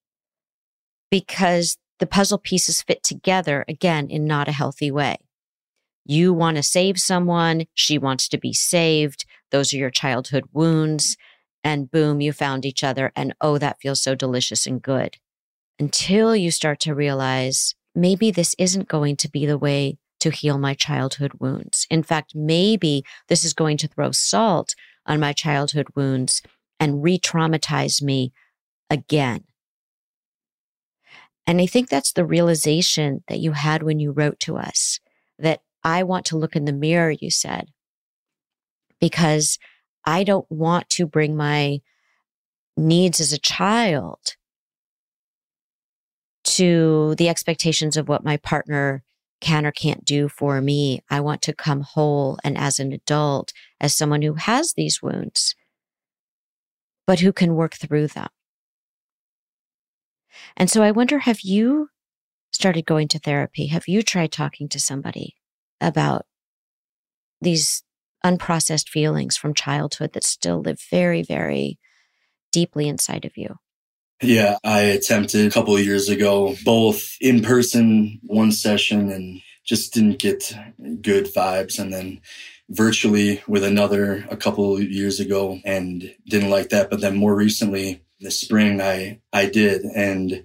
because 1.10 1.78
the 2.00 2.06
puzzle 2.06 2.38
pieces 2.38 2.82
fit 2.82 3.02
together 3.02 3.64
again 3.68 4.08
in 4.08 4.26
not 4.26 4.48
a 4.48 4.52
healthy 4.52 4.90
way. 4.90 5.16
You 6.04 6.34
want 6.34 6.56
to 6.58 6.62
save 6.62 6.98
someone, 6.98 7.64
she 7.72 7.96
wants 7.96 8.28
to 8.28 8.38
be 8.38 8.52
saved. 8.52 9.24
Those 9.50 9.72
are 9.72 9.78
your 9.78 9.90
childhood 9.90 10.44
wounds. 10.52 11.16
And 11.62 11.90
boom, 11.90 12.20
you 12.20 12.32
found 12.32 12.66
each 12.66 12.84
other. 12.84 13.10
And 13.16 13.34
oh, 13.40 13.56
that 13.56 13.80
feels 13.80 14.02
so 14.02 14.14
delicious 14.14 14.66
and 14.66 14.82
good. 14.82 15.16
Until 15.78 16.36
you 16.36 16.50
start 16.50 16.78
to 16.80 16.94
realize 16.94 17.74
maybe 17.94 18.30
this 18.30 18.54
isn't 18.58 18.88
going 18.88 19.16
to 19.16 19.30
be 19.30 19.46
the 19.46 19.56
way 19.56 19.96
to 20.24 20.30
heal 20.30 20.56
my 20.56 20.72
childhood 20.72 21.32
wounds. 21.38 21.86
In 21.90 22.02
fact, 22.02 22.34
maybe 22.34 23.04
this 23.28 23.44
is 23.44 23.52
going 23.52 23.76
to 23.76 23.88
throw 23.88 24.10
salt 24.10 24.74
on 25.04 25.20
my 25.20 25.34
childhood 25.34 25.88
wounds 25.94 26.40
and 26.80 27.04
re 27.04 27.18
traumatize 27.18 28.00
me 28.00 28.32
again. 28.88 29.44
And 31.46 31.60
I 31.60 31.66
think 31.66 31.90
that's 31.90 32.14
the 32.14 32.24
realization 32.24 33.22
that 33.28 33.38
you 33.38 33.52
had 33.52 33.82
when 33.82 34.00
you 34.00 34.12
wrote 34.12 34.40
to 34.40 34.56
us 34.56 34.98
that 35.38 35.60
I 35.82 36.02
want 36.02 36.24
to 36.26 36.38
look 36.38 36.56
in 36.56 36.64
the 36.64 36.72
mirror, 36.72 37.10
you 37.10 37.30
said, 37.30 37.68
because 38.98 39.58
I 40.06 40.24
don't 40.24 40.50
want 40.50 40.88
to 40.90 41.06
bring 41.06 41.36
my 41.36 41.80
needs 42.78 43.20
as 43.20 43.34
a 43.34 43.38
child 43.38 44.36
to 46.44 47.14
the 47.16 47.28
expectations 47.28 47.98
of 47.98 48.08
what 48.08 48.24
my 48.24 48.38
partner 48.38 49.04
can 49.44 49.66
or 49.66 49.72
can't 49.72 50.04
do 50.06 50.26
for 50.28 50.60
me. 50.62 51.02
I 51.10 51.20
want 51.20 51.42
to 51.42 51.52
come 51.52 51.82
whole 51.82 52.38
and 52.42 52.56
as 52.56 52.78
an 52.78 52.92
adult, 52.92 53.52
as 53.78 53.94
someone 53.94 54.22
who 54.22 54.34
has 54.34 54.72
these 54.72 55.02
wounds, 55.02 55.54
but 57.06 57.20
who 57.20 57.30
can 57.30 57.54
work 57.54 57.74
through 57.74 58.08
them. 58.08 58.28
And 60.56 60.70
so 60.70 60.82
I 60.82 60.92
wonder 60.92 61.18
have 61.20 61.42
you 61.42 61.88
started 62.52 62.86
going 62.86 63.06
to 63.08 63.18
therapy? 63.18 63.66
Have 63.66 63.86
you 63.86 64.02
tried 64.02 64.32
talking 64.32 64.66
to 64.70 64.80
somebody 64.80 65.34
about 65.78 66.24
these 67.42 67.82
unprocessed 68.24 68.88
feelings 68.88 69.36
from 69.36 69.52
childhood 69.52 70.14
that 70.14 70.24
still 70.24 70.62
live 70.62 70.80
very, 70.90 71.22
very 71.22 71.78
deeply 72.50 72.88
inside 72.88 73.26
of 73.26 73.36
you? 73.36 73.56
Yeah, 74.24 74.56
I 74.64 74.80
attempted 74.80 75.46
a 75.46 75.50
couple 75.50 75.76
of 75.76 75.84
years 75.84 76.08
ago, 76.08 76.56
both 76.64 77.16
in 77.20 77.42
person, 77.42 78.20
one 78.22 78.52
session, 78.52 79.10
and 79.10 79.42
just 79.64 79.92
didn't 79.92 80.18
get 80.18 80.56
good 81.02 81.26
vibes. 81.26 81.78
And 81.78 81.92
then 81.92 82.20
virtually 82.70 83.42
with 83.46 83.64
another 83.64 84.24
a 84.30 84.36
couple 84.36 84.76
of 84.76 84.82
years 84.82 85.20
ago 85.20 85.60
and 85.64 86.14
didn't 86.26 86.50
like 86.50 86.70
that. 86.70 86.90
But 86.90 87.00
then 87.00 87.16
more 87.16 87.34
recently, 87.34 88.02
the 88.20 88.30
spring 88.30 88.80
I, 88.80 89.20
I 89.32 89.46
did 89.46 89.82
and 89.84 90.44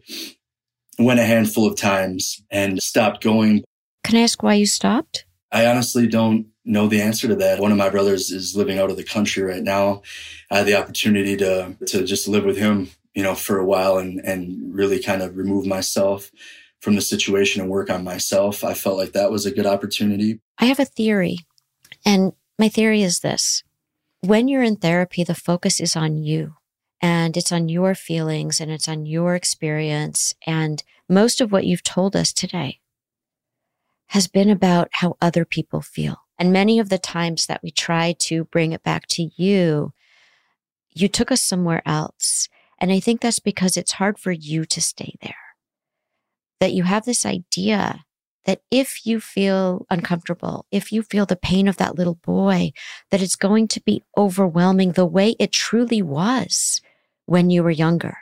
went 0.97 1.19
a 1.19 1.25
handful 1.25 1.65
of 1.65 1.77
times 1.77 2.43
and 2.51 2.81
stopped 2.81 3.23
going. 3.23 3.63
Can 4.03 4.17
I 4.17 4.23
ask 4.23 4.43
why 4.43 4.55
you 4.55 4.65
stopped? 4.65 5.25
I 5.51 5.65
honestly 5.65 6.07
don't 6.07 6.47
know 6.65 6.87
the 6.87 7.01
answer 7.01 7.27
to 7.27 7.35
that. 7.35 7.59
One 7.59 7.71
of 7.71 7.77
my 7.77 7.89
brothers 7.89 8.29
is 8.29 8.55
living 8.55 8.77
out 8.77 8.91
of 8.91 8.97
the 8.97 9.03
country 9.03 9.41
right 9.41 9.63
now. 9.63 10.01
I 10.51 10.57
had 10.57 10.67
the 10.67 10.75
opportunity 10.75 11.37
to 11.37 11.75
to 11.87 12.03
just 12.03 12.27
live 12.27 12.45
with 12.45 12.57
him, 12.57 12.89
you 13.19 13.23
know, 13.25 13.35
for 13.35 13.59
a 13.59 13.65
while 13.65 13.97
and 13.97 14.21
and 14.23 14.73
really 14.73 15.03
kind 15.03 15.21
of 15.21 15.35
remove 15.35 15.65
myself 15.65 16.31
from 16.79 16.95
the 16.95 17.01
situation 17.01 17.61
and 17.61 17.69
work 17.69 17.89
on 17.89 18.01
myself. 18.01 18.63
I 18.63 18.73
felt 18.73 18.95
like 18.95 19.11
that 19.11 19.29
was 19.29 19.45
a 19.45 19.51
good 19.51 19.65
opportunity. 19.65 20.39
I 20.57 20.67
have 20.67 20.79
a 20.79 20.85
theory. 20.85 21.39
And 22.05 22.31
my 22.57 22.69
theory 22.69 23.03
is 23.03 23.19
this. 23.19 23.61
When 24.21 24.47
you're 24.47 24.63
in 24.63 24.77
therapy, 24.77 25.25
the 25.25 25.35
focus 25.35 25.81
is 25.81 25.97
on 25.97 26.23
you 26.23 26.55
and 27.01 27.35
it's 27.35 27.51
on 27.51 27.67
your 27.67 27.93
feelings 27.93 28.61
and 28.61 28.71
it's 28.71 28.87
on 28.87 29.05
your 29.05 29.35
experience 29.35 30.33
and 30.47 30.81
most 31.09 31.41
of 31.41 31.51
what 31.51 31.65
you've 31.65 31.83
told 31.83 32.15
us 32.15 32.31
today 32.31 32.79
has 34.07 34.27
been 34.27 34.49
about 34.49 34.87
how 34.93 35.17
other 35.21 35.43
people 35.43 35.81
feel. 35.81 36.21
And 36.37 36.53
many 36.53 36.79
of 36.79 36.87
the 36.87 36.97
times 36.97 37.47
that 37.47 37.61
we 37.61 37.69
try 37.69 38.15
to 38.19 38.45
bring 38.45 38.71
it 38.71 38.81
back 38.81 39.07
to 39.07 39.29
you, 39.35 39.91
you 40.93 41.09
took 41.09 41.33
us 41.33 41.41
somewhere 41.41 41.81
else. 41.85 42.47
And 42.79 42.91
I 42.91 42.99
think 42.99 43.21
that's 43.21 43.39
because 43.39 43.77
it's 43.77 43.93
hard 43.93 44.17
for 44.17 44.31
you 44.31 44.65
to 44.65 44.81
stay 44.81 45.15
there. 45.21 45.35
That 46.59 46.73
you 46.73 46.83
have 46.83 47.05
this 47.05 47.25
idea 47.25 48.05
that 48.45 48.61
if 48.71 49.05
you 49.05 49.19
feel 49.19 49.85
uncomfortable, 49.89 50.65
if 50.71 50.91
you 50.91 51.03
feel 51.03 51.25
the 51.25 51.35
pain 51.35 51.67
of 51.67 51.77
that 51.77 51.97
little 51.97 52.15
boy, 52.15 52.71
that 53.11 53.21
it's 53.21 53.35
going 53.35 53.67
to 53.69 53.81
be 53.81 54.03
overwhelming 54.17 54.93
the 54.93 55.05
way 55.05 55.35
it 55.39 55.51
truly 55.51 56.01
was 56.01 56.81
when 57.25 57.49
you 57.49 57.63
were 57.63 57.69
younger. 57.69 58.17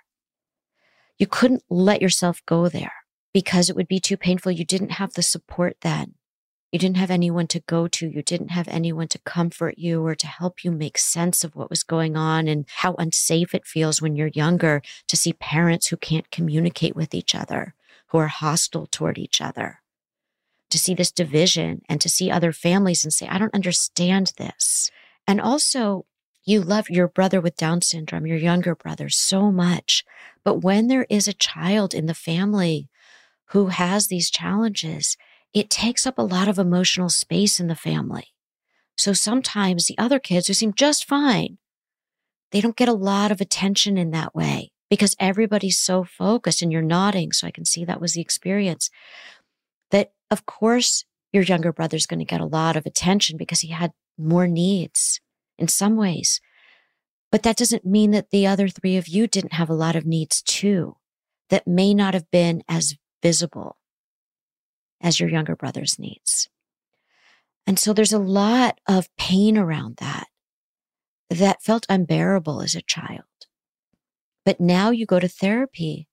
You 1.18 1.28
couldn't 1.28 1.64
let 1.70 2.02
yourself 2.02 2.42
go 2.46 2.68
there 2.68 2.94
because 3.34 3.70
it 3.70 3.76
would 3.76 3.88
be 3.88 4.00
too 4.00 4.18
painful. 4.18 4.52
You 4.52 4.66
didn't 4.66 4.94
have 4.94 5.14
the 5.14 5.24
support 5.24 5.78
then. 5.82 6.16
You 6.72 6.80
didn't 6.80 6.98
have 6.98 7.12
anyone 7.12 7.48
to 7.48 7.62
go 7.62 7.88
to. 7.88 8.08
You 8.08 8.22
didn't 8.22 8.50
have 8.50 8.68
anyone 8.68 9.08
to 9.10 9.20
comfort 9.20 9.78
you 9.78 10.06
or 10.06 10.16
to 10.16 10.28
help 10.28 10.66
you 10.66 10.72
make 10.72 10.98
sense 10.98 11.44
of 11.44 11.56
what 11.56 11.70
was 11.70 11.84
going 11.84 12.18
on 12.18 12.48
and 12.48 12.66
how 12.68 12.96
unsafe 12.96 13.56
it 13.56 13.66
feels 13.66 14.02
when 14.02 14.16
you're 14.16 14.28
younger 14.28 14.82
to 15.08 15.16
see 15.16 15.34
parents 15.34 15.88
who 15.88 15.98
can't 15.98 16.30
communicate 16.30 16.96
with 16.96 17.14
each 17.14 17.34
other, 17.34 17.74
who 18.08 18.18
are 18.18 18.28
hostile 18.28 18.86
toward 18.86 19.18
each 19.18 19.40
other. 19.40 19.82
To 20.72 20.78
see 20.78 20.94
this 20.94 21.12
division 21.12 21.84
and 21.88 22.02
to 22.02 22.10
see 22.10 22.30
other 22.30 22.52
families 22.52 23.06
and 23.06 23.14
say, 23.14 23.28
I 23.28 23.38
don't 23.38 23.56
understand 23.56 24.34
this. 24.38 24.92
And 25.26 25.40
also, 25.40 26.06
you 26.44 26.62
love 26.62 26.90
your 26.90 27.08
brother 27.08 27.40
with 27.40 27.56
Down 27.56 27.82
syndrome, 27.82 28.26
your 28.26 28.38
younger 28.38 28.76
brother, 28.76 29.08
so 29.08 29.52
much. 29.52 30.04
But 30.44 30.64
when 30.64 30.88
there 30.88 31.06
is 31.10 31.28
a 31.28 31.34
child 31.34 31.94
in 31.94 32.08
the 32.08 32.14
family 32.14 32.90
who 33.52 33.68
has 33.68 34.08
these 34.08 34.30
challenges, 34.30 35.16
it 35.54 35.70
takes 35.70 36.06
up 36.06 36.18
a 36.18 36.24
lot 36.24 36.48
of 36.48 36.60
emotional 36.60 37.10
space 37.10 37.60
in 37.60 37.68
the 37.68 37.76
family. 37.76 38.28
So 38.98 39.14
sometimes 39.14 39.86
the 39.86 39.98
other 39.98 40.20
kids 40.20 40.48
who 40.48 40.54
seem 40.54 40.74
just 40.74 41.06
fine, 41.06 41.58
they 42.52 42.62
don't 42.62 42.76
get 42.76 42.90
a 42.90 42.94
lot 42.94 43.32
of 43.32 43.42
attention 43.42 43.98
in 43.98 44.12
that 44.12 44.34
way 44.34 44.72
because 44.90 45.16
everybody's 45.20 45.78
so 45.78 46.04
focused 46.04 46.62
and 46.62 46.72
you're 46.72 46.82
nodding. 46.82 47.32
So 47.32 47.48
I 47.48 47.52
can 47.52 47.66
see 47.66 47.86
that 47.86 48.02
was 48.02 48.14
the 48.14 48.22
experience 48.22 48.90
that 49.92 50.12
of 50.32 50.46
course 50.46 51.06
your 51.32 51.44
younger 51.44 51.74
brother's 51.74 52.06
going 52.06 52.20
to 52.20 52.26
get 52.26 52.42
a 52.42 52.46
lot 52.46 52.76
of 52.76 52.86
attention 52.86 53.38
because 53.38 53.60
he 53.62 53.70
had 53.70 53.92
more 54.18 54.48
needs 54.48 55.22
in 55.58 55.68
some 55.68 55.96
ways. 55.96 56.42
But 57.32 57.44
that 57.44 57.58
doesn't 57.58 57.86
mean 57.86 58.12
that 58.12 58.32
the 58.32 58.48
other 58.48 58.70
three 58.70 58.98
of 58.98 59.08
you 59.08 59.28
didn't 59.28 59.54
have 59.54 59.70
a 59.70 59.76
lot 59.76 59.96
of 59.96 60.06
needs 60.06 60.42
too 60.42 60.96
that 61.50 61.68
may 61.68 61.94
not 61.94 62.14
have 62.14 62.30
been 62.32 62.64
as 62.68 62.96
visible 63.22 63.78
as 65.02 65.20
your 65.20 65.30
younger 65.30 65.56
brother's 65.56 66.00
needs. 66.00 66.50
And 67.66 67.78
so 67.78 67.94
there's 67.94 68.14
a 68.14 68.20
lot 68.20 68.80
of 68.88 69.14
pain 69.18 69.58
around 69.58 69.98
that 69.98 70.28
that 71.30 71.62
felt 71.62 71.86
unbearable 71.90 72.62
as 72.62 72.76
a 72.76 72.82
child. 72.82 73.24
But 74.46 74.62
now 74.62 74.92
you 74.92 75.06
go 75.06 75.20
to 75.20 75.28
therapy 75.28 76.08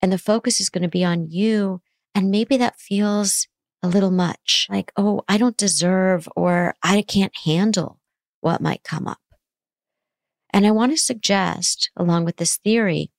and 0.00 0.12
the 0.12 0.18
focus 0.18 0.60
is 0.60 0.70
going 0.70 0.82
to 0.82 0.88
be 0.88 1.04
on 1.04 1.26
you. 1.28 1.82
And 2.14 2.30
maybe 2.30 2.56
that 2.56 2.78
feels 2.78 3.48
a 3.82 3.88
little 3.88 4.10
much 4.10 4.68
like, 4.70 4.92
oh, 4.96 5.22
I 5.28 5.38
don't 5.38 5.56
deserve 5.56 6.28
or 6.36 6.74
I 6.82 7.02
can't 7.02 7.36
handle 7.44 7.98
what 8.40 8.60
might 8.60 8.84
come 8.84 9.08
up. 9.08 9.18
And 10.52 10.66
I 10.66 10.70
want 10.70 10.92
to 10.92 10.98
suggest, 10.98 11.90
along 11.96 12.24
with 12.24 12.36
this 12.36 12.56
theory, 12.56 13.10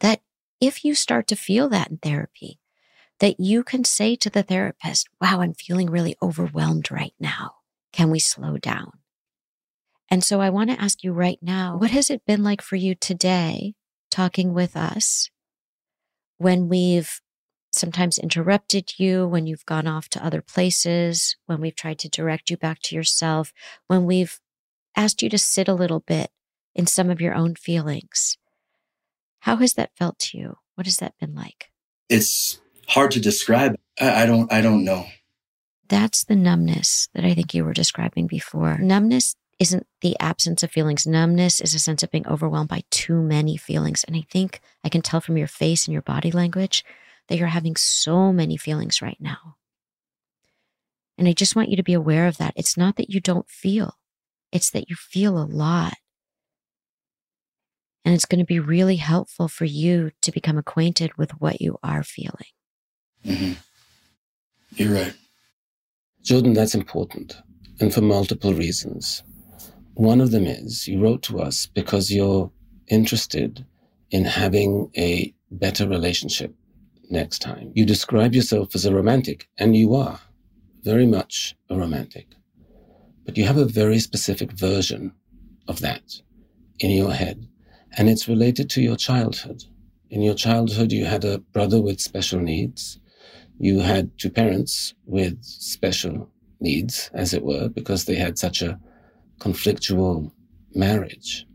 that 0.00 0.20
if 0.60 0.84
you 0.84 0.94
start 0.94 1.26
to 1.28 1.36
feel 1.36 1.68
that 1.68 1.90
in 1.90 1.98
therapy, 1.98 2.58
that 3.20 3.40
you 3.40 3.64
can 3.64 3.84
say 3.84 4.16
to 4.16 4.30
the 4.30 4.42
therapist, 4.42 5.08
wow, 5.20 5.40
I'm 5.40 5.54
feeling 5.54 5.90
really 5.90 6.16
overwhelmed 6.22 6.90
right 6.90 7.14
now. 7.18 7.52
Can 7.92 8.10
we 8.10 8.18
slow 8.18 8.56
down? 8.58 8.92
And 10.10 10.22
so 10.22 10.40
I 10.40 10.50
want 10.50 10.70
to 10.70 10.80
ask 10.80 11.02
you 11.02 11.12
right 11.12 11.38
now, 11.42 11.76
what 11.76 11.90
has 11.90 12.10
it 12.10 12.26
been 12.26 12.42
like 12.44 12.62
for 12.62 12.76
you 12.76 12.94
today 12.94 13.74
talking 14.10 14.52
with 14.52 14.76
us 14.76 15.30
when 16.38 16.68
we've 16.68 17.20
sometimes 17.72 18.18
interrupted 18.18 18.98
you, 18.98 19.26
when 19.26 19.46
you've 19.46 19.66
gone 19.66 19.86
off 19.86 20.08
to 20.10 20.24
other 20.24 20.40
places, 20.40 21.36
when 21.46 21.60
we've 21.60 21.74
tried 21.74 21.98
to 22.00 22.08
direct 22.08 22.50
you 22.50 22.56
back 22.56 22.80
to 22.82 22.94
yourself, 22.94 23.52
when 23.86 24.04
we've 24.04 24.38
asked 24.96 25.22
you 25.22 25.28
to 25.28 25.38
sit 25.38 25.68
a 25.68 25.74
little 25.74 26.00
bit 26.00 26.30
in 26.74 26.86
some 26.86 27.10
of 27.10 27.20
your 27.20 27.34
own 27.34 27.54
feelings? 27.54 28.38
How 29.40 29.56
has 29.56 29.74
that 29.74 29.90
felt 29.96 30.18
to 30.20 30.38
you? 30.38 30.56
What 30.74 30.86
has 30.86 30.98
that 30.98 31.14
been 31.18 31.34
like? 31.34 31.70
It's 32.08 32.60
hard 32.88 33.10
to 33.12 33.20
describe. 33.20 33.76
I, 34.00 34.22
I 34.22 34.26
don't, 34.26 34.52
I 34.52 34.60
don't 34.60 34.84
know. 34.84 35.06
That's 35.88 36.24
the 36.24 36.36
numbness 36.36 37.08
that 37.14 37.24
I 37.24 37.34
think 37.34 37.54
you 37.54 37.64
were 37.64 37.72
describing 37.72 38.26
before. 38.26 38.78
Numbness 38.78 39.36
isn't 39.58 39.86
the 40.00 40.16
absence 40.20 40.62
of 40.62 40.70
feelings. 40.70 41.06
Numbness 41.06 41.60
is 41.60 41.74
a 41.74 41.78
sense 41.78 42.02
of 42.02 42.10
being 42.10 42.26
overwhelmed 42.26 42.68
by 42.68 42.82
too 42.90 43.22
many 43.22 43.56
feelings. 43.56 44.04
And 44.04 44.16
I 44.16 44.24
think 44.30 44.60
I 44.84 44.88
can 44.88 45.02
tell 45.02 45.20
from 45.20 45.36
your 45.36 45.46
face 45.46 45.86
and 45.86 45.92
your 45.92 46.02
body 46.02 46.30
language 46.30 46.84
that 47.28 47.38
you're 47.38 47.48
having 47.48 47.76
so 47.76 48.32
many 48.32 48.56
feelings 48.56 49.00
right 49.00 49.16
now. 49.20 49.56
And 51.18 51.26
I 51.26 51.32
just 51.32 51.56
want 51.56 51.70
you 51.70 51.76
to 51.76 51.82
be 51.82 51.94
aware 51.94 52.26
of 52.26 52.36
that. 52.36 52.52
It's 52.56 52.76
not 52.76 52.96
that 52.96 53.10
you 53.10 53.20
don't 53.20 53.48
feel, 53.48 53.94
it's 54.52 54.70
that 54.70 54.90
you 54.90 54.96
feel 54.96 55.38
a 55.38 55.44
lot. 55.44 55.94
And 58.04 58.14
it's 58.14 58.26
going 58.26 58.38
to 58.38 58.44
be 58.44 58.60
really 58.60 58.96
helpful 58.96 59.48
for 59.48 59.64
you 59.64 60.12
to 60.22 60.30
become 60.30 60.58
acquainted 60.58 61.16
with 61.16 61.32
what 61.40 61.60
you 61.60 61.78
are 61.82 62.04
feeling. 62.04 62.55
Mm-hmm. 63.26 63.52
You're 64.76 64.94
right. 64.94 65.14
Jordan, 66.22 66.52
that's 66.52 66.74
important, 66.74 67.36
and 67.80 67.92
for 67.92 68.00
multiple 68.00 68.54
reasons. 68.54 69.22
One 69.94 70.20
of 70.20 70.30
them 70.30 70.46
is 70.46 70.86
you 70.86 71.00
wrote 71.00 71.22
to 71.24 71.40
us 71.40 71.66
because 71.66 72.10
you're 72.10 72.50
interested 72.88 73.64
in 74.10 74.24
having 74.24 74.90
a 74.96 75.34
better 75.50 75.88
relationship 75.88 76.54
next 77.10 77.40
time. 77.40 77.72
You 77.74 77.84
describe 77.84 78.34
yourself 78.34 78.74
as 78.74 78.84
a 78.84 78.94
romantic, 78.94 79.48
and 79.58 79.76
you 79.76 79.94
are 79.94 80.20
very 80.82 81.06
much 81.06 81.56
a 81.70 81.76
romantic. 81.76 82.28
But 83.24 83.36
you 83.36 83.44
have 83.44 83.56
a 83.56 83.64
very 83.64 83.98
specific 83.98 84.52
version 84.52 85.12
of 85.66 85.80
that 85.80 86.20
in 86.78 86.90
your 86.90 87.12
head, 87.12 87.48
and 87.96 88.08
it's 88.08 88.28
related 88.28 88.70
to 88.70 88.82
your 88.82 88.96
childhood. 88.96 89.64
In 90.10 90.22
your 90.22 90.34
childhood, 90.34 90.92
you 90.92 91.06
had 91.06 91.24
a 91.24 91.38
brother 91.38 91.80
with 91.80 92.00
special 92.00 92.38
needs 92.40 93.00
you 93.58 93.80
had 93.80 94.10
two 94.18 94.30
parents 94.30 94.94
with 95.06 95.42
special 95.42 96.30
needs, 96.60 97.10
as 97.14 97.34
it 97.34 97.42
were, 97.42 97.68
because 97.68 98.04
they 98.04 98.14
had 98.14 98.38
such 98.38 98.62
a 98.62 98.78
conflictual 99.38 100.30
marriage. 100.74 101.46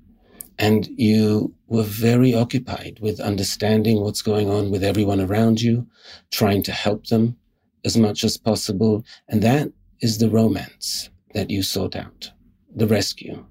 And 0.57 0.87
you 0.95 1.53
were 1.67 1.83
very 1.83 2.33
occupied 2.33 2.99
with 3.01 3.19
understanding 3.19 4.01
what's 4.01 4.21
going 4.21 4.49
on 4.49 4.69
with 4.71 4.83
everyone 4.83 5.19
around 5.19 5.61
you, 5.61 5.87
trying 6.29 6.61
to 6.63 6.71
help 6.71 7.07
them 7.07 7.37
as 7.83 7.97
much 7.97 8.23
as 8.23 8.37
possible. 8.37 9.03
And 9.27 9.41
that 9.41 9.71
is 10.01 10.17
the 10.17 10.29
romance 10.29 11.09
that 11.33 11.49
you 11.49 11.63
sought 11.63 11.95
out, 11.95 12.31
the 12.75 12.87
rescue, 12.87 13.45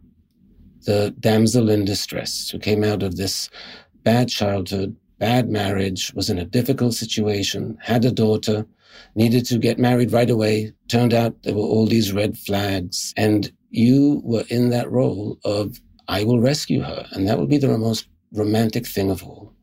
the 0.82 1.14
damsel 1.18 1.68
in 1.68 1.84
distress 1.84 2.51
who 2.51 2.59
came 2.59 2.84
out 2.84 3.03
of 3.03 3.16
this 3.16 3.51
bad 4.03 4.28
childhood, 4.28 4.96
bad 5.21 5.49
marriage, 5.49 6.12
was 6.14 6.29
in 6.29 6.39
a 6.39 6.45
difficult 6.45 6.95
situation, 6.95 7.79
had 7.81 8.05
a 8.05 8.11
daughter, 8.11 8.66
needed 9.14 9.47
to 9.47 9.59
get 9.59 9.79
married 9.79 10.12
right 10.12 10.31
away. 10.31 10.73
Turned 10.89 11.14
out 11.14 11.41
there 11.45 11.55
were 11.55 11.61
all 11.61 11.87
these 11.87 12.12
red 12.12 12.37
flags. 12.37 13.14
And 13.16 13.53
you 13.71 14.21
were 14.25 14.45
in 14.49 14.71
that 14.71 14.91
role 14.91 15.39
of, 15.45 15.79
I 16.09 16.25
will 16.25 16.41
rescue 16.41 16.81
her. 16.83 17.07
And 17.12 17.29
that 17.29 17.39
would 17.39 17.49
be 17.49 17.59
the 17.59 17.79
most 17.79 18.09
romantic 18.33 18.87
thing 18.87 19.11
of 19.11 19.23
all. 19.23 19.55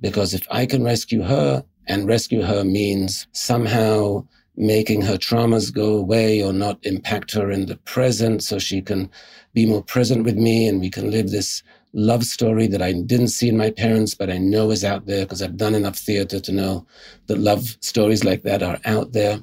Because 0.00 0.34
if 0.34 0.44
I 0.50 0.66
can 0.66 0.82
rescue 0.82 1.22
her, 1.22 1.64
and 1.86 2.06
rescue 2.06 2.42
her 2.42 2.64
means 2.64 3.26
somehow 3.32 4.24
making 4.56 5.02
her 5.02 5.16
traumas 5.16 5.72
go 5.72 5.96
away 5.96 6.42
or 6.42 6.52
not 6.52 6.78
impact 6.84 7.32
her 7.32 7.50
in 7.50 7.66
the 7.66 7.76
present 7.76 8.42
so 8.42 8.58
she 8.58 8.82
can 8.82 9.10
be 9.54 9.66
more 9.66 9.82
present 9.82 10.24
with 10.24 10.36
me 10.36 10.68
and 10.68 10.80
we 10.80 10.90
can 10.90 11.10
live 11.10 11.30
this 11.30 11.62
love 11.92 12.24
story 12.24 12.66
that 12.68 12.82
I 12.82 12.92
didn't 12.92 13.28
see 13.28 13.48
in 13.48 13.56
my 13.56 13.70
parents, 13.70 14.14
but 14.14 14.30
I 14.30 14.38
know 14.38 14.70
is 14.70 14.84
out 14.84 15.06
there 15.06 15.24
because 15.24 15.42
I've 15.42 15.56
done 15.56 15.74
enough 15.74 15.98
theater 15.98 16.40
to 16.40 16.52
know 16.52 16.86
that 17.26 17.38
love 17.38 17.76
stories 17.80 18.24
like 18.24 18.42
that 18.42 18.62
are 18.62 18.78
out 18.84 19.12
there. 19.12 19.40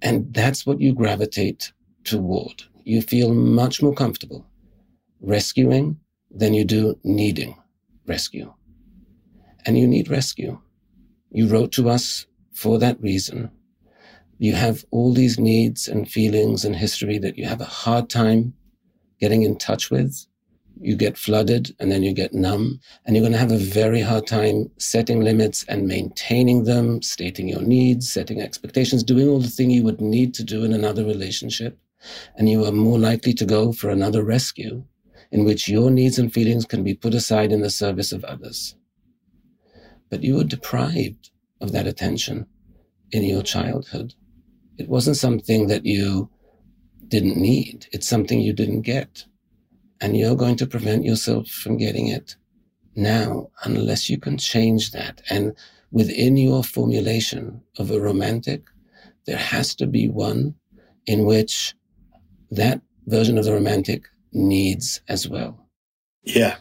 And 0.00 0.32
that's 0.34 0.66
what 0.66 0.80
you 0.80 0.92
gravitate 0.92 1.72
toward. 2.04 2.64
You 2.84 3.00
feel 3.00 3.32
much 3.32 3.80
more 3.80 3.94
comfortable 3.94 4.44
rescuing 5.20 5.98
than 6.30 6.54
you 6.54 6.64
do 6.64 6.98
needing 7.04 7.56
rescue. 8.06 8.52
And 9.64 9.78
you 9.78 9.86
need 9.86 10.10
rescue. 10.10 10.60
You 11.30 11.46
wrote 11.46 11.70
to 11.72 11.88
us 11.88 12.26
for 12.52 12.78
that 12.80 13.00
reason. 13.00 13.50
You 14.38 14.54
have 14.54 14.84
all 14.90 15.14
these 15.14 15.38
needs 15.38 15.86
and 15.86 16.10
feelings 16.10 16.64
and 16.64 16.74
history 16.74 17.18
that 17.18 17.38
you 17.38 17.46
have 17.46 17.60
a 17.60 17.64
hard 17.64 18.10
time 18.10 18.54
getting 19.20 19.44
in 19.44 19.56
touch 19.56 19.88
with 19.88 20.26
you 20.82 20.96
get 20.96 21.16
flooded 21.16 21.74
and 21.78 21.90
then 21.90 22.02
you 22.02 22.12
get 22.12 22.34
numb 22.34 22.80
and 23.04 23.14
you're 23.14 23.22
going 23.22 23.32
to 23.32 23.38
have 23.38 23.52
a 23.52 23.56
very 23.56 24.00
hard 24.00 24.26
time 24.26 24.70
setting 24.78 25.20
limits 25.20 25.64
and 25.68 25.86
maintaining 25.86 26.64
them, 26.64 27.00
stating 27.02 27.48
your 27.48 27.62
needs, 27.62 28.10
setting 28.10 28.40
expectations, 28.40 29.02
doing 29.02 29.28
all 29.28 29.38
the 29.38 29.48
thing 29.48 29.70
you 29.70 29.82
would 29.82 30.00
need 30.00 30.34
to 30.34 30.44
do 30.44 30.64
in 30.64 30.72
another 30.72 31.04
relationship. 31.04 31.78
And 32.36 32.48
you 32.48 32.64
are 32.64 32.72
more 32.72 32.98
likely 32.98 33.32
to 33.34 33.44
go 33.44 33.72
for 33.72 33.90
another 33.90 34.24
rescue 34.24 34.84
in 35.30 35.44
which 35.44 35.68
your 35.68 35.90
needs 35.90 36.18
and 36.18 36.32
feelings 36.32 36.66
can 36.66 36.82
be 36.82 36.94
put 36.94 37.14
aside 37.14 37.52
in 37.52 37.62
the 37.62 37.70
service 37.70 38.12
of 38.12 38.24
others. 38.24 38.74
But 40.10 40.22
you 40.22 40.36
were 40.36 40.44
deprived 40.44 41.30
of 41.60 41.72
that 41.72 41.86
attention 41.86 42.46
in 43.12 43.24
your 43.24 43.42
childhood. 43.42 44.14
It 44.78 44.88
wasn't 44.88 45.16
something 45.16 45.68
that 45.68 45.86
you 45.86 46.28
didn't 47.08 47.36
need. 47.36 47.86
It's 47.92 48.08
something 48.08 48.40
you 48.40 48.52
didn't 48.52 48.82
get. 48.82 49.24
And 50.02 50.16
you're 50.16 50.34
going 50.34 50.56
to 50.56 50.66
prevent 50.66 51.04
yourself 51.04 51.46
from 51.46 51.76
getting 51.76 52.08
it 52.08 52.34
now 52.96 53.50
unless 53.62 54.10
you 54.10 54.18
can 54.18 54.36
change 54.36 54.90
that. 54.90 55.22
And 55.30 55.54
within 55.92 56.36
your 56.36 56.64
formulation 56.64 57.62
of 57.78 57.92
a 57.92 58.00
romantic, 58.00 58.64
there 59.26 59.38
has 59.38 59.76
to 59.76 59.86
be 59.86 60.08
one 60.08 60.56
in 61.06 61.24
which 61.24 61.74
that 62.50 62.82
version 63.06 63.38
of 63.38 63.44
the 63.44 63.52
romantic 63.52 64.08
needs 64.32 65.00
as 65.08 65.28
well. 65.28 65.68
Yeah. 66.24 66.56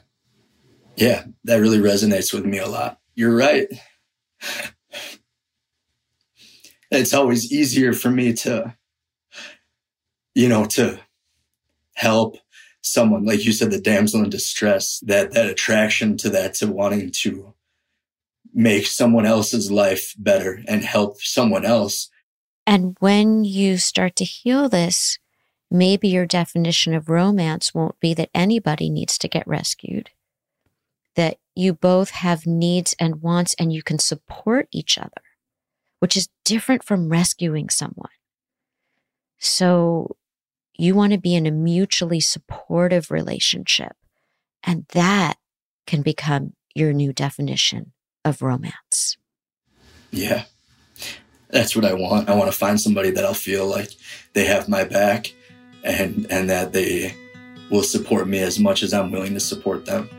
Yeah. 0.95 1.23
That 1.45 1.57
really 1.61 1.79
resonates 1.79 2.31
with 2.31 2.45
me 2.45 2.59
a 2.59 2.67
lot. 2.67 2.99
You're 3.15 3.35
right. 3.35 3.67
It's 6.93 7.13
always 7.13 7.53
easier 7.53 7.93
for 7.93 8.11
me 8.11 8.33
to, 8.33 8.75
you 10.35 10.49
know, 10.49 10.65
to 10.65 10.99
help 11.93 12.35
someone, 12.81 13.25
like 13.25 13.45
you 13.45 13.51
said, 13.51 13.71
the 13.71 13.79
damsel 13.79 14.23
in 14.23 14.29
distress, 14.29 14.99
that, 15.05 15.31
that 15.31 15.49
attraction 15.49 16.17
to 16.17 16.29
that, 16.29 16.53
to 16.55 16.71
wanting 16.71 17.11
to 17.11 17.53
make 18.53 18.85
someone 18.85 19.25
else's 19.25 19.71
life 19.71 20.13
better 20.17 20.61
and 20.67 20.83
help 20.83 21.21
someone 21.21 21.65
else. 21.65 22.09
And 22.67 22.95
when 22.99 23.43
you 23.43 23.77
start 23.77 24.15
to 24.17 24.25
heal 24.25 24.67
this, 24.67 25.17
maybe 25.69 26.09
your 26.09 26.25
definition 26.25 26.93
of 26.93 27.09
romance 27.09 27.73
won't 27.73 27.99
be 27.99 28.13
that 28.13 28.29
anybody 28.33 28.89
needs 28.89 29.17
to 29.19 29.27
get 29.27 29.47
rescued, 29.47 30.09
that 31.15 31.37
you 31.55 31.73
both 31.73 32.11
have 32.11 32.45
needs 32.45 32.95
and 32.99 33.21
wants 33.21 33.55
and 33.57 33.71
you 33.71 33.81
can 33.83 33.99
support 33.99 34.67
each 34.71 34.97
other, 34.97 35.21
which 35.99 36.17
is 36.17 36.29
different 36.43 36.83
from 36.83 37.09
rescuing 37.09 37.69
someone. 37.69 38.09
So 39.39 40.17
you 40.81 40.95
want 40.95 41.13
to 41.13 41.19
be 41.19 41.35
in 41.35 41.45
a 41.45 41.51
mutually 41.51 42.19
supportive 42.19 43.11
relationship. 43.11 43.91
And 44.63 44.85
that 44.93 45.35
can 45.85 46.01
become 46.01 46.53
your 46.73 46.91
new 46.91 47.13
definition 47.13 47.93
of 48.25 48.41
romance. 48.41 49.15
Yeah. 50.09 50.45
That's 51.49 51.75
what 51.75 51.85
I 51.85 51.93
want. 51.93 52.29
I 52.29 52.35
want 52.35 52.51
to 52.51 52.57
find 52.57 52.81
somebody 52.81 53.11
that 53.11 53.23
I'll 53.23 53.35
feel 53.35 53.67
like 53.67 53.91
they 54.33 54.45
have 54.45 54.67
my 54.67 54.83
back 54.83 55.33
and 55.83 56.25
and 56.31 56.49
that 56.49 56.73
they 56.73 57.15
will 57.69 57.83
support 57.83 58.27
me 58.27 58.39
as 58.39 58.59
much 58.59 58.81
as 58.81 58.91
I'm 58.91 59.11
willing 59.11 59.35
to 59.35 59.39
support 59.39 59.85
them. 59.85 60.09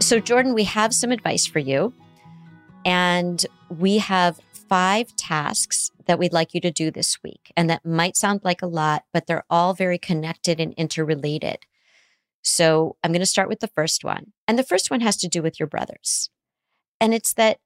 So 0.00 0.18
Jordan, 0.18 0.52
we 0.52 0.64
have 0.64 0.92
some 0.92 1.12
advice 1.12 1.46
for 1.46 1.60
you. 1.60 1.92
And 2.84 3.44
we 3.70 3.98
have 3.98 4.38
five 4.68 5.14
tasks 5.16 5.90
that 6.06 6.18
we'd 6.18 6.32
like 6.32 6.54
you 6.54 6.60
to 6.60 6.70
do 6.70 6.90
this 6.90 7.22
week. 7.22 7.52
And 7.56 7.68
that 7.70 7.84
might 7.84 8.16
sound 8.16 8.40
like 8.44 8.62
a 8.62 8.66
lot, 8.66 9.04
but 9.12 9.26
they're 9.26 9.44
all 9.48 9.74
very 9.74 9.98
connected 9.98 10.60
and 10.60 10.74
interrelated. 10.74 11.58
So 12.42 12.96
I'm 13.02 13.12
going 13.12 13.20
to 13.20 13.26
start 13.26 13.48
with 13.48 13.60
the 13.60 13.68
first 13.68 14.04
one. 14.04 14.32
And 14.46 14.58
the 14.58 14.62
first 14.62 14.90
one 14.90 15.00
has 15.00 15.16
to 15.18 15.28
do 15.28 15.42
with 15.42 15.58
your 15.58 15.66
brothers. 15.66 16.30
And 17.00 17.14
it's 17.14 17.32
that 17.34 17.58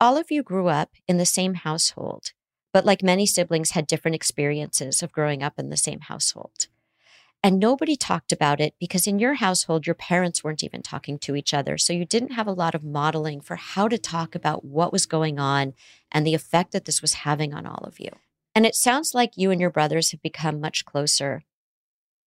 all 0.00 0.16
of 0.16 0.30
you 0.30 0.42
grew 0.42 0.68
up 0.68 0.90
in 1.06 1.18
the 1.18 1.26
same 1.26 1.54
household, 1.54 2.32
but 2.72 2.84
like 2.84 3.02
many 3.02 3.26
siblings, 3.26 3.70
had 3.72 3.86
different 3.86 4.14
experiences 4.14 5.02
of 5.02 5.12
growing 5.12 5.42
up 5.42 5.54
in 5.58 5.70
the 5.70 5.76
same 5.76 6.00
household. 6.00 6.68
And 7.46 7.60
nobody 7.60 7.94
talked 7.94 8.32
about 8.32 8.60
it 8.60 8.74
because 8.80 9.06
in 9.06 9.20
your 9.20 9.34
household, 9.34 9.86
your 9.86 9.94
parents 9.94 10.42
weren't 10.42 10.64
even 10.64 10.82
talking 10.82 11.16
to 11.20 11.36
each 11.36 11.54
other. 11.54 11.78
So 11.78 11.92
you 11.92 12.04
didn't 12.04 12.32
have 12.32 12.48
a 12.48 12.52
lot 12.52 12.74
of 12.74 12.82
modeling 12.82 13.40
for 13.40 13.54
how 13.54 13.86
to 13.86 13.98
talk 13.98 14.34
about 14.34 14.64
what 14.64 14.92
was 14.92 15.06
going 15.06 15.38
on 15.38 15.74
and 16.10 16.26
the 16.26 16.34
effect 16.34 16.72
that 16.72 16.86
this 16.86 17.00
was 17.00 17.14
having 17.14 17.54
on 17.54 17.64
all 17.64 17.84
of 17.84 18.00
you. 18.00 18.08
And 18.56 18.66
it 18.66 18.74
sounds 18.74 19.14
like 19.14 19.36
you 19.36 19.52
and 19.52 19.60
your 19.60 19.70
brothers 19.70 20.10
have 20.10 20.20
become 20.22 20.60
much 20.60 20.84
closer 20.84 21.44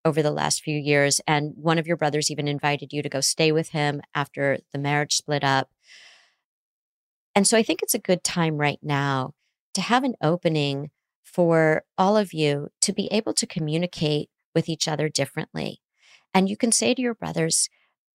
over 0.05 0.23
the 0.23 0.31
last 0.31 0.63
few 0.63 0.79
years. 0.79 1.19
And 1.27 1.51
one 1.57 1.77
of 1.77 1.85
your 1.85 1.97
brothers 1.97 2.31
even 2.31 2.47
invited 2.47 2.93
you 2.93 3.01
to 3.01 3.09
go 3.09 3.19
stay 3.19 3.51
with 3.51 3.71
him 3.71 3.99
after 4.15 4.59
the 4.71 4.79
marriage 4.79 5.17
split 5.17 5.43
up. 5.43 5.69
And 7.35 7.45
so 7.45 7.57
I 7.57 7.63
think 7.63 7.83
it's 7.83 7.93
a 7.93 7.99
good 7.99 8.23
time 8.23 8.55
right 8.55 8.79
now 8.81 9.33
to 9.73 9.81
have 9.81 10.05
an 10.05 10.15
opening 10.21 10.91
for 11.25 11.83
all 11.97 12.15
of 12.15 12.31
you 12.31 12.69
to 12.79 12.93
be 12.93 13.09
able 13.11 13.33
to 13.33 13.45
communicate 13.45 14.29
with 14.53 14.69
each 14.69 14.87
other 14.87 15.09
differently. 15.09 15.81
And 16.33 16.49
you 16.49 16.57
can 16.57 16.71
say 16.71 16.93
to 16.93 17.01
your 17.01 17.15
brothers, 17.15 17.69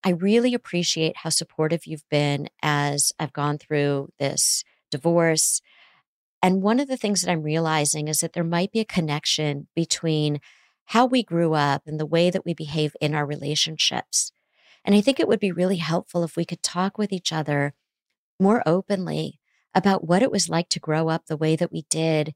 I 0.05 0.11
really 0.11 0.55
appreciate 0.55 1.19
how 1.19 1.31
supportive 1.31 1.87
you've 1.87 2.09
been 2.11 2.49
as 2.63 3.13
I've 3.19 3.33
gone 3.33 3.59
through 3.59 4.11
this 4.19 4.63
divorce. 4.91 5.63
And 6.43 6.63
one 6.63 6.79
of 6.79 6.89
the 6.89 6.97
things 6.99 7.23
that 7.23 7.31
I'm 7.31 7.43
realizing 7.43 8.09
is 8.09 8.21
that 8.21 8.35
there 8.35 8.45
might 8.45 8.71
be 8.71 8.81
a 8.81 8.85
connection 8.85 9.69
between 9.75 10.41
how 10.87 11.07
we 11.07 11.23
grew 11.23 11.55
up 11.55 11.83
and 11.87 11.99
the 11.99 12.07
way 12.07 12.31
that 12.31 12.45
we 12.45 12.53
behave 12.53 12.95
in 13.01 13.15
our 13.15 13.25
relationships. 13.25 14.31
And 14.85 14.95
I 14.95 15.01
think 15.01 15.19
it 15.19 15.27
would 15.27 15.41
be 15.41 15.53
really 15.53 15.79
helpful 15.79 16.23
if 16.25 16.37
we 16.37 16.45
could 16.45 16.63
talk 16.63 16.99
with 16.99 17.13
each 17.13 17.33
other 17.33 17.73
more 18.39 18.63
openly 18.67 19.41
about 19.75 20.07
what 20.07 20.23
it 20.23 20.31
was 20.31 20.49
like 20.49 20.69
to 20.71 20.81
grow 20.81 21.09
up 21.09 21.27
the 21.27 21.37
way 21.37 21.57
that 21.57 21.73
we 21.73 21.87
did 21.89 22.35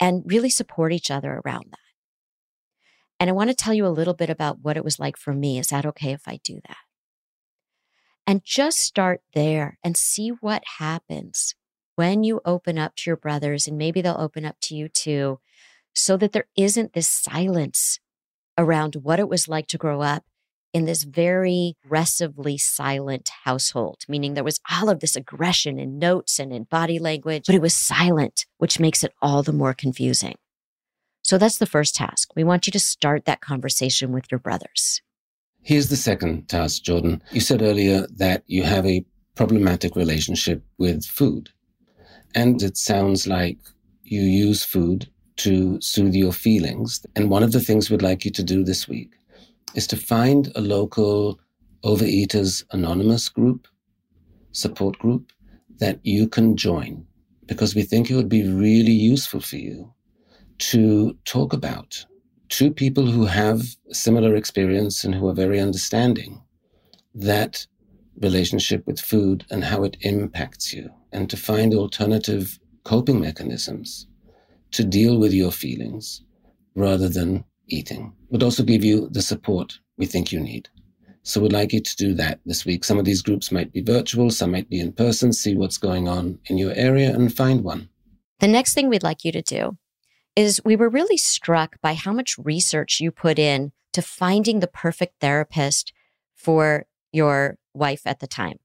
and 0.00 0.24
really 0.26 0.50
support 0.50 0.92
each 0.92 1.10
other 1.10 1.40
around 1.44 1.66
that. 1.70 1.79
And 3.20 3.28
I 3.28 3.34
want 3.34 3.50
to 3.50 3.54
tell 3.54 3.74
you 3.74 3.86
a 3.86 3.88
little 3.88 4.14
bit 4.14 4.30
about 4.30 4.60
what 4.62 4.78
it 4.78 4.84
was 4.84 4.98
like 4.98 5.18
for 5.18 5.34
me. 5.34 5.58
Is 5.58 5.68
that 5.68 5.84
okay 5.84 6.12
if 6.12 6.26
I 6.26 6.40
do 6.42 6.60
that? 6.66 6.78
And 8.26 8.42
just 8.42 8.78
start 8.78 9.20
there 9.34 9.78
and 9.84 9.96
see 9.96 10.30
what 10.30 10.62
happens 10.78 11.54
when 11.96 12.24
you 12.24 12.40
open 12.46 12.78
up 12.78 12.96
to 12.96 13.10
your 13.10 13.16
brothers, 13.16 13.66
and 13.66 13.76
maybe 13.76 14.00
they'll 14.00 14.16
open 14.18 14.46
up 14.46 14.56
to 14.62 14.74
you 14.74 14.88
too, 14.88 15.38
so 15.94 16.16
that 16.16 16.32
there 16.32 16.46
isn't 16.56 16.94
this 16.94 17.08
silence 17.08 18.00
around 18.56 18.96
what 19.02 19.20
it 19.20 19.28
was 19.28 19.48
like 19.48 19.66
to 19.66 19.76
grow 19.76 20.00
up 20.00 20.24
in 20.72 20.84
this 20.86 21.02
very 21.02 21.76
aggressively 21.84 22.56
silent 22.56 23.28
household, 23.44 24.04
meaning 24.08 24.32
there 24.34 24.44
was 24.44 24.60
all 24.70 24.88
of 24.88 25.00
this 25.00 25.16
aggression 25.16 25.78
in 25.78 25.98
notes 25.98 26.38
and 26.38 26.52
in 26.52 26.62
body 26.64 26.98
language, 26.98 27.44
but 27.46 27.54
it 27.54 27.60
was 27.60 27.74
silent, 27.74 28.46
which 28.58 28.80
makes 28.80 29.04
it 29.04 29.12
all 29.20 29.42
the 29.42 29.52
more 29.52 29.74
confusing. 29.74 30.36
So 31.22 31.38
that's 31.38 31.58
the 31.58 31.66
first 31.66 31.94
task. 31.94 32.30
We 32.34 32.44
want 32.44 32.66
you 32.66 32.70
to 32.72 32.80
start 32.80 33.24
that 33.24 33.40
conversation 33.40 34.12
with 34.12 34.30
your 34.30 34.38
brothers. 34.38 35.02
Here's 35.62 35.88
the 35.88 35.96
second 35.96 36.48
task, 36.48 36.82
Jordan. 36.82 37.22
You 37.32 37.40
said 37.40 37.62
earlier 37.62 38.06
that 38.16 38.42
you 38.46 38.62
have 38.62 38.86
a 38.86 39.04
problematic 39.34 39.94
relationship 39.94 40.64
with 40.78 41.04
food. 41.04 41.50
And 42.34 42.62
it 42.62 42.76
sounds 42.76 43.26
like 43.26 43.58
you 44.02 44.22
use 44.22 44.64
food 44.64 45.08
to 45.36 45.80
soothe 45.80 46.14
your 46.14 46.32
feelings. 46.32 47.04
And 47.16 47.30
one 47.30 47.42
of 47.42 47.52
the 47.52 47.60
things 47.60 47.90
we'd 47.90 48.02
like 48.02 48.24
you 48.24 48.30
to 48.32 48.42
do 48.42 48.64
this 48.64 48.88
week 48.88 49.12
is 49.74 49.86
to 49.88 49.96
find 49.96 50.50
a 50.54 50.60
local 50.60 51.38
Overeaters 51.84 52.64
Anonymous 52.72 53.28
group, 53.28 53.66
support 54.52 54.98
group 54.98 55.32
that 55.78 55.98
you 56.02 56.28
can 56.28 56.56
join 56.56 57.06
because 57.46 57.74
we 57.74 57.82
think 57.82 58.10
it 58.10 58.16
would 58.16 58.28
be 58.28 58.46
really 58.46 58.92
useful 58.92 59.40
for 59.40 59.56
you 59.56 59.92
to 60.60 61.16
talk 61.24 61.52
about 61.52 62.04
two 62.48 62.70
people 62.70 63.06
who 63.06 63.24
have 63.24 63.62
similar 63.92 64.34
experience 64.36 65.04
and 65.04 65.14
who 65.14 65.28
are 65.28 65.34
very 65.34 65.58
understanding 65.58 66.42
that 67.14 67.66
relationship 68.20 68.86
with 68.86 69.00
food 69.00 69.44
and 69.50 69.64
how 69.64 69.82
it 69.82 69.96
impacts 70.00 70.72
you, 70.72 70.90
and 71.12 71.30
to 71.30 71.36
find 71.36 71.74
alternative 71.74 72.58
coping 72.84 73.20
mechanisms 73.20 74.06
to 74.72 74.84
deal 74.84 75.18
with 75.18 75.32
your 75.32 75.50
feelings 75.50 76.22
rather 76.74 77.08
than 77.08 77.44
eating 77.68 78.12
would 78.30 78.42
also 78.42 78.62
give 78.62 78.84
you 78.84 79.08
the 79.10 79.22
support 79.22 79.78
we 79.96 80.06
think 80.06 80.30
you 80.32 80.40
need. 80.40 80.68
So 81.22 81.40
we'd 81.40 81.52
like 81.52 81.72
you 81.72 81.80
to 81.80 81.96
do 81.96 82.14
that 82.14 82.40
this 82.46 82.64
week. 82.64 82.84
Some 82.84 82.98
of 82.98 83.04
these 83.04 83.22
groups 83.22 83.52
might 83.52 83.72
be 83.72 83.82
virtual, 83.82 84.30
some 84.30 84.52
might 84.52 84.68
be 84.68 84.80
in 84.80 84.92
person, 84.92 85.32
see 85.32 85.54
what's 85.54 85.78
going 85.78 86.08
on 86.08 86.38
in 86.46 86.58
your 86.58 86.72
area 86.74 87.14
and 87.14 87.34
find 87.34 87.62
one. 87.62 87.88
The 88.40 88.48
next 88.48 88.74
thing 88.74 88.88
we'd 88.88 89.02
like 89.02 89.24
you 89.24 89.32
to 89.32 89.42
do 89.42 89.76
is 90.40 90.62
we 90.64 90.74
were 90.74 90.88
really 90.88 91.18
struck 91.18 91.76
by 91.82 91.92
how 91.92 92.12
much 92.12 92.38
research 92.38 92.98
you 92.98 93.10
put 93.10 93.38
in 93.38 93.72
to 93.92 94.00
finding 94.00 94.60
the 94.60 94.66
perfect 94.66 95.20
therapist 95.20 95.92
for 96.34 96.86
your 97.12 97.58
wife 97.74 98.02
at 98.06 98.20
the 98.20 98.26
time. 98.26 98.58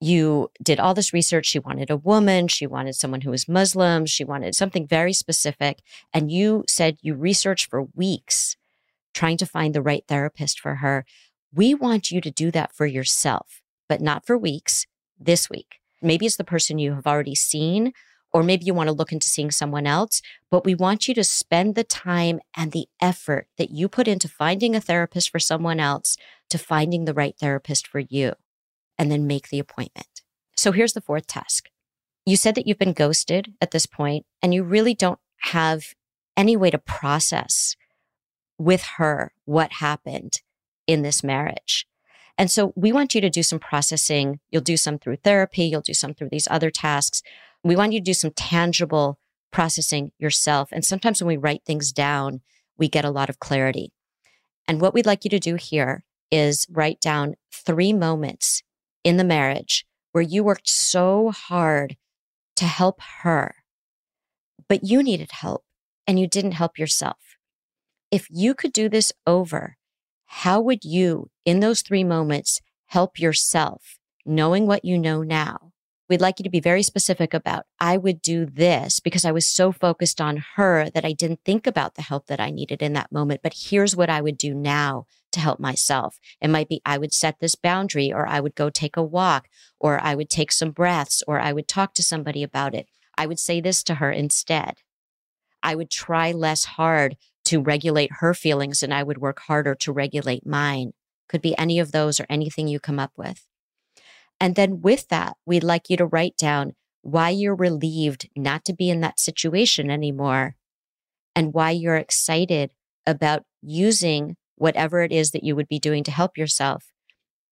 You 0.00 0.50
did 0.62 0.78
all 0.78 0.92
this 0.92 1.14
research. 1.14 1.46
She 1.46 1.58
wanted 1.58 1.90
a 1.90 1.96
woman. 1.96 2.48
She 2.48 2.66
wanted 2.66 2.94
someone 2.94 3.22
who 3.22 3.30
was 3.30 3.48
Muslim. 3.48 4.04
She 4.04 4.22
wanted 4.22 4.54
something 4.54 4.86
very 4.86 5.14
specific. 5.14 5.80
And 6.12 6.30
you 6.30 6.64
said 6.68 6.98
you 7.00 7.14
researched 7.14 7.70
for 7.70 7.88
weeks 7.94 8.56
trying 9.14 9.38
to 9.38 9.46
find 9.46 9.74
the 9.74 9.82
right 9.82 10.04
therapist 10.08 10.60
for 10.60 10.76
her. 10.76 11.06
We 11.54 11.74
want 11.74 12.10
you 12.10 12.20
to 12.20 12.30
do 12.30 12.50
that 12.50 12.74
for 12.74 12.86
yourself, 12.86 13.62
but 13.88 14.00
not 14.00 14.26
for 14.26 14.36
weeks, 14.36 14.86
this 15.18 15.48
week. 15.48 15.76
Maybe 16.02 16.26
it's 16.26 16.36
the 16.36 16.44
person 16.44 16.78
you 16.78 16.94
have 16.94 17.06
already 17.06 17.34
seen, 17.34 17.92
or 18.32 18.42
maybe 18.42 18.64
you 18.64 18.74
want 18.74 18.88
to 18.88 18.94
look 18.94 19.12
into 19.12 19.26
seeing 19.26 19.50
someone 19.50 19.86
else, 19.86 20.22
but 20.50 20.64
we 20.64 20.74
want 20.74 21.08
you 21.08 21.14
to 21.14 21.24
spend 21.24 21.74
the 21.74 21.84
time 21.84 22.40
and 22.56 22.72
the 22.72 22.86
effort 23.00 23.48
that 23.58 23.70
you 23.70 23.88
put 23.88 24.06
into 24.06 24.28
finding 24.28 24.74
a 24.74 24.80
therapist 24.80 25.30
for 25.30 25.38
someone 25.38 25.80
else 25.80 26.16
to 26.48 26.58
finding 26.58 27.04
the 27.04 27.14
right 27.14 27.34
therapist 27.38 27.86
for 27.86 27.98
you 27.98 28.34
and 28.98 29.10
then 29.10 29.26
make 29.26 29.48
the 29.48 29.58
appointment. 29.58 30.22
So 30.56 30.72
here's 30.72 30.92
the 30.92 31.00
fourth 31.00 31.26
task. 31.26 31.68
You 32.26 32.36
said 32.36 32.54
that 32.54 32.66
you've 32.66 32.78
been 32.78 32.92
ghosted 32.92 33.54
at 33.60 33.70
this 33.70 33.86
point 33.86 34.26
and 34.42 34.52
you 34.52 34.62
really 34.62 34.94
don't 34.94 35.18
have 35.38 35.94
any 36.36 36.56
way 36.56 36.70
to 36.70 36.78
process 36.78 37.76
with 38.58 38.82
her 38.98 39.32
what 39.46 39.72
happened 39.74 40.42
in 40.86 41.02
this 41.02 41.24
marriage. 41.24 41.86
And 42.36 42.50
so 42.50 42.72
we 42.76 42.92
want 42.92 43.14
you 43.14 43.20
to 43.20 43.30
do 43.30 43.42
some 43.42 43.58
processing. 43.58 44.40
You'll 44.50 44.62
do 44.62 44.76
some 44.76 44.98
through 44.98 45.16
therapy. 45.16 45.64
You'll 45.64 45.80
do 45.80 45.94
some 45.94 46.14
through 46.14 46.28
these 46.30 46.48
other 46.50 46.70
tasks. 46.70 47.22
We 47.62 47.76
want 47.76 47.92
you 47.92 48.00
to 48.00 48.04
do 48.04 48.14
some 48.14 48.30
tangible 48.30 49.18
processing 49.52 50.12
yourself. 50.18 50.70
And 50.72 50.84
sometimes 50.84 51.22
when 51.22 51.28
we 51.28 51.36
write 51.36 51.62
things 51.64 51.92
down, 51.92 52.40
we 52.78 52.88
get 52.88 53.04
a 53.04 53.10
lot 53.10 53.28
of 53.28 53.38
clarity. 53.38 53.92
And 54.66 54.80
what 54.80 54.94
we'd 54.94 55.06
like 55.06 55.24
you 55.24 55.30
to 55.30 55.38
do 55.38 55.56
here 55.56 56.04
is 56.30 56.66
write 56.70 57.00
down 57.00 57.34
three 57.52 57.92
moments 57.92 58.62
in 59.02 59.16
the 59.16 59.24
marriage 59.24 59.84
where 60.12 60.22
you 60.22 60.44
worked 60.44 60.68
so 60.68 61.30
hard 61.30 61.96
to 62.56 62.64
help 62.64 63.00
her, 63.22 63.56
but 64.68 64.84
you 64.84 65.02
needed 65.02 65.32
help 65.32 65.64
and 66.06 66.18
you 66.18 66.26
didn't 66.26 66.52
help 66.52 66.78
yourself. 66.78 67.18
If 68.10 68.26
you 68.30 68.54
could 68.54 68.72
do 68.72 68.88
this 68.88 69.12
over, 69.26 69.76
how 70.26 70.60
would 70.60 70.84
you, 70.84 71.30
in 71.44 71.60
those 71.60 71.82
three 71.82 72.04
moments, 72.04 72.60
help 72.86 73.18
yourself, 73.18 73.98
knowing 74.24 74.66
what 74.66 74.84
you 74.84 74.98
know 74.98 75.22
now? 75.22 75.69
We'd 76.10 76.20
like 76.20 76.40
you 76.40 76.42
to 76.42 76.50
be 76.50 76.58
very 76.58 76.82
specific 76.82 77.32
about, 77.32 77.66
I 77.78 77.96
would 77.96 78.20
do 78.20 78.44
this 78.44 78.98
because 78.98 79.24
I 79.24 79.30
was 79.30 79.46
so 79.46 79.70
focused 79.70 80.20
on 80.20 80.42
her 80.56 80.90
that 80.90 81.04
I 81.04 81.12
didn't 81.12 81.38
think 81.44 81.68
about 81.68 81.94
the 81.94 82.02
help 82.02 82.26
that 82.26 82.40
I 82.40 82.50
needed 82.50 82.82
in 82.82 82.94
that 82.94 83.12
moment. 83.12 83.42
But 83.44 83.54
here's 83.56 83.94
what 83.94 84.10
I 84.10 84.20
would 84.20 84.36
do 84.36 84.52
now 84.52 85.06
to 85.30 85.38
help 85.38 85.60
myself. 85.60 86.18
It 86.40 86.50
might 86.50 86.68
be 86.68 86.82
I 86.84 86.98
would 86.98 87.12
set 87.12 87.38
this 87.38 87.54
boundary, 87.54 88.12
or 88.12 88.26
I 88.26 88.40
would 88.40 88.56
go 88.56 88.70
take 88.70 88.96
a 88.96 89.04
walk, 89.04 89.46
or 89.78 90.02
I 90.02 90.16
would 90.16 90.28
take 90.28 90.50
some 90.50 90.72
breaths, 90.72 91.22
or 91.28 91.38
I 91.38 91.52
would 91.52 91.68
talk 91.68 91.94
to 91.94 92.02
somebody 92.02 92.42
about 92.42 92.74
it. 92.74 92.88
I 93.16 93.26
would 93.26 93.38
say 93.38 93.60
this 93.60 93.84
to 93.84 93.94
her 93.94 94.10
instead. 94.10 94.78
I 95.62 95.76
would 95.76 95.92
try 95.92 96.32
less 96.32 96.64
hard 96.64 97.18
to 97.44 97.62
regulate 97.62 98.14
her 98.14 98.34
feelings 98.34 98.82
and 98.82 98.92
I 98.92 99.04
would 99.04 99.18
work 99.18 99.42
harder 99.42 99.76
to 99.76 99.92
regulate 99.92 100.44
mine. 100.44 100.92
Could 101.28 101.40
be 101.40 101.56
any 101.56 101.78
of 101.78 101.92
those 101.92 102.18
or 102.18 102.26
anything 102.28 102.66
you 102.66 102.80
come 102.80 102.98
up 102.98 103.12
with. 103.16 103.46
And 104.40 104.54
then 104.54 104.80
with 104.80 105.08
that, 105.08 105.36
we'd 105.44 105.62
like 105.62 105.90
you 105.90 105.96
to 105.98 106.06
write 106.06 106.36
down 106.36 106.72
why 107.02 107.30
you're 107.30 107.54
relieved 107.54 108.28
not 108.36 108.64
to 108.64 108.72
be 108.72 108.90
in 108.90 109.00
that 109.00 109.20
situation 109.20 109.90
anymore 109.90 110.56
and 111.36 111.54
why 111.54 111.70
you're 111.70 111.96
excited 111.96 112.72
about 113.06 113.44
using 113.62 114.36
whatever 114.56 115.02
it 115.02 115.12
is 115.12 115.30
that 115.30 115.44
you 115.44 115.54
would 115.56 115.68
be 115.68 115.78
doing 115.78 116.04
to 116.04 116.10
help 116.10 116.36
yourself 116.36 116.86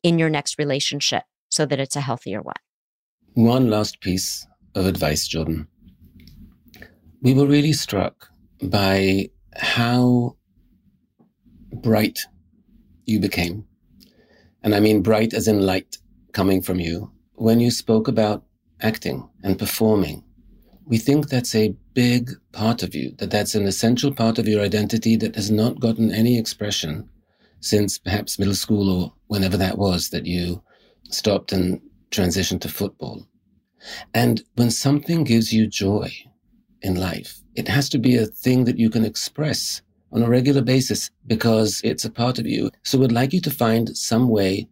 in 0.02 0.18
your 0.18 0.28
next 0.28 0.58
relationship 0.58 1.24
so 1.50 1.64
that 1.66 1.80
it's 1.80 1.96
a 1.96 2.00
healthier 2.00 2.42
one. 2.42 2.54
One 3.34 3.70
last 3.70 4.00
piece 4.00 4.46
of 4.74 4.86
advice, 4.86 5.26
Jordan. 5.26 5.68
We 7.22 7.34
were 7.34 7.46
really 7.46 7.72
struck 7.72 8.28
by 8.62 9.30
how 9.56 10.36
bright 11.72 12.20
you 13.06 13.20
became. 13.20 13.66
And 14.62 14.74
I 14.74 14.80
mean 14.80 15.02
bright 15.02 15.34
as 15.34 15.48
in 15.48 15.60
light 15.60 15.98
coming 16.38 16.62
from 16.62 16.78
you, 16.78 17.10
when 17.34 17.58
you 17.58 17.68
spoke 17.68 18.06
about 18.06 18.44
acting 18.80 19.28
and 19.42 19.58
performing, 19.58 20.22
we 20.86 20.96
think 20.96 21.28
that's 21.28 21.52
a 21.56 21.74
big 21.94 22.30
part 22.52 22.84
of 22.84 22.94
you, 22.94 23.12
that 23.18 23.32
that's 23.32 23.56
an 23.56 23.66
essential 23.66 24.14
part 24.14 24.38
of 24.38 24.46
your 24.46 24.62
identity 24.62 25.16
that 25.16 25.34
has 25.34 25.50
not 25.50 25.80
gotten 25.80 26.12
any 26.12 26.38
expression 26.38 27.10
since 27.58 27.98
perhaps 27.98 28.38
middle 28.38 28.54
school 28.54 28.88
or 28.88 29.12
whenever 29.26 29.56
that 29.56 29.78
was 29.78 30.10
that 30.10 30.26
you 30.26 30.62
stopped 31.10 31.50
and 31.50 31.80
transitioned 32.12 32.60
to 32.60 32.68
football. 32.68 33.26
And 34.14 34.44
when 34.54 34.70
something 34.70 35.24
gives 35.24 35.52
you 35.52 35.66
joy 35.66 36.08
in 36.82 36.94
life, 36.94 37.42
it 37.56 37.66
has 37.66 37.88
to 37.88 37.98
be 37.98 38.14
a 38.16 38.26
thing 38.26 38.64
that 38.66 38.78
you 38.78 38.90
can 38.90 39.04
express 39.04 39.82
on 40.12 40.22
a 40.22 40.30
regular 40.30 40.62
basis 40.62 41.10
because 41.26 41.80
it's 41.82 42.04
a 42.04 42.16
part 42.22 42.38
of 42.38 42.46
you. 42.46 42.70
So 42.84 42.96
we'd 42.96 43.10
like 43.10 43.32
you 43.32 43.40
to 43.40 43.50
find 43.50 43.98
some 43.98 44.28
way 44.28 44.68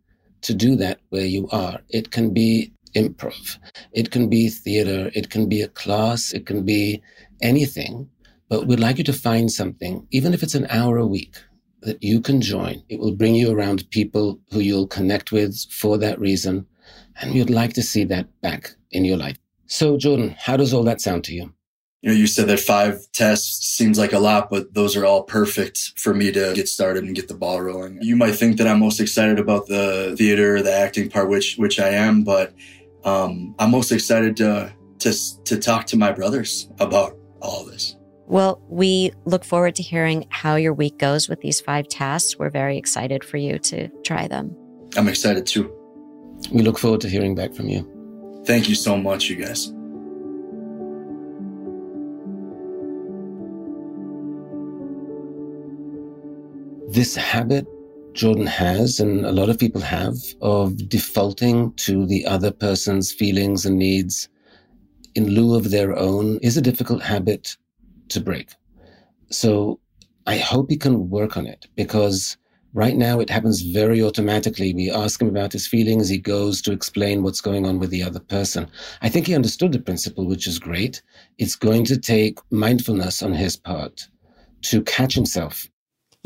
to 0.46 0.54
do 0.54 0.76
that 0.76 1.00
where 1.10 1.26
you 1.26 1.48
are. 1.50 1.80
It 1.90 2.10
can 2.10 2.32
be 2.32 2.72
improv. 2.94 3.58
It 3.92 4.10
can 4.10 4.28
be 4.28 4.48
theater. 4.48 5.10
It 5.12 5.28
can 5.28 5.48
be 5.48 5.60
a 5.60 5.68
class. 5.68 6.32
It 6.32 6.46
can 6.46 6.64
be 6.64 7.02
anything. 7.42 8.08
But 8.48 8.66
we'd 8.66 8.80
like 8.80 8.98
you 8.98 9.04
to 9.04 9.12
find 9.12 9.50
something, 9.50 10.06
even 10.12 10.32
if 10.32 10.42
it's 10.42 10.54
an 10.54 10.68
hour 10.70 10.98
a 10.98 11.06
week, 11.06 11.34
that 11.82 12.00
you 12.02 12.20
can 12.20 12.40
join. 12.40 12.82
It 12.88 13.00
will 13.00 13.16
bring 13.16 13.34
you 13.34 13.50
around 13.50 13.90
people 13.90 14.38
who 14.52 14.60
you'll 14.60 14.86
connect 14.86 15.32
with 15.32 15.58
for 15.70 15.98
that 15.98 16.20
reason. 16.20 16.64
And 17.20 17.34
we'd 17.34 17.50
like 17.50 17.72
to 17.74 17.82
see 17.82 18.04
that 18.04 18.28
back 18.40 18.70
in 18.92 19.04
your 19.04 19.16
life. 19.16 19.36
So, 19.66 19.96
Jordan, 19.96 20.36
how 20.38 20.56
does 20.56 20.72
all 20.72 20.84
that 20.84 21.00
sound 21.00 21.24
to 21.24 21.34
you? 21.34 21.52
You 22.06 22.12
know, 22.12 22.18
you 22.18 22.28
said 22.28 22.46
that 22.46 22.60
five 22.60 23.04
tests 23.12 23.66
seems 23.66 23.98
like 23.98 24.12
a 24.12 24.20
lot, 24.20 24.48
but 24.48 24.72
those 24.72 24.94
are 24.94 25.04
all 25.04 25.24
perfect 25.24 25.94
for 25.96 26.14
me 26.14 26.30
to 26.30 26.52
get 26.54 26.68
started 26.68 27.02
and 27.02 27.16
get 27.16 27.26
the 27.26 27.34
ball 27.34 27.60
rolling. 27.60 27.98
You 28.00 28.14
might 28.14 28.36
think 28.36 28.58
that 28.58 28.68
I'm 28.68 28.78
most 28.78 29.00
excited 29.00 29.40
about 29.40 29.66
the 29.66 30.14
theater, 30.16 30.62
the 30.62 30.72
acting 30.72 31.10
part, 31.10 31.28
which 31.28 31.56
which 31.56 31.80
I 31.80 31.88
am, 31.88 32.22
but 32.22 32.54
um, 33.02 33.56
I'm 33.58 33.72
most 33.72 33.90
excited 33.90 34.36
to 34.36 34.72
to 35.00 35.42
to 35.46 35.58
talk 35.58 35.86
to 35.86 35.96
my 35.96 36.12
brothers 36.12 36.68
about 36.78 37.18
all 37.42 37.64
this. 37.64 37.96
Well, 38.28 38.62
we 38.68 39.10
look 39.24 39.44
forward 39.44 39.74
to 39.74 39.82
hearing 39.82 40.28
how 40.30 40.54
your 40.54 40.74
week 40.74 40.98
goes 40.98 41.28
with 41.28 41.40
these 41.40 41.60
five 41.60 41.88
tasks. 41.88 42.38
We're 42.38 42.50
very 42.50 42.78
excited 42.78 43.24
for 43.24 43.36
you 43.36 43.58
to 43.58 43.88
try 44.04 44.28
them. 44.28 44.54
I'm 44.96 45.08
excited 45.08 45.44
too. 45.44 45.74
We 46.52 46.62
look 46.62 46.78
forward 46.78 47.00
to 47.00 47.08
hearing 47.08 47.34
back 47.34 47.52
from 47.52 47.68
you. 47.68 47.82
Thank 48.46 48.68
you 48.68 48.76
so 48.76 48.96
much, 48.96 49.28
you 49.28 49.44
guys. 49.44 49.72
This 56.88 57.16
habit 57.16 57.66
Jordan 58.16 58.46
has, 58.46 58.98
and 58.98 59.26
a 59.26 59.32
lot 59.32 59.50
of 59.50 59.58
people 59.58 59.80
have, 59.82 60.16
of 60.40 60.88
defaulting 60.88 61.74
to 61.74 62.06
the 62.06 62.24
other 62.24 62.50
person's 62.50 63.12
feelings 63.12 63.66
and 63.66 63.78
needs 63.78 64.28
in 65.14 65.28
lieu 65.28 65.54
of 65.54 65.70
their 65.70 65.96
own 65.96 66.38
is 66.38 66.56
a 66.56 66.62
difficult 66.62 67.02
habit 67.02 67.56
to 68.08 68.20
break. 68.20 68.50
So 69.30 69.80
I 70.26 70.38
hope 70.38 70.70
he 70.70 70.78
can 70.78 71.10
work 71.10 71.36
on 71.36 71.46
it 71.46 71.66
because 71.74 72.38
right 72.72 72.96
now 72.96 73.20
it 73.20 73.28
happens 73.28 73.60
very 73.60 74.02
automatically. 74.02 74.72
We 74.72 74.90
ask 74.90 75.20
him 75.20 75.28
about 75.28 75.52
his 75.52 75.66
feelings. 75.66 76.08
He 76.08 76.18
goes 76.18 76.62
to 76.62 76.72
explain 76.72 77.22
what's 77.22 77.40
going 77.42 77.66
on 77.66 77.78
with 77.78 77.90
the 77.90 78.02
other 78.02 78.20
person. 78.20 78.66
I 79.02 79.10
think 79.10 79.26
he 79.26 79.34
understood 79.34 79.72
the 79.72 79.78
principle, 79.78 80.26
which 80.26 80.46
is 80.46 80.58
great. 80.58 81.02
It's 81.36 81.56
going 81.56 81.84
to 81.86 81.98
take 81.98 82.38
mindfulness 82.50 83.22
on 83.22 83.34
his 83.34 83.56
part 83.56 84.08
to 84.62 84.82
catch 84.82 85.14
himself 85.14 85.68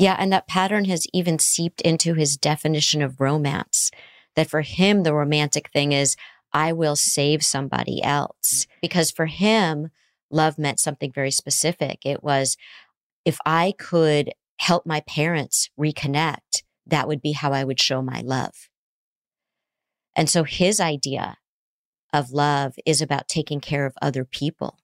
yeah. 0.01 0.15
And 0.17 0.33
that 0.33 0.47
pattern 0.47 0.85
has 0.85 1.05
even 1.13 1.37
seeped 1.37 1.79
into 1.81 2.15
his 2.15 2.35
definition 2.35 3.03
of 3.03 3.21
romance. 3.21 3.91
That 4.35 4.49
for 4.49 4.61
him, 4.61 5.03
the 5.03 5.13
romantic 5.13 5.69
thing 5.69 5.91
is, 5.91 6.15
I 6.51 6.73
will 6.73 6.95
save 6.95 7.43
somebody 7.43 8.01
else. 8.03 8.65
Because 8.81 9.11
for 9.11 9.27
him, 9.27 9.89
love 10.31 10.57
meant 10.57 10.79
something 10.79 11.11
very 11.11 11.29
specific. 11.29 11.99
It 12.03 12.23
was, 12.23 12.57
if 13.25 13.37
I 13.45 13.73
could 13.77 14.31
help 14.57 14.85
my 14.85 15.01
parents 15.01 15.69
reconnect, 15.79 16.63
that 16.87 17.07
would 17.07 17.21
be 17.21 17.33
how 17.33 17.53
I 17.53 17.63
would 17.63 17.79
show 17.79 18.01
my 18.01 18.21
love. 18.21 18.69
And 20.15 20.29
so 20.29 20.43
his 20.43 20.79
idea 20.79 21.37
of 22.11 22.31
love 22.31 22.73
is 22.85 23.01
about 23.01 23.27
taking 23.27 23.61
care 23.61 23.85
of 23.85 23.93
other 24.01 24.25
people, 24.25 24.79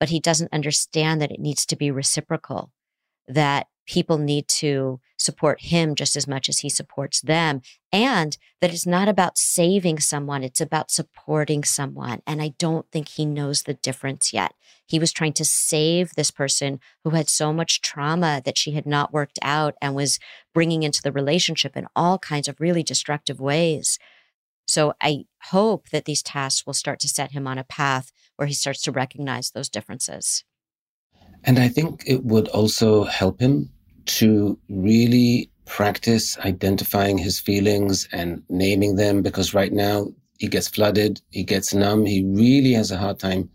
but 0.00 0.08
he 0.08 0.18
doesn't 0.18 0.52
understand 0.52 1.20
that 1.20 1.30
it 1.30 1.40
needs 1.40 1.64
to 1.66 1.76
be 1.76 1.90
reciprocal, 1.90 2.72
that 3.28 3.68
people 3.86 4.18
need 4.18 4.48
to 4.48 5.00
support 5.16 5.62
him 5.62 5.94
just 5.94 6.16
as 6.16 6.26
much 6.26 6.48
as 6.48 6.60
he 6.60 6.68
supports 6.68 7.20
them. 7.20 7.62
And 7.92 8.36
that 8.60 8.72
it's 8.72 8.86
not 8.86 9.08
about 9.08 9.38
saving 9.38 10.00
someone, 10.00 10.42
it's 10.42 10.60
about 10.60 10.90
supporting 10.90 11.64
someone. 11.64 12.20
And 12.26 12.42
I 12.42 12.54
don't 12.58 12.90
think 12.90 13.08
he 13.08 13.24
knows 13.24 13.62
the 13.62 13.74
difference 13.74 14.32
yet. 14.32 14.54
He 14.86 14.98
was 14.98 15.12
trying 15.12 15.32
to 15.34 15.44
save 15.44 16.14
this 16.14 16.30
person 16.30 16.80
who 17.02 17.10
had 17.10 17.28
so 17.28 17.52
much 17.52 17.80
trauma 17.80 18.42
that 18.44 18.58
she 18.58 18.72
had 18.72 18.86
not 18.86 19.12
worked 19.12 19.38
out 19.42 19.74
and 19.80 19.94
was 19.94 20.18
bringing 20.54 20.82
into 20.82 21.02
the 21.02 21.12
relationship 21.12 21.76
in 21.76 21.86
all 21.96 22.18
kinds 22.18 22.46
of 22.48 22.60
really 22.60 22.82
destructive 22.82 23.40
ways. 23.40 23.98
So 24.68 24.94
I 25.00 25.24
hope 25.44 25.90
that 25.90 26.04
these 26.04 26.22
tasks 26.22 26.66
will 26.66 26.74
start 26.74 27.00
to 27.00 27.08
set 27.08 27.32
him 27.32 27.46
on 27.46 27.58
a 27.58 27.64
path 27.64 28.12
where 28.36 28.48
he 28.48 28.54
starts 28.54 28.82
to 28.82 28.92
recognize 28.92 29.50
those 29.50 29.68
differences. 29.68 30.44
And 31.44 31.58
I 31.58 31.68
think 31.68 32.02
it 32.06 32.24
would 32.24 32.48
also 32.48 33.04
help 33.04 33.40
him 33.40 33.70
to 34.06 34.58
really 34.68 35.50
practice 35.66 36.38
identifying 36.38 37.18
his 37.18 37.40
feelings 37.40 38.08
and 38.12 38.42
naming 38.48 38.96
them 38.96 39.22
because 39.22 39.52
right 39.52 39.72
now 39.72 40.06
he 40.38 40.48
gets 40.48 40.68
flooded, 40.68 41.20
he 41.30 41.42
gets 41.42 41.74
numb, 41.74 42.04
he 42.04 42.24
really 42.24 42.72
has 42.72 42.90
a 42.90 42.96
hard 42.96 43.18
time 43.18 43.50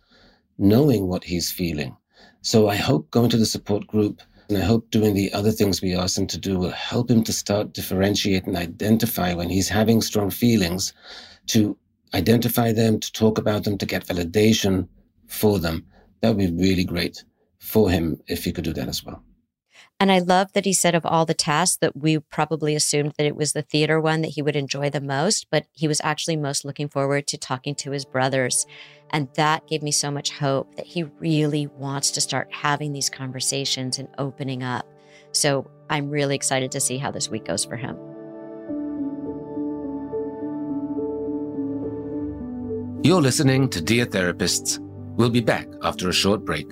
knowing 0.58 1.08
what 1.08 1.24
he's 1.24 1.52
feeling. 1.52 1.96
So 2.42 2.70
I 2.70 2.76
hope 2.76 3.10
going 3.12 3.30
to 3.30 3.38
the 3.38 3.46
support 3.46 3.88
group 3.88 4.22
and 4.50 4.58
I 4.58 4.66
hope 4.66 4.90
doing 4.90 5.14
the 5.14 5.32
other 5.34 5.52
things 5.52 5.82
we 5.82 5.96
ask 5.96 6.18
him 6.18 6.28
to 6.28 6.38
do 6.38 6.58
will 6.58 6.72
help 6.72 7.10
him 7.10 7.24
to 7.24 7.34
start 7.34 7.74
differentiate 7.74 8.46
and 8.46 8.58
identify 8.58 9.34
when 9.34 9.50
he's 9.50 9.70
having 9.70 10.02
strong 10.02 10.30
feelings, 10.30 10.94
to 11.48 11.78
identify 12.14 12.74
them, 12.74 13.00
to 13.00 13.12
talk 13.14 13.38
about 13.38 13.64
them, 13.64 13.78
to 13.78 13.86
get 13.86 14.06
validation 14.06 14.88
for 15.28 15.60
them. 15.60 15.86
That 16.20 16.36
would 16.36 16.38
be 16.38 16.52
really 16.52 16.84
great 16.84 17.24
for 17.60 17.90
him 17.90 18.20
if 18.28 18.44
he 18.44 18.52
could 18.52 18.66
do 18.66 18.74
that 18.74 18.90
as 18.90 19.06
well. 19.06 19.24
And 20.02 20.12
I 20.12 20.18
love 20.18 20.54
that 20.54 20.66
he 20.66 20.74
said 20.74 20.96
of 20.96 21.06
all 21.06 21.28
the 21.28 21.36
tasks 21.36 21.78
that 21.78 21.96
we 21.96 22.18
probably 22.18 22.74
assumed 22.74 23.14
that 23.20 23.28
it 23.28 23.36
was 23.36 23.54
the 23.54 23.62
theater 23.62 24.02
one 24.02 24.24
that 24.24 24.30
he 24.32 24.42
would 24.42 24.56
enjoy 24.56 24.90
the 24.90 25.00
most, 25.00 25.46
but 25.52 25.68
he 25.74 25.88
was 25.88 26.02
actually 26.04 26.38
most 26.38 26.66
looking 26.66 26.90
forward 26.90 27.28
to 27.28 27.38
talking 27.38 27.76
to 27.76 27.92
his 27.92 28.04
brothers. 28.04 28.66
And 29.12 29.28
that 29.36 29.68
gave 29.68 29.84
me 29.84 29.92
so 29.92 30.10
much 30.10 30.32
hope 30.32 30.74
that 30.76 30.88
he 30.88 31.04
really 31.04 31.68
wants 31.68 32.10
to 32.12 32.22
start 32.22 32.48
having 32.52 32.94
these 32.94 33.12
conversations 33.12 34.00
and 34.00 34.08
opening 34.18 34.64
up. 34.64 34.88
So 35.34 35.70
I'm 35.88 36.10
really 36.10 36.34
excited 36.34 36.72
to 36.72 36.80
see 36.80 36.98
how 36.98 37.12
this 37.12 37.30
week 37.30 37.46
goes 37.46 37.64
for 37.64 37.78
him. 37.78 37.96
You're 43.04 43.22
listening 43.22 43.70
to 43.70 43.84
Dear 43.84 44.08
Therapists. 44.08 44.80
We'll 45.16 45.30
be 45.30 45.42
back 45.42 45.68
after 45.84 46.10
a 46.10 46.14
short 46.14 46.44
break. 46.44 46.72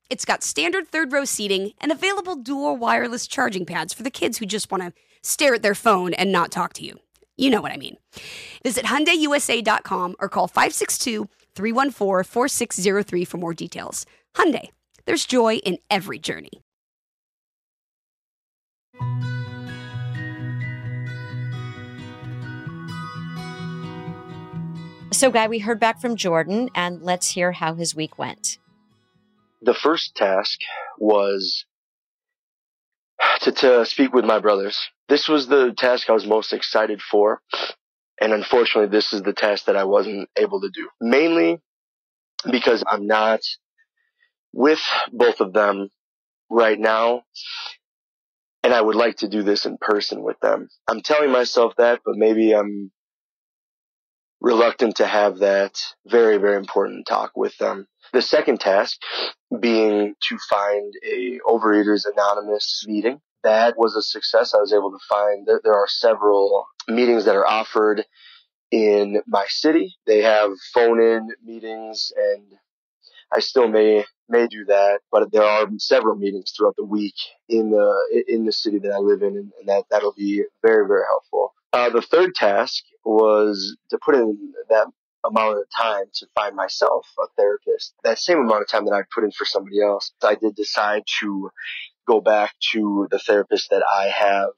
it's 0.11 0.25
got 0.25 0.43
standard 0.43 0.87
third 0.89 1.13
row 1.13 1.23
seating 1.23 1.71
and 1.79 1.89
available 1.89 2.35
dual 2.35 2.75
wireless 2.75 3.25
charging 3.25 3.65
pads 3.65 3.93
for 3.93 4.03
the 4.03 4.11
kids 4.11 4.37
who 4.37 4.45
just 4.45 4.69
want 4.69 4.83
to 4.83 4.91
stare 5.23 5.55
at 5.55 5.63
their 5.63 5.73
phone 5.73 6.13
and 6.13 6.33
not 6.33 6.51
talk 6.51 6.73
to 6.73 6.83
you. 6.83 6.99
You 7.37 7.49
know 7.49 7.61
what 7.61 7.71
I 7.71 7.77
mean. 7.77 7.95
Visit 8.61 8.83
HyundaiUSA.com 8.85 10.17
or 10.19 10.27
call 10.27 10.49
562-314-4603 10.49 13.25
for 13.25 13.37
more 13.37 13.53
details. 13.53 14.05
Hyundai, 14.35 14.67
there's 15.05 15.25
joy 15.25 15.55
in 15.55 15.77
every 15.89 16.19
journey. 16.19 16.51
So, 25.13 25.31
Guy, 25.31 25.47
we 25.47 25.59
heard 25.59 25.79
back 25.79 26.01
from 26.01 26.15
Jordan, 26.15 26.69
and 26.73 27.01
let's 27.01 27.29
hear 27.29 27.51
how 27.51 27.75
his 27.75 27.93
week 27.93 28.17
went. 28.17 28.57
The 29.61 29.73
first 29.73 30.15
task 30.15 30.59
was 30.97 31.65
to, 33.41 33.51
to 33.51 33.85
speak 33.85 34.13
with 34.13 34.25
my 34.25 34.39
brothers. 34.39 34.79
This 35.07 35.27
was 35.27 35.47
the 35.47 35.73
task 35.77 36.09
I 36.09 36.13
was 36.13 36.25
most 36.25 36.53
excited 36.53 37.01
for. 37.01 37.41
And 38.19 38.33
unfortunately, 38.33 38.89
this 38.89 39.13
is 39.13 39.21
the 39.23 39.33
task 39.33 39.65
that 39.65 39.75
I 39.75 39.83
wasn't 39.83 40.29
able 40.37 40.61
to 40.61 40.69
do. 40.73 40.89
Mainly 40.99 41.59
because 42.49 42.83
I'm 42.87 43.07
not 43.07 43.41
with 44.53 44.81
both 45.11 45.41
of 45.41 45.53
them 45.53 45.89
right 46.49 46.79
now. 46.79 47.23
And 48.63 48.73
I 48.73 48.81
would 48.81 48.95
like 48.95 49.17
to 49.17 49.27
do 49.27 49.41
this 49.41 49.65
in 49.65 49.77
person 49.79 50.21
with 50.21 50.39
them. 50.39 50.69
I'm 50.87 51.01
telling 51.01 51.31
myself 51.31 51.73
that, 51.77 52.01
but 52.05 52.15
maybe 52.15 52.53
I'm 52.53 52.91
reluctant 54.41 54.97
to 54.97 55.05
have 55.05 55.39
that 55.39 55.79
very, 56.07 56.37
very 56.37 56.57
important 56.57 57.05
talk 57.07 57.31
with 57.35 57.55
them. 57.57 57.87
The 58.13 58.21
second 58.21 58.59
task 58.59 58.97
being 59.59 60.15
to 60.29 60.37
find 60.49 60.93
a 61.05 61.39
Overeaters 61.47 62.05
Anonymous 62.11 62.83
meeting. 62.87 63.21
That 63.43 63.77
was 63.77 63.95
a 63.95 64.01
success. 64.01 64.53
I 64.53 64.57
was 64.57 64.73
able 64.73 64.91
to 64.91 64.99
find 65.07 65.47
that 65.47 65.61
there 65.63 65.73
are 65.73 65.87
several 65.87 66.65
meetings 66.87 67.25
that 67.25 67.35
are 67.35 67.47
offered 67.47 68.05
in 68.71 69.21
my 69.27 69.45
city. 69.47 69.95
They 70.05 70.21
have 70.21 70.51
phone 70.73 71.01
in 71.01 71.29
meetings 71.43 72.11
and 72.15 72.43
I 73.31 73.39
still 73.39 73.67
may 73.67 74.03
may 74.27 74.47
do 74.47 74.65
that, 74.65 74.99
but 75.11 75.31
there 75.31 75.43
are 75.43 75.67
several 75.77 76.15
meetings 76.15 76.51
throughout 76.51 76.75
the 76.77 76.85
week 76.85 77.15
in 77.47 77.71
the 77.71 78.23
in 78.27 78.45
the 78.45 78.51
city 78.51 78.79
that 78.79 78.91
I 78.91 78.97
live 78.97 79.21
in, 79.21 79.35
and 79.37 79.67
that 79.67 79.85
that'll 79.89 80.13
be 80.13 80.43
very 80.61 80.85
very 80.87 81.03
helpful. 81.09 81.53
Uh, 81.73 81.89
the 81.89 82.01
third 82.01 82.35
task 82.35 82.83
was 83.05 83.77
to 83.89 83.97
put 84.03 84.15
in 84.15 84.37
that 84.69 84.87
amount 85.25 85.57
of 85.57 85.63
time 85.75 86.05
to 86.13 86.27
find 86.35 86.55
myself 86.55 87.07
a 87.19 87.27
therapist. 87.37 87.93
That 88.03 88.19
same 88.19 88.39
amount 88.39 88.61
of 88.63 88.67
time 88.67 88.85
that 88.85 88.93
I 88.93 89.03
put 89.13 89.23
in 89.23 89.31
for 89.31 89.45
somebody 89.45 89.81
else, 89.81 90.11
I 90.23 90.35
did 90.35 90.55
decide 90.55 91.03
to 91.21 91.49
go 92.07 92.19
back 92.21 92.53
to 92.73 93.07
the 93.11 93.19
therapist 93.19 93.69
that 93.69 93.83
I 93.89 94.07
have 94.07 94.49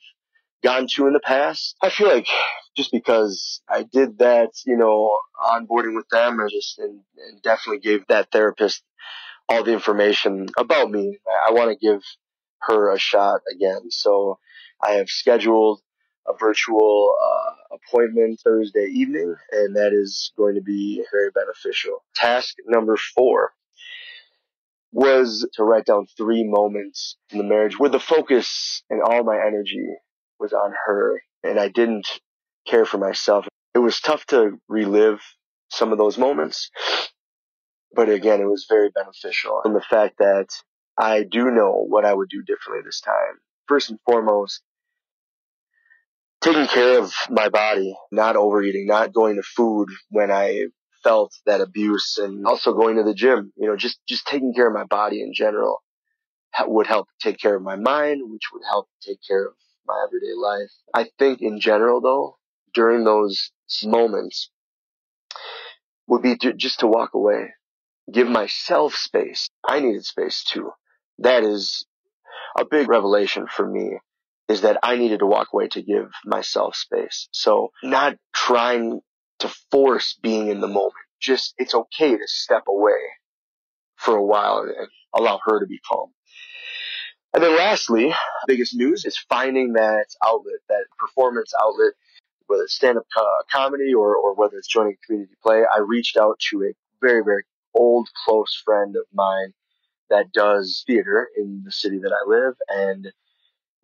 gone 0.64 0.88
to 0.94 1.08
in 1.08 1.14
the 1.14 1.20
past. 1.20 1.76
I 1.84 1.90
feel 1.90 2.08
like 2.08 2.28
just 2.76 2.92
because 2.92 3.62
I 3.70 3.84
did 3.84 4.20
that, 4.20 4.52
you 4.66 4.78
know, 4.78 5.18
onboarding 5.40 5.96
with 5.96 6.08
them 6.12 6.40
and 6.40 6.50
just 6.50 6.80
and, 6.80 7.02
and 7.18 7.42
definitely 7.44 7.80
gave 7.82 8.06
that 8.08 8.32
therapist 8.32 8.84
all 9.50 9.64
the 9.64 9.74
information 9.74 10.48
about 10.58 10.90
me. 10.90 11.20
I, 11.28 11.50
I 11.50 11.52
want 11.52 11.72
to 11.72 11.86
give 11.86 12.02
her 12.62 12.92
a 12.94 13.00
shot 13.00 13.42
again. 13.54 13.92
So 13.92 14.40
I 14.82 14.94
have 14.94 15.10
scheduled 15.10 15.82
a 16.28 16.34
virtual 16.40 17.16
uh, 17.22 17.76
appointment 17.76 18.40
Thursday 18.44 18.86
evening, 18.86 19.36
and 19.52 19.76
that 19.76 19.94
is 19.94 20.32
going 20.38 20.56
to 20.56 20.62
be 20.62 21.04
very 21.12 21.32
beneficial. 21.32 22.04
Task 22.16 22.56
number 22.68 22.98
four 22.98 23.54
was 24.92 25.48
to 25.56 25.64
write 25.64 25.86
down 25.86 26.06
three 26.18 26.44
moments 26.44 27.18
in 27.32 27.40
the 27.40 27.44
marriage 27.44 27.80
where 27.80 27.90
the 27.90 28.00
focus 28.00 28.84
and 28.90 29.02
all 29.02 29.24
my 29.24 29.36
energy 29.36 29.88
was 30.40 30.54
on 30.54 30.74
her, 30.86 31.22
and 31.44 31.60
I 31.60 31.68
didn't 31.68 32.08
care 32.68 32.86
for 32.86 33.00
myself. 33.00 33.48
It 33.74 33.80
was 33.80 34.00
tough 34.00 34.26
to 34.28 34.60
relive 34.70 35.20
some 35.70 35.92
of 35.92 35.98
those 35.98 36.18
moments, 36.18 36.70
but 37.96 38.10
again, 38.10 38.40
it 38.40 38.46
was 38.46 38.68
very 38.70 38.90
beneficial. 38.90 39.62
And 39.66 39.76
the 39.76 39.82
fact 39.82 40.20
that 40.20 40.48
I 40.98 41.24
do 41.24 41.50
know 41.50 41.84
what 41.88 42.06
I 42.06 42.14
would 42.14 42.30
do 42.30 42.44
differently 42.44 42.84
this 42.86 43.02
time. 43.02 43.40
First 43.68 43.90
and 43.90 44.00
foremost, 44.06 44.62
taking 46.44 46.68
care 46.68 47.00
of 47.00 47.14
my 47.30 47.48
body, 47.48 47.96
not 48.12 48.36
overeating, 48.36 48.86
not 48.86 49.14
going 49.14 49.38
to 49.38 49.44
food 49.44 49.90
when 50.10 50.30
I 50.30 50.66
felt 51.04 51.34
that 51.46 51.62
abuse 51.62 52.18
and 52.22 52.46
also 52.46 52.74
going 52.74 52.98
to 52.98 53.04
the 53.04 53.14
gym, 53.14 53.54
you 53.56 53.68
know, 53.68 53.78
just, 53.78 54.00
just 54.08 54.28
taking 54.28 54.54
care 54.54 54.68
of 54.68 54.74
my 54.74 54.84
body 54.84 55.22
in 55.22 55.34
general 55.34 55.82
would 56.66 56.86
help 56.86 57.08
take 57.22 57.40
care 57.40 57.56
of 57.56 57.64
my 57.64 57.78
mind, 57.78 58.22
which 58.26 58.44
would 58.54 58.62
help 58.70 58.88
take 59.02 59.20
care 59.28 59.46
of 59.46 59.54
my 59.88 60.06
everyday 60.06 60.34
life. 60.36 60.70
I 60.94 61.10
think 61.18 61.42
in 61.42 61.60
general 61.60 62.02
though, 62.02 62.38
during 62.74 63.06
those 63.06 63.52
moments 63.84 64.50
would 66.08 66.22
be 66.22 66.36
to, 66.38 66.54
just 66.54 66.82
to 66.82 66.88
walk 66.88 67.14
away, 67.14 67.54
give 68.12 68.28
myself 68.28 68.96
space. 68.96 69.50
I 69.66 69.80
needed 69.80 70.06
space 70.06 70.44
too. 70.44 70.72
That 71.20 71.44
is 71.44 71.86
a 72.58 72.66
big 72.66 72.90
revelation 72.90 73.48
for 73.48 73.68
me 73.68 73.98
is 74.50 74.62
that 74.62 74.80
I 74.84 74.98
needed 74.98 75.20
to 75.20 75.26
walk 75.26 75.50
away 75.54 75.68
to 75.70 75.82
give 75.82 76.12
myself 76.26 76.76
space. 76.76 77.28
So 77.32 77.72
not 77.82 78.18
trying 78.34 79.02
to 79.40 79.54
force 79.72 80.18
being 80.22 80.50
in 80.50 80.62
the 80.62 80.68
moment. 80.68 80.94
Just, 81.20 81.54
it's 81.58 81.74
okay 81.74 82.12
to 82.12 82.28
step 82.28 82.64
away 82.68 83.00
for 83.96 84.16
a 84.16 84.24
while 84.24 84.60
and 84.60 84.88
allow 85.14 85.40
her 85.46 85.60
to 85.60 85.66
be 85.66 85.80
calm. 85.90 86.10
And 87.34 87.42
then 87.42 87.56
lastly, 87.58 88.14
biggest 88.48 88.76
news 88.76 89.06
is 89.06 89.18
finding 89.18 89.74
that 89.74 90.06
outlet, 90.24 90.60
that 90.70 90.86
performance 91.00 91.52
outlet, 91.60 91.94
whether 92.48 92.64
it's 92.64 92.76
stand-up 92.76 93.06
co- 93.16 93.42
comedy 93.52 93.94
or, 93.94 94.16
or 94.16 94.36
whether 94.36 94.58
it's 94.58 94.68
joining 94.68 94.98
a 95.02 95.06
community 95.06 95.34
play. 95.42 95.64
I 95.64 95.80
reached 95.80 96.18
out 96.18 96.40
to 96.52 96.64
a 96.64 96.74
very, 97.02 97.24
very 97.24 97.44
old, 97.74 98.10
close 98.26 98.62
friend 98.64 98.96
of 98.96 99.06
mine 99.14 99.54
that 100.10 100.32
does 100.32 100.84
theater 100.86 101.28
in 101.36 101.64
the 101.66 101.72
city 101.72 102.00
that 102.00 102.12
I 102.12 102.30
live. 102.30 102.54
And 102.70 103.12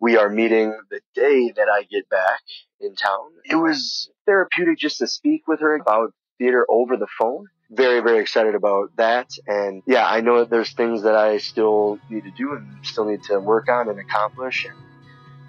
we 0.00 0.16
are 0.16 0.30
meeting 0.30 0.76
the 0.90 1.00
day 1.14 1.52
that 1.54 1.68
I 1.68 1.82
get 1.84 2.08
back 2.08 2.40
in 2.80 2.94
town. 2.94 3.30
It 3.44 3.56
was 3.56 4.10
therapeutic 4.26 4.78
just 4.78 4.98
to 4.98 5.06
speak 5.06 5.46
with 5.46 5.60
her 5.60 5.76
about 5.76 6.14
theater 6.38 6.66
over 6.68 6.96
the 6.96 7.06
phone. 7.18 7.46
Very, 7.70 8.00
very 8.00 8.18
excited 8.18 8.54
about 8.54 8.96
that. 8.96 9.30
And 9.46 9.82
yeah, 9.86 10.06
I 10.06 10.22
know 10.22 10.40
that 10.40 10.50
there's 10.50 10.72
things 10.72 11.02
that 11.02 11.14
I 11.14 11.38
still 11.38 12.00
need 12.08 12.24
to 12.24 12.32
do 12.32 12.54
and 12.54 12.66
still 12.82 13.04
need 13.04 13.22
to 13.24 13.38
work 13.38 13.68
on 13.68 13.88
and 13.88 14.00
accomplish. 14.00 14.64
And 14.64 14.76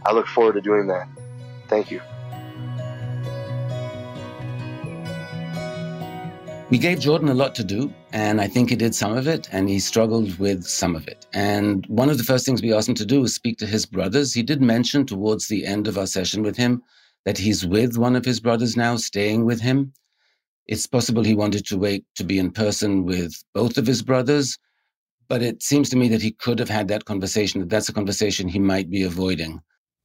I 0.06 0.12
look 0.12 0.28
forward 0.28 0.54
to 0.54 0.62
doing 0.62 0.88
that. 0.88 1.08
Thank 1.68 1.89
you. 1.89 2.02
We 6.72 6.78
gave 6.78 7.02
Jordan 7.02 7.28
a 7.28 7.34
lot 7.34 7.54
to 7.56 7.66
do, 7.66 7.94
and 8.14 8.40
I 8.40 8.48
think 8.48 8.70
he 8.70 8.78
did 8.78 8.96
some 8.96 9.18
of 9.18 9.28
it, 9.28 9.50
and 9.52 9.68
he 9.68 9.78
struggled 9.78 10.40
with 10.40 10.64
some 10.64 10.96
of 10.96 11.06
it. 11.06 11.28
And 11.34 11.86
one 11.88 12.10
of 12.10 12.18
the 12.18 12.24
first 12.24 12.46
things 12.46 12.62
we 12.62 12.74
asked 12.74 12.88
him 12.88 12.96
to 12.96 13.06
do 13.06 13.20
was 13.20 13.36
speak 13.36 13.58
to 13.58 13.66
his 13.66 13.86
brothers. 13.86 14.34
He 14.34 14.42
did 14.42 14.62
mention 14.62 15.06
towards 15.06 15.50
the 15.50 15.66
end 15.66 15.90
of 15.90 15.98
our 15.98 16.08
session 16.08 16.44
with 16.44 16.56
him 16.56 16.82
that 17.26 17.38
he's 17.38 17.66
with 17.66 17.98
one 17.98 18.16
of 18.16 18.24
his 18.24 18.40
brothers 18.40 18.78
now, 18.78 18.96
staying 18.96 19.44
with 19.44 19.60
him. 19.60 19.92
It's 20.66 20.88
possible 20.88 21.26
he 21.26 21.36
wanted 21.36 21.66
to 21.66 21.78
wait 21.78 22.06
to 22.16 22.24
be 22.24 22.40
in 22.40 22.52
person 22.52 23.04
with 23.04 23.34
both 23.54 23.78
of 23.78 23.86
his 23.86 24.02
brothers, 24.02 24.58
but 25.28 25.44
it 25.44 25.62
seems 25.62 25.90
to 25.90 25.98
me 25.98 26.08
that 26.08 26.22
he 26.22 26.32
could 26.32 26.58
have 26.58 26.70
had 26.70 26.88
that 26.88 27.04
conversation, 27.04 27.60
that 27.60 27.70
that's 27.70 27.90
a 27.90 27.94
conversation 27.94 28.48
he 28.48 28.60
might 28.60 28.90
be 28.90 29.04
avoiding. 29.04 29.60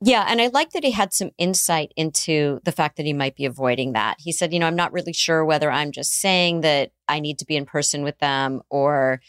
Yeah. 0.07 0.25
And 0.29 0.41
I 0.41 0.47
like 0.47 0.71
that 0.71 0.85
he 0.85 0.93
had 0.93 1.13
some 1.13 1.33
insight 1.37 1.93
into 1.97 2.61
the 2.63 2.71
fact 2.71 2.97
that 2.97 3.07
he 3.07 3.13
might 3.13 3.35
be 3.35 3.45
avoiding 3.45 3.93
that. 3.95 4.19
He 4.21 4.31
said, 4.31 4.53
you 4.53 4.61
know, 4.61 4.69
I'm 4.69 4.77
not 4.77 4.93
really 4.93 5.13
sure 5.13 5.45
whether 5.45 5.69
I'm 5.69 5.91
just 5.91 6.21
saying 6.21 6.61
that 6.61 6.93
I 7.09 7.19
need 7.19 7.41
to 7.41 7.45
be 7.45 7.57
in 7.57 7.67
person 7.67 8.05
with 8.05 8.17
them 8.21 8.63
or 8.71 9.21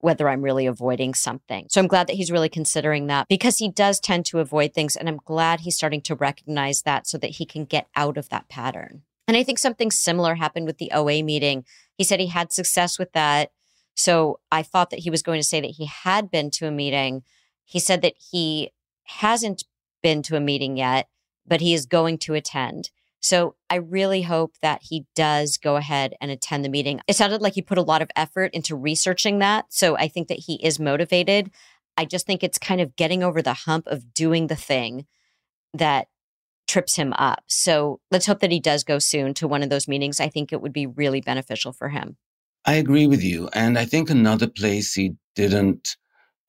whether 0.00 0.28
I'm 0.28 0.42
really 0.42 0.66
avoiding 0.66 1.14
something. 1.14 1.68
So 1.70 1.80
I'm 1.80 1.86
glad 1.86 2.06
that 2.08 2.16
he's 2.16 2.30
really 2.30 2.50
considering 2.50 3.06
that 3.06 3.28
because 3.28 3.56
he 3.56 3.70
does 3.70 3.98
tend 3.98 4.26
to 4.26 4.40
avoid 4.40 4.74
things. 4.74 4.94
And 4.94 5.08
I'm 5.08 5.20
glad 5.24 5.60
he's 5.60 5.74
starting 5.74 6.02
to 6.02 6.14
recognize 6.14 6.82
that 6.82 7.06
so 7.06 7.16
that 7.16 7.30
he 7.30 7.46
can 7.46 7.64
get 7.64 7.88
out 7.96 8.18
of 8.18 8.28
that 8.28 8.50
pattern. 8.50 9.04
And 9.26 9.38
I 9.38 9.42
think 9.42 9.58
something 9.58 9.90
similar 9.90 10.34
happened 10.34 10.66
with 10.66 10.76
the 10.76 10.92
OA 10.92 11.22
meeting. 11.22 11.64
He 11.96 12.04
said 12.04 12.20
he 12.20 12.26
had 12.26 12.52
success 12.52 12.98
with 12.98 13.12
that. 13.12 13.52
So 13.94 14.40
I 14.52 14.62
thought 14.62 14.90
that 14.90 15.00
he 15.00 15.08
was 15.08 15.22
going 15.22 15.40
to 15.40 15.48
say 15.48 15.62
that 15.62 15.76
he 15.78 15.86
had 15.86 16.30
been 16.30 16.50
to 16.50 16.66
a 16.66 16.70
meeting. 16.70 17.22
He 17.64 17.80
said 17.80 18.02
that 18.02 18.16
he 18.30 18.72
hasn't 19.04 19.64
been 20.02 20.22
to 20.22 20.36
a 20.36 20.40
meeting 20.40 20.76
yet, 20.76 21.08
but 21.46 21.60
he 21.60 21.74
is 21.74 21.86
going 21.86 22.18
to 22.18 22.34
attend. 22.34 22.90
So 23.20 23.56
I 23.70 23.76
really 23.76 24.22
hope 24.22 24.54
that 24.62 24.82
he 24.82 25.06
does 25.16 25.56
go 25.56 25.76
ahead 25.76 26.14
and 26.20 26.30
attend 26.30 26.64
the 26.64 26.68
meeting. 26.68 27.00
It 27.08 27.16
sounded 27.16 27.42
like 27.42 27.54
he 27.54 27.62
put 27.62 27.78
a 27.78 27.82
lot 27.82 28.02
of 28.02 28.10
effort 28.14 28.52
into 28.54 28.76
researching 28.76 29.40
that. 29.40 29.66
So 29.68 29.96
I 29.96 30.08
think 30.08 30.28
that 30.28 30.38
he 30.38 30.64
is 30.64 30.78
motivated. 30.78 31.50
I 31.96 32.04
just 32.04 32.26
think 32.26 32.44
it's 32.44 32.58
kind 32.58 32.80
of 32.80 32.94
getting 32.94 33.22
over 33.22 33.42
the 33.42 33.54
hump 33.54 33.86
of 33.88 34.14
doing 34.14 34.46
the 34.46 34.56
thing 34.56 35.06
that 35.74 36.08
trips 36.68 36.96
him 36.96 37.12
up. 37.14 37.42
So 37.46 38.00
let's 38.10 38.26
hope 38.26 38.40
that 38.40 38.52
he 38.52 38.60
does 38.60 38.84
go 38.84 38.98
soon 38.98 39.34
to 39.34 39.48
one 39.48 39.62
of 39.62 39.70
those 39.70 39.88
meetings. 39.88 40.20
I 40.20 40.28
think 40.28 40.52
it 40.52 40.60
would 40.60 40.72
be 40.72 40.86
really 40.86 41.20
beneficial 41.20 41.72
for 41.72 41.88
him. 41.88 42.16
I 42.64 42.74
agree 42.74 43.06
with 43.06 43.22
you. 43.22 43.48
And 43.52 43.78
I 43.78 43.84
think 43.84 44.10
another 44.10 44.48
place 44.48 44.92
he 44.92 45.14
didn't 45.34 45.96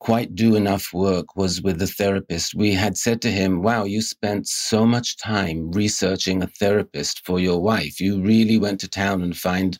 quite 0.00 0.34
do 0.34 0.54
enough 0.54 0.92
work 0.92 1.36
was 1.36 1.60
with 1.62 1.78
the 1.78 1.86
therapist. 1.86 2.54
We 2.54 2.72
had 2.72 2.96
said 2.96 3.20
to 3.22 3.30
him, 3.30 3.62
Wow, 3.62 3.84
you 3.84 4.00
spent 4.00 4.46
so 4.46 4.86
much 4.86 5.16
time 5.16 5.70
researching 5.72 6.42
a 6.42 6.46
therapist 6.46 7.24
for 7.26 7.40
your 7.40 7.60
wife. 7.60 8.00
You 8.00 8.20
really 8.22 8.58
went 8.58 8.80
to 8.80 8.88
town 8.88 9.22
and 9.22 9.36
find 9.36 9.78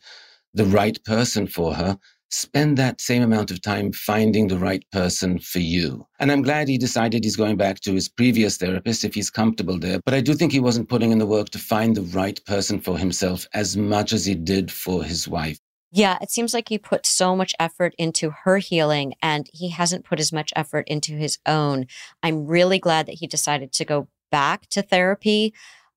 the 0.54 0.66
right 0.66 1.02
person 1.04 1.46
for 1.46 1.74
her. 1.74 1.98
Spend 2.30 2.76
that 2.76 3.00
same 3.00 3.22
amount 3.22 3.50
of 3.50 3.62
time 3.62 3.90
finding 3.90 4.48
the 4.48 4.58
right 4.58 4.84
person 4.92 5.38
for 5.38 5.60
you. 5.60 6.06
And 6.20 6.30
I'm 6.30 6.42
glad 6.42 6.68
he 6.68 6.76
decided 6.76 7.24
he's 7.24 7.36
going 7.36 7.56
back 7.56 7.80
to 7.80 7.94
his 7.94 8.08
previous 8.08 8.58
therapist 8.58 9.04
if 9.04 9.14
he's 9.14 9.30
comfortable 9.30 9.78
there. 9.78 10.00
But 10.04 10.12
I 10.12 10.20
do 10.20 10.34
think 10.34 10.52
he 10.52 10.60
wasn't 10.60 10.90
putting 10.90 11.10
in 11.10 11.18
the 11.18 11.26
work 11.26 11.48
to 11.50 11.58
find 11.58 11.96
the 11.96 12.02
right 12.02 12.38
person 12.44 12.80
for 12.80 12.98
himself 12.98 13.46
as 13.54 13.78
much 13.78 14.12
as 14.12 14.26
he 14.26 14.34
did 14.34 14.70
for 14.70 15.02
his 15.02 15.26
wife. 15.26 15.58
Yeah, 15.90 16.18
it 16.20 16.30
seems 16.30 16.52
like 16.52 16.68
he 16.68 16.78
put 16.78 17.06
so 17.06 17.34
much 17.34 17.54
effort 17.58 17.94
into 17.96 18.30
her 18.44 18.58
healing 18.58 19.14
and 19.22 19.48
he 19.52 19.70
hasn't 19.70 20.04
put 20.04 20.20
as 20.20 20.32
much 20.32 20.52
effort 20.54 20.86
into 20.86 21.14
his 21.14 21.38
own. 21.46 21.86
I'm 22.22 22.46
really 22.46 22.78
glad 22.78 23.06
that 23.06 23.16
he 23.16 23.26
decided 23.26 23.72
to 23.72 23.84
go 23.86 24.08
back 24.30 24.68
to 24.68 24.82
therapy. 24.82 25.54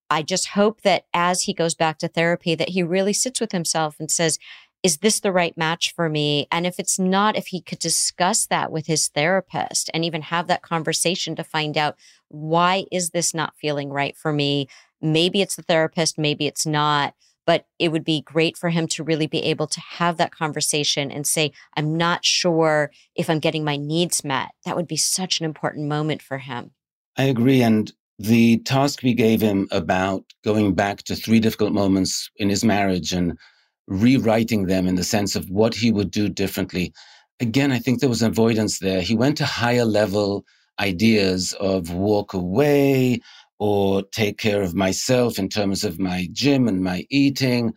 I 0.09 0.21
just 0.21 0.49
hope 0.49 0.81
that 0.81 1.05
as 1.13 1.43
he 1.43 1.53
goes 1.53 1.75
back 1.75 1.97
to 1.99 2.07
therapy 2.07 2.55
that 2.55 2.69
he 2.69 2.83
really 2.83 3.13
sits 3.13 3.41
with 3.41 3.51
himself 3.51 3.97
and 3.99 4.09
says, 4.09 4.39
is 4.81 4.97
this 4.97 5.19
the 5.19 5.31
right 5.31 5.55
match 5.57 5.93
for 5.93 6.09
me? 6.09 6.47
And 6.51 6.65
if 6.65 6.79
it's 6.79 6.97
not, 6.97 7.35
if 7.37 7.47
he 7.47 7.61
could 7.61 7.79
discuss 7.79 8.47
that 8.47 8.71
with 8.71 8.87
his 8.87 9.09
therapist 9.09 9.91
and 9.93 10.03
even 10.03 10.23
have 10.23 10.47
that 10.47 10.63
conversation 10.63 11.35
to 11.35 11.43
find 11.43 11.77
out 11.77 11.97
why 12.29 12.85
is 12.91 13.09
this 13.09 13.33
not 13.33 13.57
feeling 13.57 13.89
right 13.89 14.15
for 14.15 14.33
me? 14.33 14.67
Maybe 15.01 15.41
it's 15.41 15.55
the 15.55 15.63
therapist, 15.63 16.17
maybe 16.17 16.47
it's 16.47 16.65
not 16.65 17.13
but 17.51 17.65
it 17.79 17.91
would 17.91 18.05
be 18.05 18.21
great 18.21 18.55
for 18.55 18.69
him 18.69 18.87
to 18.87 19.03
really 19.03 19.27
be 19.27 19.43
able 19.43 19.67
to 19.67 19.81
have 19.81 20.15
that 20.15 20.31
conversation 20.31 21.11
and 21.11 21.27
say, 21.27 21.51
I'm 21.75 21.97
not 21.97 22.23
sure 22.23 22.91
if 23.13 23.29
I'm 23.29 23.39
getting 23.39 23.65
my 23.65 23.75
needs 23.75 24.23
met. 24.23 24.51
That 24.63 24.77
would 24.77 24.87
be 24.87 24.95
such 24.95 25.41
an 25.41 25.45
important 25.45 25.89
moment 25.89 26.21
for 26.21 26.37
him. 26.37 26.71
I 27.17 27.23
agree. 27.23 27.61
And 27.61 27.91
the 28.17 28.59
task 28.59 29.03
we 29.03 29.13
gave 29.13 29.41
him 29.41 29.67
about 29.69 30.23
going 30.45 30.75
back 30.75 31.03
to 31.03 31.13
three 31.13 31.41
difficult 31.41 31.73
moments 31.73 32.29
in 32.37 32.47
his 32.47 32.63
marriage 32.63 33.11
and 33.11 33.37
rewriting 33.85 34.67
them 34.67 34.87
in 34.87 34.95
the 34.95 35.03
sense 35.03 35.35
of 35.35 35.49
what 35.49 35.75
he 35.75 35.91
would 35.91 36.09
do 36.09 36.29
differently. 36.29 36.93
Again, 37.41 37.73
I 37.73 37.79
think 37.79 37.99
there 37.99 38.07
was 38.07 38.21
avoidance 38.21 38.79
there. 38.79 39.01
He 39.01 39.17
went 39.17 39.35
to 39.39 39.45
higher 39.45 39.83
level 39.83 40.45
ideas 40.79 41.51
of 41.59 41.93
walk 41.93 42.33
away, 42.33 43.19
or 43.61 44.01
take 44.01 44.39
care 44.39 44.63
of 44.63 44.73
myself 44.73 45.37
in 45.37 45.47
terms 45.47 45.83
of 45.83 45.99
my 45.99 46.27
gym 46.31 46.67
and 46.67 46.81
my 46.81 47.05
eating. 47.11 47.71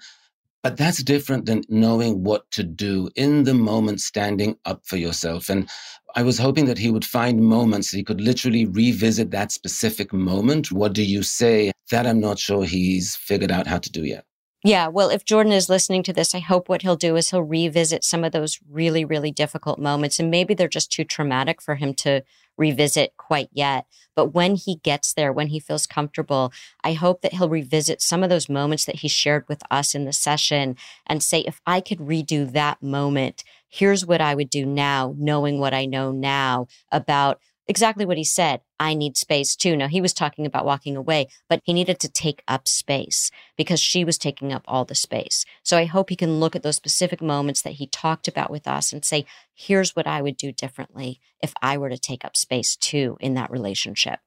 But 0.62 0.78
that's 0.78 1.02
different 1.02 1.44
than 1.44 1.60
knowing 1.68 2.24
what 2.24 2.50
to 2.52 2.64
do 2.64 3.10
in 3.16 3.44
the 3.44 3.52
moment, 3.52 4.00
standing 4.00 4.56
up 4.64 4.80
for 4.86 4.96
yourself. 4.96 5.50
And 5.50 5.68
I 6.16 6.22
was 6.22 6.38
hoping 6.38 6.64
that 6.64 6.78
he 6.78 6.90
would 6.90 7.04
find 7.04 7.42
moments 7.42 7.90
that 7.90 7.98
he 7.98 8.02
could 8.02 8.22
literally 8.22 8.64
revisit 8.64 9.30
that 9.32 9.52
specific 9.52 10.10
moment. 10.10 10.72
What 10.72 10.94
do 10.94 11.04
you 11.04 11.22
say? 11.22 11.70
That 11.90 12.06
I'm 12.06 12.18
not 12.18 12.38
sure 12.38 12.64
he's 12.64 13.14
figured 13.14 13.52
out 13.52 13.66
how 13.66 13.76
to 13.76 13.92
do 13.92 14.04
yet. 14.04 14.24
Yeah, 14.64 14.88
well, 14.88 15.10
if 15.10 15.26
Jordan 15.26 15.52
is 15.52 15.68
listening 15.68 16.02
to 16.04 16.14
this, 16.14 16.34
I 16.34 16.38
hope 16.38 16.70
what 16.70 16.80
he'll 16.80 16.96
do 16.96 17.16
is 17.16 17.28
he'll 17.28 17.42
revisit 17.42 18.04
some 18.04 18.24
of 18.24 18.32
those 18.32 18.58
really, 18.70 19.04
really 19.04 19.32
difficult 19.32 19.78
moments. 19.78 20.18
And 20.18 20.30
maybe 20.30 20.54
they're 20.54 20.66
just 20.66 20.90
too 20.90 21.04
traumatic 21.04 21.60
for 21.60 21.74
him 21.74 21.92
to 21.96 22.22
revisit 22.56 23.16
quite 23.16 23.48
yet. 23.52 23.86
But 24.14 24.34
when 24.34 24.54
he 24.54 24.76
gets 24.76 25.12
there, 25.12 25.32
when 25.32 25.48
he 25.48 25.58
feels 25.58 25.86
comfortable, 25.86 26.52
I 26.82 26.92
hope 26.92 27.22
that 27.22 27.34
he'll 27.34 27.48
revisit 27.48 28.00
some 28.00 28.22
of 28.22 28.30
those 28.30 28.48
moments 28.48 28.84
that 28.84 28.96
he 28.96 29.08
shared 29.08 29.44
with 29.48 29.62
us 29.70 29.94
in 29.94 30.04
the 30.04 30.12
session 30.12 30.76
and 31.06 31.22
say, 31.22 31.40
if 31.40 31.60
I 31.66 31.80
could 31.80 31.98
redo 31.98 32.50
that 32.52 32.82
moment, 32.82 33.44
here's 33.68 34.06
what 34.06 34.20
I 34.20 34.34
would 34.34 34.50
do 34.50 34.64
now, 34.64 35.14
knowing 35.18 35.58
what 35.58 35.74
I 35.74 35.84
know 35.86 36.12
now 36.12 36.68
about 36.92 37.40
exactly 37.66 38.04
what 38.04 38.16
he 38.16 38.24
said. 38.24 38.60
I 38.78 38.94
need 38.94 39.16
space 39.16 39.56
too. 39.56 39.76
Now, 39.76 39.88
he 39.88 40.00
was 40.00 40.12
talking 40.12 40.46
about 40.46 40.64
walking 40.64 40.96
away, 40.96 41.28
but 41.48 41.60
he 41.64 41.72
needed 41.72 41.98
to 42.00 42.08
take 42.08 42.42
up 42.46 42.68
space 42.68 43.30
because 43.56 43.80
she 43.80 44.04
was 44.04 44.18
taking 44.18 44.52
up 44.52 44.62
all 44.66 44.84
the 44.84 44.94
space. 44.94 45.44
So 45.62 45.76
I 45.76 45.84
hope 45.84 46.10
he 46.10 46.16
can 46.16 46.40
look 46.40 46.54
at 46.54 46.62
those 46.62 46.76
specific 46.76 47.22
moments 47.22 47.62
that 47.62 47.74
he 47.74 47.86
talked 47.86 48.28
about 48.28 48.50
with 48.50 48.66
us 48.66 48.92
and 48.92 49.04
say, 49.04 49.24
here's 49.54 49.96
what 49.96 50.06
I 50.06 50.22
would 50.22 50.36
do 50.36 50.52
differently 50.52 51.20
if 51.42 51.54
I 51.62 51.78
were 51.78 51.90
to 51.90 51.98
take 51.98 52.24
up 52.24 52.36
space 52.36 52.76
too 52.76 53.16
in 53.20 53.34
that 53.34 53.50
relationship. 53.50 54.20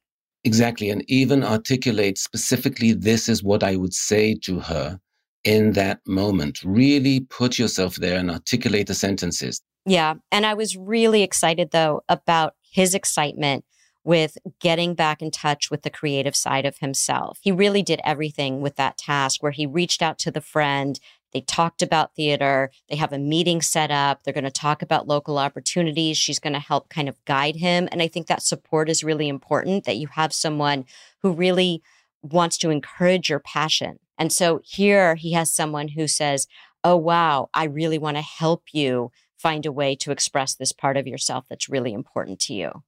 Exactly. 0.44 0.90
And 0.90 1.04
even 1.10 1.44
articulate 1.44 2.18
specifically, 2.18 2.94
this 2.94 3.28
is 3.28 3.44
what 3.44 3.64
I 3.64 3.76
would 3.76 3.94
say 3.94 4.36
to 4.44 4.60
her 4.62 5.00
in 5.44 5.74
that 5.74 6.00
moment. 6.08 6.62
Really 6.64 7.22
put 7.22 7.60
yourself 7.60 7.96
there 7.96 8.18
and 8.18 8.32
articulate 8.32 8.88
the 8.88 8.94
sentences. 8.94 9.62
Yeah. 9.86 10.16
And 10.32 10.46
I 10.46 10.54
was 10.54 10.76
really 10.76 11.24
excited, 11.24 11.72
though, 11.72 12.02
about 12.10 12.56
his 12.70 12.94
excitement 12.94 13.66
with 14.08 14.38
getting 14.62 14.94
back 14.94 15.22
in 15.22 15.30
touch 15.30 15.70
with 15.70 15.82
the 15.82 15.90
creative 15.90 16.34
side 16.34 16.66
of 16.66 16.78
himself. 16.78 17.40
He 17.42 17.52
really 17.52 17.84
did 17.84 18.00
everything 18.06 18.62
with 18.62 18.78
that 18.78 18.98
task 18.98 19.44
where 19.44 19.52
he 19.52 19.66
reached 19.66 20.02
out 20.02 20.18
to 20.20 20.32
the 20.32 20.40
friend. 20.40 20.98
They 21.34 21.42
talked 21.42 21.82
about 21.82 22.16
theater. 22.16 22.72
They 22.90 22.96
have 22.96 23.12
a 23.12 23.20
meeting 23.20 23.62
set 23.62 23.92
up. 23.92 24.24
They're 24.24 24.34
going 24.34 24.46
to 24.46 24.50
talk 24.50 24.82
about 24.82 25.10
local 25.10 25.38
opportunities. 25.38 26.18
She's 26.18 26.40
going 26.40 26.54
to 26.54 26.60
help 26.60 26.88
kind 26.88 27.10
of 27.10 27.24
guide 27.26 27.58
him. 27.58 27.90
And 27.92 28.02
I 28.02 28.08
think 28.08 28.28
that 28.28 28.42
support 28.42 28.90
is 28.90 29.04
really 29.04 29.28
important 29.28 29.84
that 29.84 29.98
you 29.98 30.08
have 30.08 30.32
someone 30.32 30.86
who 31.22 31.34
really 31.34 31.82
wants 32.22 32.58
to 32.60 32.70
encourage 32.70 33.30
your 33.30 33.40
passion. 33.40 34.00
And 34.18 34.32
so 34.32 34.62
here 34.64 35.16
he 35.16 35.34
has 35.34 35.52
someone 35.52 35.90
who 35.90 36.08
says, 36.08 36.48
Oh, 36.84 36.96
wow, 36.96 37.50
I 37.54 37.66
really 37.66 37.98
want 37.98 38.16
to 38.16 38.24
help 38.24 38.64
you 38.72 39.12
find 39.38 39.66
a 39.66 39.72
way 39.72 39.96
to 39.98 40.12
express 40.12 40.56
this 40.56 40.72
part 40.72 40.98
of 40.98 41.08
yourself 41.08 41.46
that's 41.50 41.70
really 41.70 41.94
important 41.94 42.40
to 42.42 42.54
you. 42.54 42.84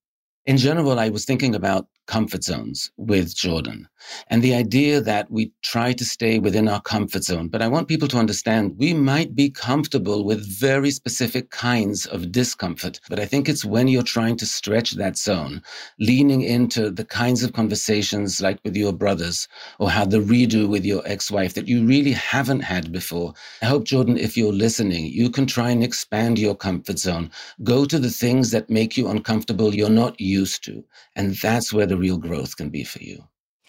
In 0.46 0.58
general, 0.58 1.00
I 1.00 1.10
was 1.10 1.26
thinking 1.26 1.54
about 1.54 1.88
comfort 2.10 2.44
zones 2.44 2.90
with 2.98 3.36
Jordan 3.36 3.88
and 4.30 4.42
the 4.42 4.56
idea 4.56 5.00
that 5.00 5.30
we 5.30 5.52
try 5.62 5.94
to 5.94 6.04
stay 6.04 6.40
within 6.40 6.68
our 6.68 6.82
comfort 6.82 7.24
zone. 7.24 7.50
But 7.50 7.62
I 7.62 7.68
want 7.68 7.88
people 7.88 8.08
to 8.08 8.18
understand 8.18 8.76
we 8.78 8.94
might 8.96 9.36
be 9.36 9.52
comfortable 9.52 10.26
with 10.26 10.60
very 10.60 10.90
specific 10.90 11.52
kinds 11.52 12.08
of 12.08 12.32
discomfort. 12.32 13.00
But 13.10 13.20
I 13.20 13.26
think 13.26 13.48
it's 13.48 13.64
when 13.64 13.88
you're 13.88 14.02
trying 14.18 14.38
to 14.38 14.48
stretch 14.48 14.92
that 14.94 15.18
zone, 15.18 15.62
leaning 16.00 16.42
into 16.42 16.90
the 16.90 17.06
kinds 17.06 17.44
of 17.44 17.54
conversations 17.54 18.42
like 18.42 18.60
with 18.64 18.76
your 18.76 18.94
brothers 18.94 19.48
or 19.78 19.92
had 19.92 20.10
the 20.10 20.18
redo 20.34 20.68
with 20.68 20.86
your 20.86 21.04
ex 21.06 21.30
wife 21.30 21.54
that 21.54 21.68
you 21.68 21.86
really 21.86 22.14
haven't 22.14 22.62
had 22.62 22.92
before. 22.92 23.34
I 23.62 23.68
hope, 23.68 23.84
Jordan, 23.84 24.18
if 24.18 24.36
you're 24.36 24.54
listening, 24.54 25.06
you 25.06 25.30
can 25.30 25.46
try 25.46 25.70
and 25.70 25.84
expand 25.84 26.40
your 26.40 26.56
comfort 26.56 26.98
zone. 26.98 27.30
Go 27.64 27.86
to 27.86 28.00
the 28.00 28.10
things 28.10 28.50
that 28.52 28.70
make 28.70 28.98
you 28.98 29.08
uncomfortable 29.10 29.76
you're 29.76 29.90
not 29.90 30.20
used 30.20 30.64
to. 30.64 30.84
And 31.16 31.36
that's 31.36 31.72
where 31.72 31.86
the 31.86 31.99
real 32.00 32.18
growth 32.18 32.58
can 32.58 32.70
be 32.70 32.84
for 32.84 33.04
you. 33.04 33.26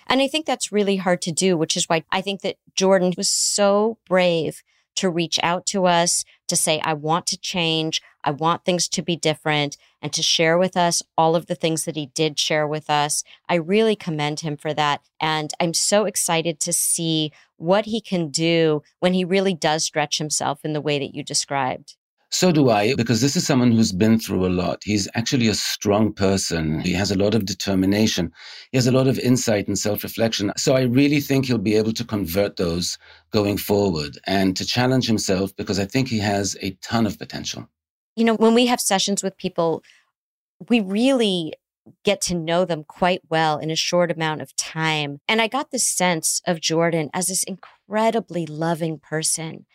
And 0.07 0.21
I 0.21 0.29
think 0.29 0.47
that's 0.47 0.73
really 0.73 0.97
hard 0.97 1.23
to 1.23 1.33
do, 1.33 1.57
which 1.57 1.77
is 1.77 1.89
why 1.89 2.05
I 2.11 2.21
think 2.21 2.41
that 2.41 2.57
Jordan 2.75 3.13
was 3.17 3.29
so 3.29 3.99
brave 4.09 4.63
to 4.97 5.09
reach 5.09 5.39
out 5.43 5.67
to 5.67 5.87
us 5.87 6.25
to 6.49 6.57
say, 6.57 6.81
I 6.85 6.95
want 6.95 7.27
to 7.29 7.39
change. 7.39 8.03
I 8.25 8.33
want 8.33 8.65
things 8.65 8.89
to 8.89 9.03
be 9.03 9.17
different 9.17 9.77
and 10.03 10.13
to 10.13 10.23
share 10.23 10.59
with 10.59 10.77
us 10.77 11.03
all 11.17 11.37
of 11.37 11.47
the 11.47 11.55
things 11.55 11.85
that 11.85 11.97
he 11.97 12.07
did 12.07 12.39
share 12.39 12.67
with 12.67 12.91
us. 12.91 13.23
I 13.49 13.55
really 13.55 13.97
commend 13.97 14.41
him 14.41 14.57
for 14.57 14.75
that. 14.75 15.01
And 15.21 15.53
I'm 15.61 15.75
so 15.75 16.05
excited 16.05 16.61
to 16.61 16.73
see 16.73 17.33
what 17.57 17.87
he 17.87 18.01
can 18.01 18.29
do 18.29 18.83
when 18.99 19.15
he 19.15 19.25
really 19.25 19.55
does 19.55 19.85
stretch 19.85 20.19
himself 20.19 20.65
in 20.65 20.73
the 20.73 20.81
way 20.81 20.99
that 20.99 21.15
you 21.15 21.23
described. 21.23 21.97
So 22.33 22.53
do 22.53 22.71
I, 22.71 22.95
because 22.95 23.21
this 23.21 23.35
is 23.35 23.45
someone 23.45 23.73
who's 23.73 23.91
been 23.91 24.19
through 24.21 24.47
a 24.47 24.49
lot. 24.49 24.83
He's 24.85 25.09
actually 25.15 25.49
a 25.49 25.55
strong 25.55 26.13
person. 26.13 26.79
He 26.81 26.93
has 26.93 27.11
a 27.11 27.19
lot 27.19 27.35
of 27.35 27.45
determination. 27.45 28.33
He 28.71 28.79
has 28.79 28.87
a 28.87 28.93
lot 28.93 29.09
of 29.09 29.19
insight 29.19 29.67
and 29.67 29.77
self 29.77 30.05
reflection. 30.05 30.53
So 30.57 30.77
I 30.77 30.83
really 30.83 31.21
think 31.21 31.47
he'll 31.47 31.59
be 31.59 31.75
able 31.75 31.93
to 31.93 32.05
convert 32.05 32.57
those 32.57 32.99
going 33.31 33.57
forward 33.57 34.19
and 34.29 34.57
to 34.57 34.65
challenge 34.65 35.09
himself 35.09 35.55
because 35.57 35.81
I 35.81 35.87
think 35.87 36.07
he 36.07 36.19
has 36.19 36.57
a 36.63 36.71
ton 36.83 37.05
of 37.05 37.19
potential. 37.19 37.69
You 38.15 38.25
know, 38.25 38.35
when 38.35 38.55
we 38.55 38.67
have 38.67 38.81
sessions 38.81 39.25
with 39.25 39.37
people, 39.37 39.83
we 40.69 40.81
really 40.81 41.55
get 42.05 42.21
to 42.21 42.35
know 42.35 42.65
them 42.65 42.85
quite 42.85 43.23
well 43.29 43.59
in 43.59 43.71
a 43.71 43.77
short 43.77 44.11
amount 44.11 44.43
of 44.43 44.55
time. 44.57 45.21
And 45.29 45.41
I 45.41 45.49
got 45.49 45.71
the 45.71 45.79
sense 45.79 46.41
of 46.47 46.61
Jordan 46.61 47.11
as 47.13 47.27
this 47.27 47.43
incredibly 47.43 48.47
loving 48.47 48.99
person. 48.99 49.67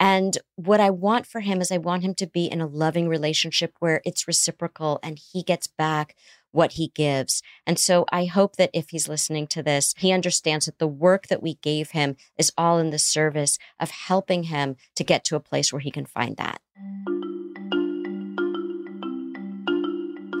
And 0.00 0.38
what 0.56 0.80
I 0.80 0.90
want 0.90 1.26
for 1.26 1.40
him 1.40 1.60
is 1.60 1.70
I 1.70 1.78
want 1.78 2.02
him 2.02 2.14
to 2.16 2.26
be 2.26 2.46
in 2.46 2.60
a 2.60 2.66
loving 2.66 3.08
relationship 3.08 3.74
where 3.78 4.00
it's 4.04 4.26
reciprocal 4.26 4.98
and 5.02 5.18
he 5.18 5.42
gets 5.42 5.66
back 5.66 6.16
what 6.50 6.72
he 6.72 6.92
gives. 6.94 7.42
And 7.66 7.78
so 7.78 8.04
I 8.12 8.26
hope 8.26 8.56
that 8.56 8.70
if 8.72 8.90
he's 8.90 9.08
listening 9.08 9.46
to 9.48 9.62
this, 9.62 9.94
he 9.98 10.12
understands 10.12 10.66
that 10.66 10.78
the 10.78 10.86
work 10.86 11.26
that 11.26 11.42
we 11.42 11.54
gave 11.56 11.90
him 11.90 12.16
is 12.38 12.52
all 12.56 12.78
in 12.78 12.90
the 12.90 12.98
service 12.98 13.58
of 13.80 13.90
helping 13.90 14.44
him 14.44 14.76
to 14.94 15.04
get 15.04 15.24
to 15.24 15.36
a 15.36 15.40
place 15.40 15.72
where 15.72 15.80
he 15.80 15.90
can 15.90 16.06
find 16.06 16.36
that. 16.36 16.60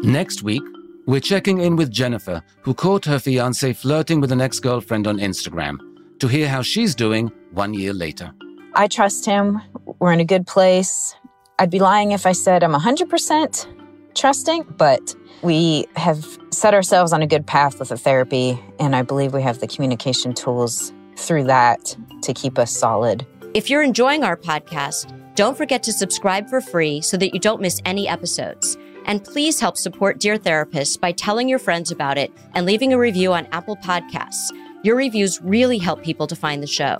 Next 0.04 0.42
week, 0.42 0.62
we're 1.06 1.20
checking 1.20 1.60
in 1.60 1.76
with 1.76 1.90
Jennifer, 1.90 2.42
who 2.62 2.74
caught 2.74 3.04
her 3.06 3.18
fiance 3.18 3.72
flirting 3.72 4.20
with 4.20 4.32
an 4.32 4.40
ex 4.40 4.60
girlfriend 4.60 5.06
on 5.06 5.18
Instagram, 5.18 5.78
to 6.20 6.28
hear 6.28 6.48
how 6.48 6.62
she's 6.62 6.94
doing 6.94 7.30
one 7.52 7.74
year 7.74 7.92
later. 7.92 8.32
I 8.76 8.88
trust 8.88 9.24
him. 9.24 9.60
We're 10.00 10.12
in 10.12 10.20
a 10.20 10.24
good 10.24 10.46
place. 10.46 11.14
I'd 11.58 11.70
be 11.70 11.78
lying 11.78 12.12
if 12.12 12.26
I 12.26 12.32
said 12.32 12.64
I'm 12.64 12.72
100% 12.72 13.66
trusting, 14.14 14.64
but 14.76 15.14
we 15.42 15.86
have 15.96 16.38
set 16.50 16.74
ourselves 16.74 17.12
on 17.12 17.22
a 17.22 17.26
good 17.26 17.46
path 17.46 17.78
with 17.78 17.90
the 17.90 17.96
therapy, 17.96 18.58
and 18.80 18.96
I 18.96 19.02
believe 19.02 19.32
we 19.32 19.42
have 19.42 19.60
the 19.60 19.66
communication 19.66 20.34
tools 20.34 20.92
through 21.16 21.44
that 21.44 21.96
to 22.22 22.34
keep 22.34 22.58
us 22.58 22.76
solid. 22.76 23.26
If 23.54 23.70
you're 23.70 23.82
enjoying 23.82 24.24
our 24.24 24.36
podcast, 24.36 25.12
don't 25.36 25.56
forget 25.56 25.82
to 25.84 25.92
subscribe 25.92 26.48
for 26.48 26.60
free 26.60 27.00
so 27.00 27.16
that 27.16 27.34
you 27.34 27.40
don't 27.40 27.60
miss 27.60 27.80
any 27.84 28.08
episodes. 28.08 28.76
And 29.06 29.22
please 29.22 29.60
help 29.60 29.76
support 29.76 30.18
Dear 30.18 30.38
Therapists 30.38 30.98
by 30.98 31.12
telling 31.12 31.48
your 31.48 31.58
friends 31.58 31.90
about 31.90 32.18
it 32.18 32.32
and 32.54 32.66
leaving 32.66 32.92
a 32.92 32.98
review 32.98 33.32
on 33.32 33.46
Apple 33.52 33.76
Podcasts. 33.76 34.50
Your 34.82 34.96
reviews 34.96 35.40
really 35.42 35.78
help 35.78 36.02
people 36.02 36.26
to 36.26 36.36
find 36.36 36.62
the 36.62 36.66
show. 36.66 36.98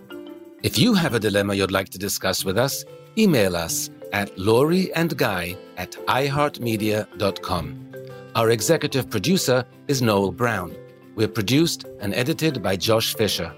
If 0.64 0.78
you 0.78 0.94
have 0.94 1.12
a 1.12 1.20
dilemma 1.20 1.54
you'd 1.54 1.70
like 1.70 1.90
to 1.90 1.98
discuss 1.98 2.42
with 2.42 2.56
us, 2.56 2.86
email 3.18 3.54
us 3.54 3.90
at 4.14 4.36
Lori 4.38 4.90
and 4.94 5.14
Guy 5.14 5.58
at 5.76 5.92
iHeartMedia.com. 6.06 7.92
Our 8.34 8.48
executive 8.48 9.10
producer 9.10 9.66
is 9.88 10.00
Noel 10.00 10.32
Brown. 10.32 10.74
We're 11.16 11.28
produced 11.28 11.84
and 12.00 12.14
edited 12.14 12.62
by 12.62 12.76
Josh 12.76 13.14
Fisher. 13.14 13.54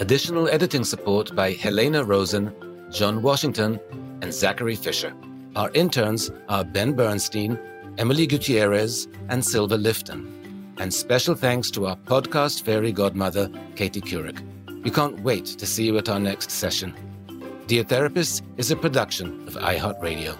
Additional 0.00 0.46
editing 0.50 0.84
support 0.84 1.34
by 1.34 1.52
Helena 1.52 2.04
Rosen, 2.04 2.54
John 2.90 3.22
Washington, 3.22 3.80
and 4.20 4.30
Zachary 4.30 4.76
Fisher. 4.76 5.14
Our 5.56 5.70
interns 5.72 6.30
are 6.50 6.64
Ben 6.64 6.92
Bernstein, 6.92 7.58
Emily 7.96 8.26
Gutierrez, 8.26 9.08
and 9.30 9.42
Silva 9.42 9.78
Lifton. 9.78 10.30
And 10.76 10.92
special 10.92 11.34
thanks 11.34 11.70
to 11.70 11.86
our 11.86 11.96
podcast 11.96 12.62
fairy 12.62 12.92
godmother, 12.92 13.50
Katie 13.74 14.02
Couric. 14.02 14.46
We 14.82 14.90
can't 14.90 15.20
wait 15.20 15.46
to 15.46 15.66
see 15.66 15.84
you 15.84 15.96
at 15.98 16.08
our 16.08 16.18
next 16.18 16.50
session. 16.50 16.92
Dear 17.68 17.84
Therapist 17.84 18.42
is 18.56 18.72
a 18.72 18.76
production 18.76 19.46
of 19.46 19.54
iHeartRadio. 19.54 20.36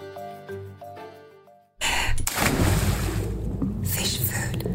Fish 3.85 4.17
food. 4.17 4.65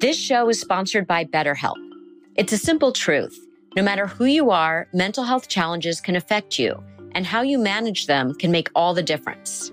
This 0.00 0.16
show 0.16 0.48
is 0.48 0.60
sponsored 0.60 1.08
by 1.08 1.24
BetterHelp. 1.24 1.74
It's 2.36 2.52
a 2.52 2.58
simple 2.58 2.92
truth. 2.92 3.36
No 3.74 3.82
matter 3.82 4.06
who 4.06 4.24
you 4.24 4.50
are, 4.50 4.86
mental 4.92 5.24
health 5.24 5.48
challenges 5.48 6.00
can 6.00 6.14
affect 6.14 6.60
you, 6.60 6.80
and 7.12 7.26
how 7.26 7.42
you 7.42 7.58
manage 7.58 8.06
them 8.06 8.32
can 8.32 8.52
make 8.52 8.70
all 8.76 8.94
the 8.94 9.02
difference. 9.02 9.72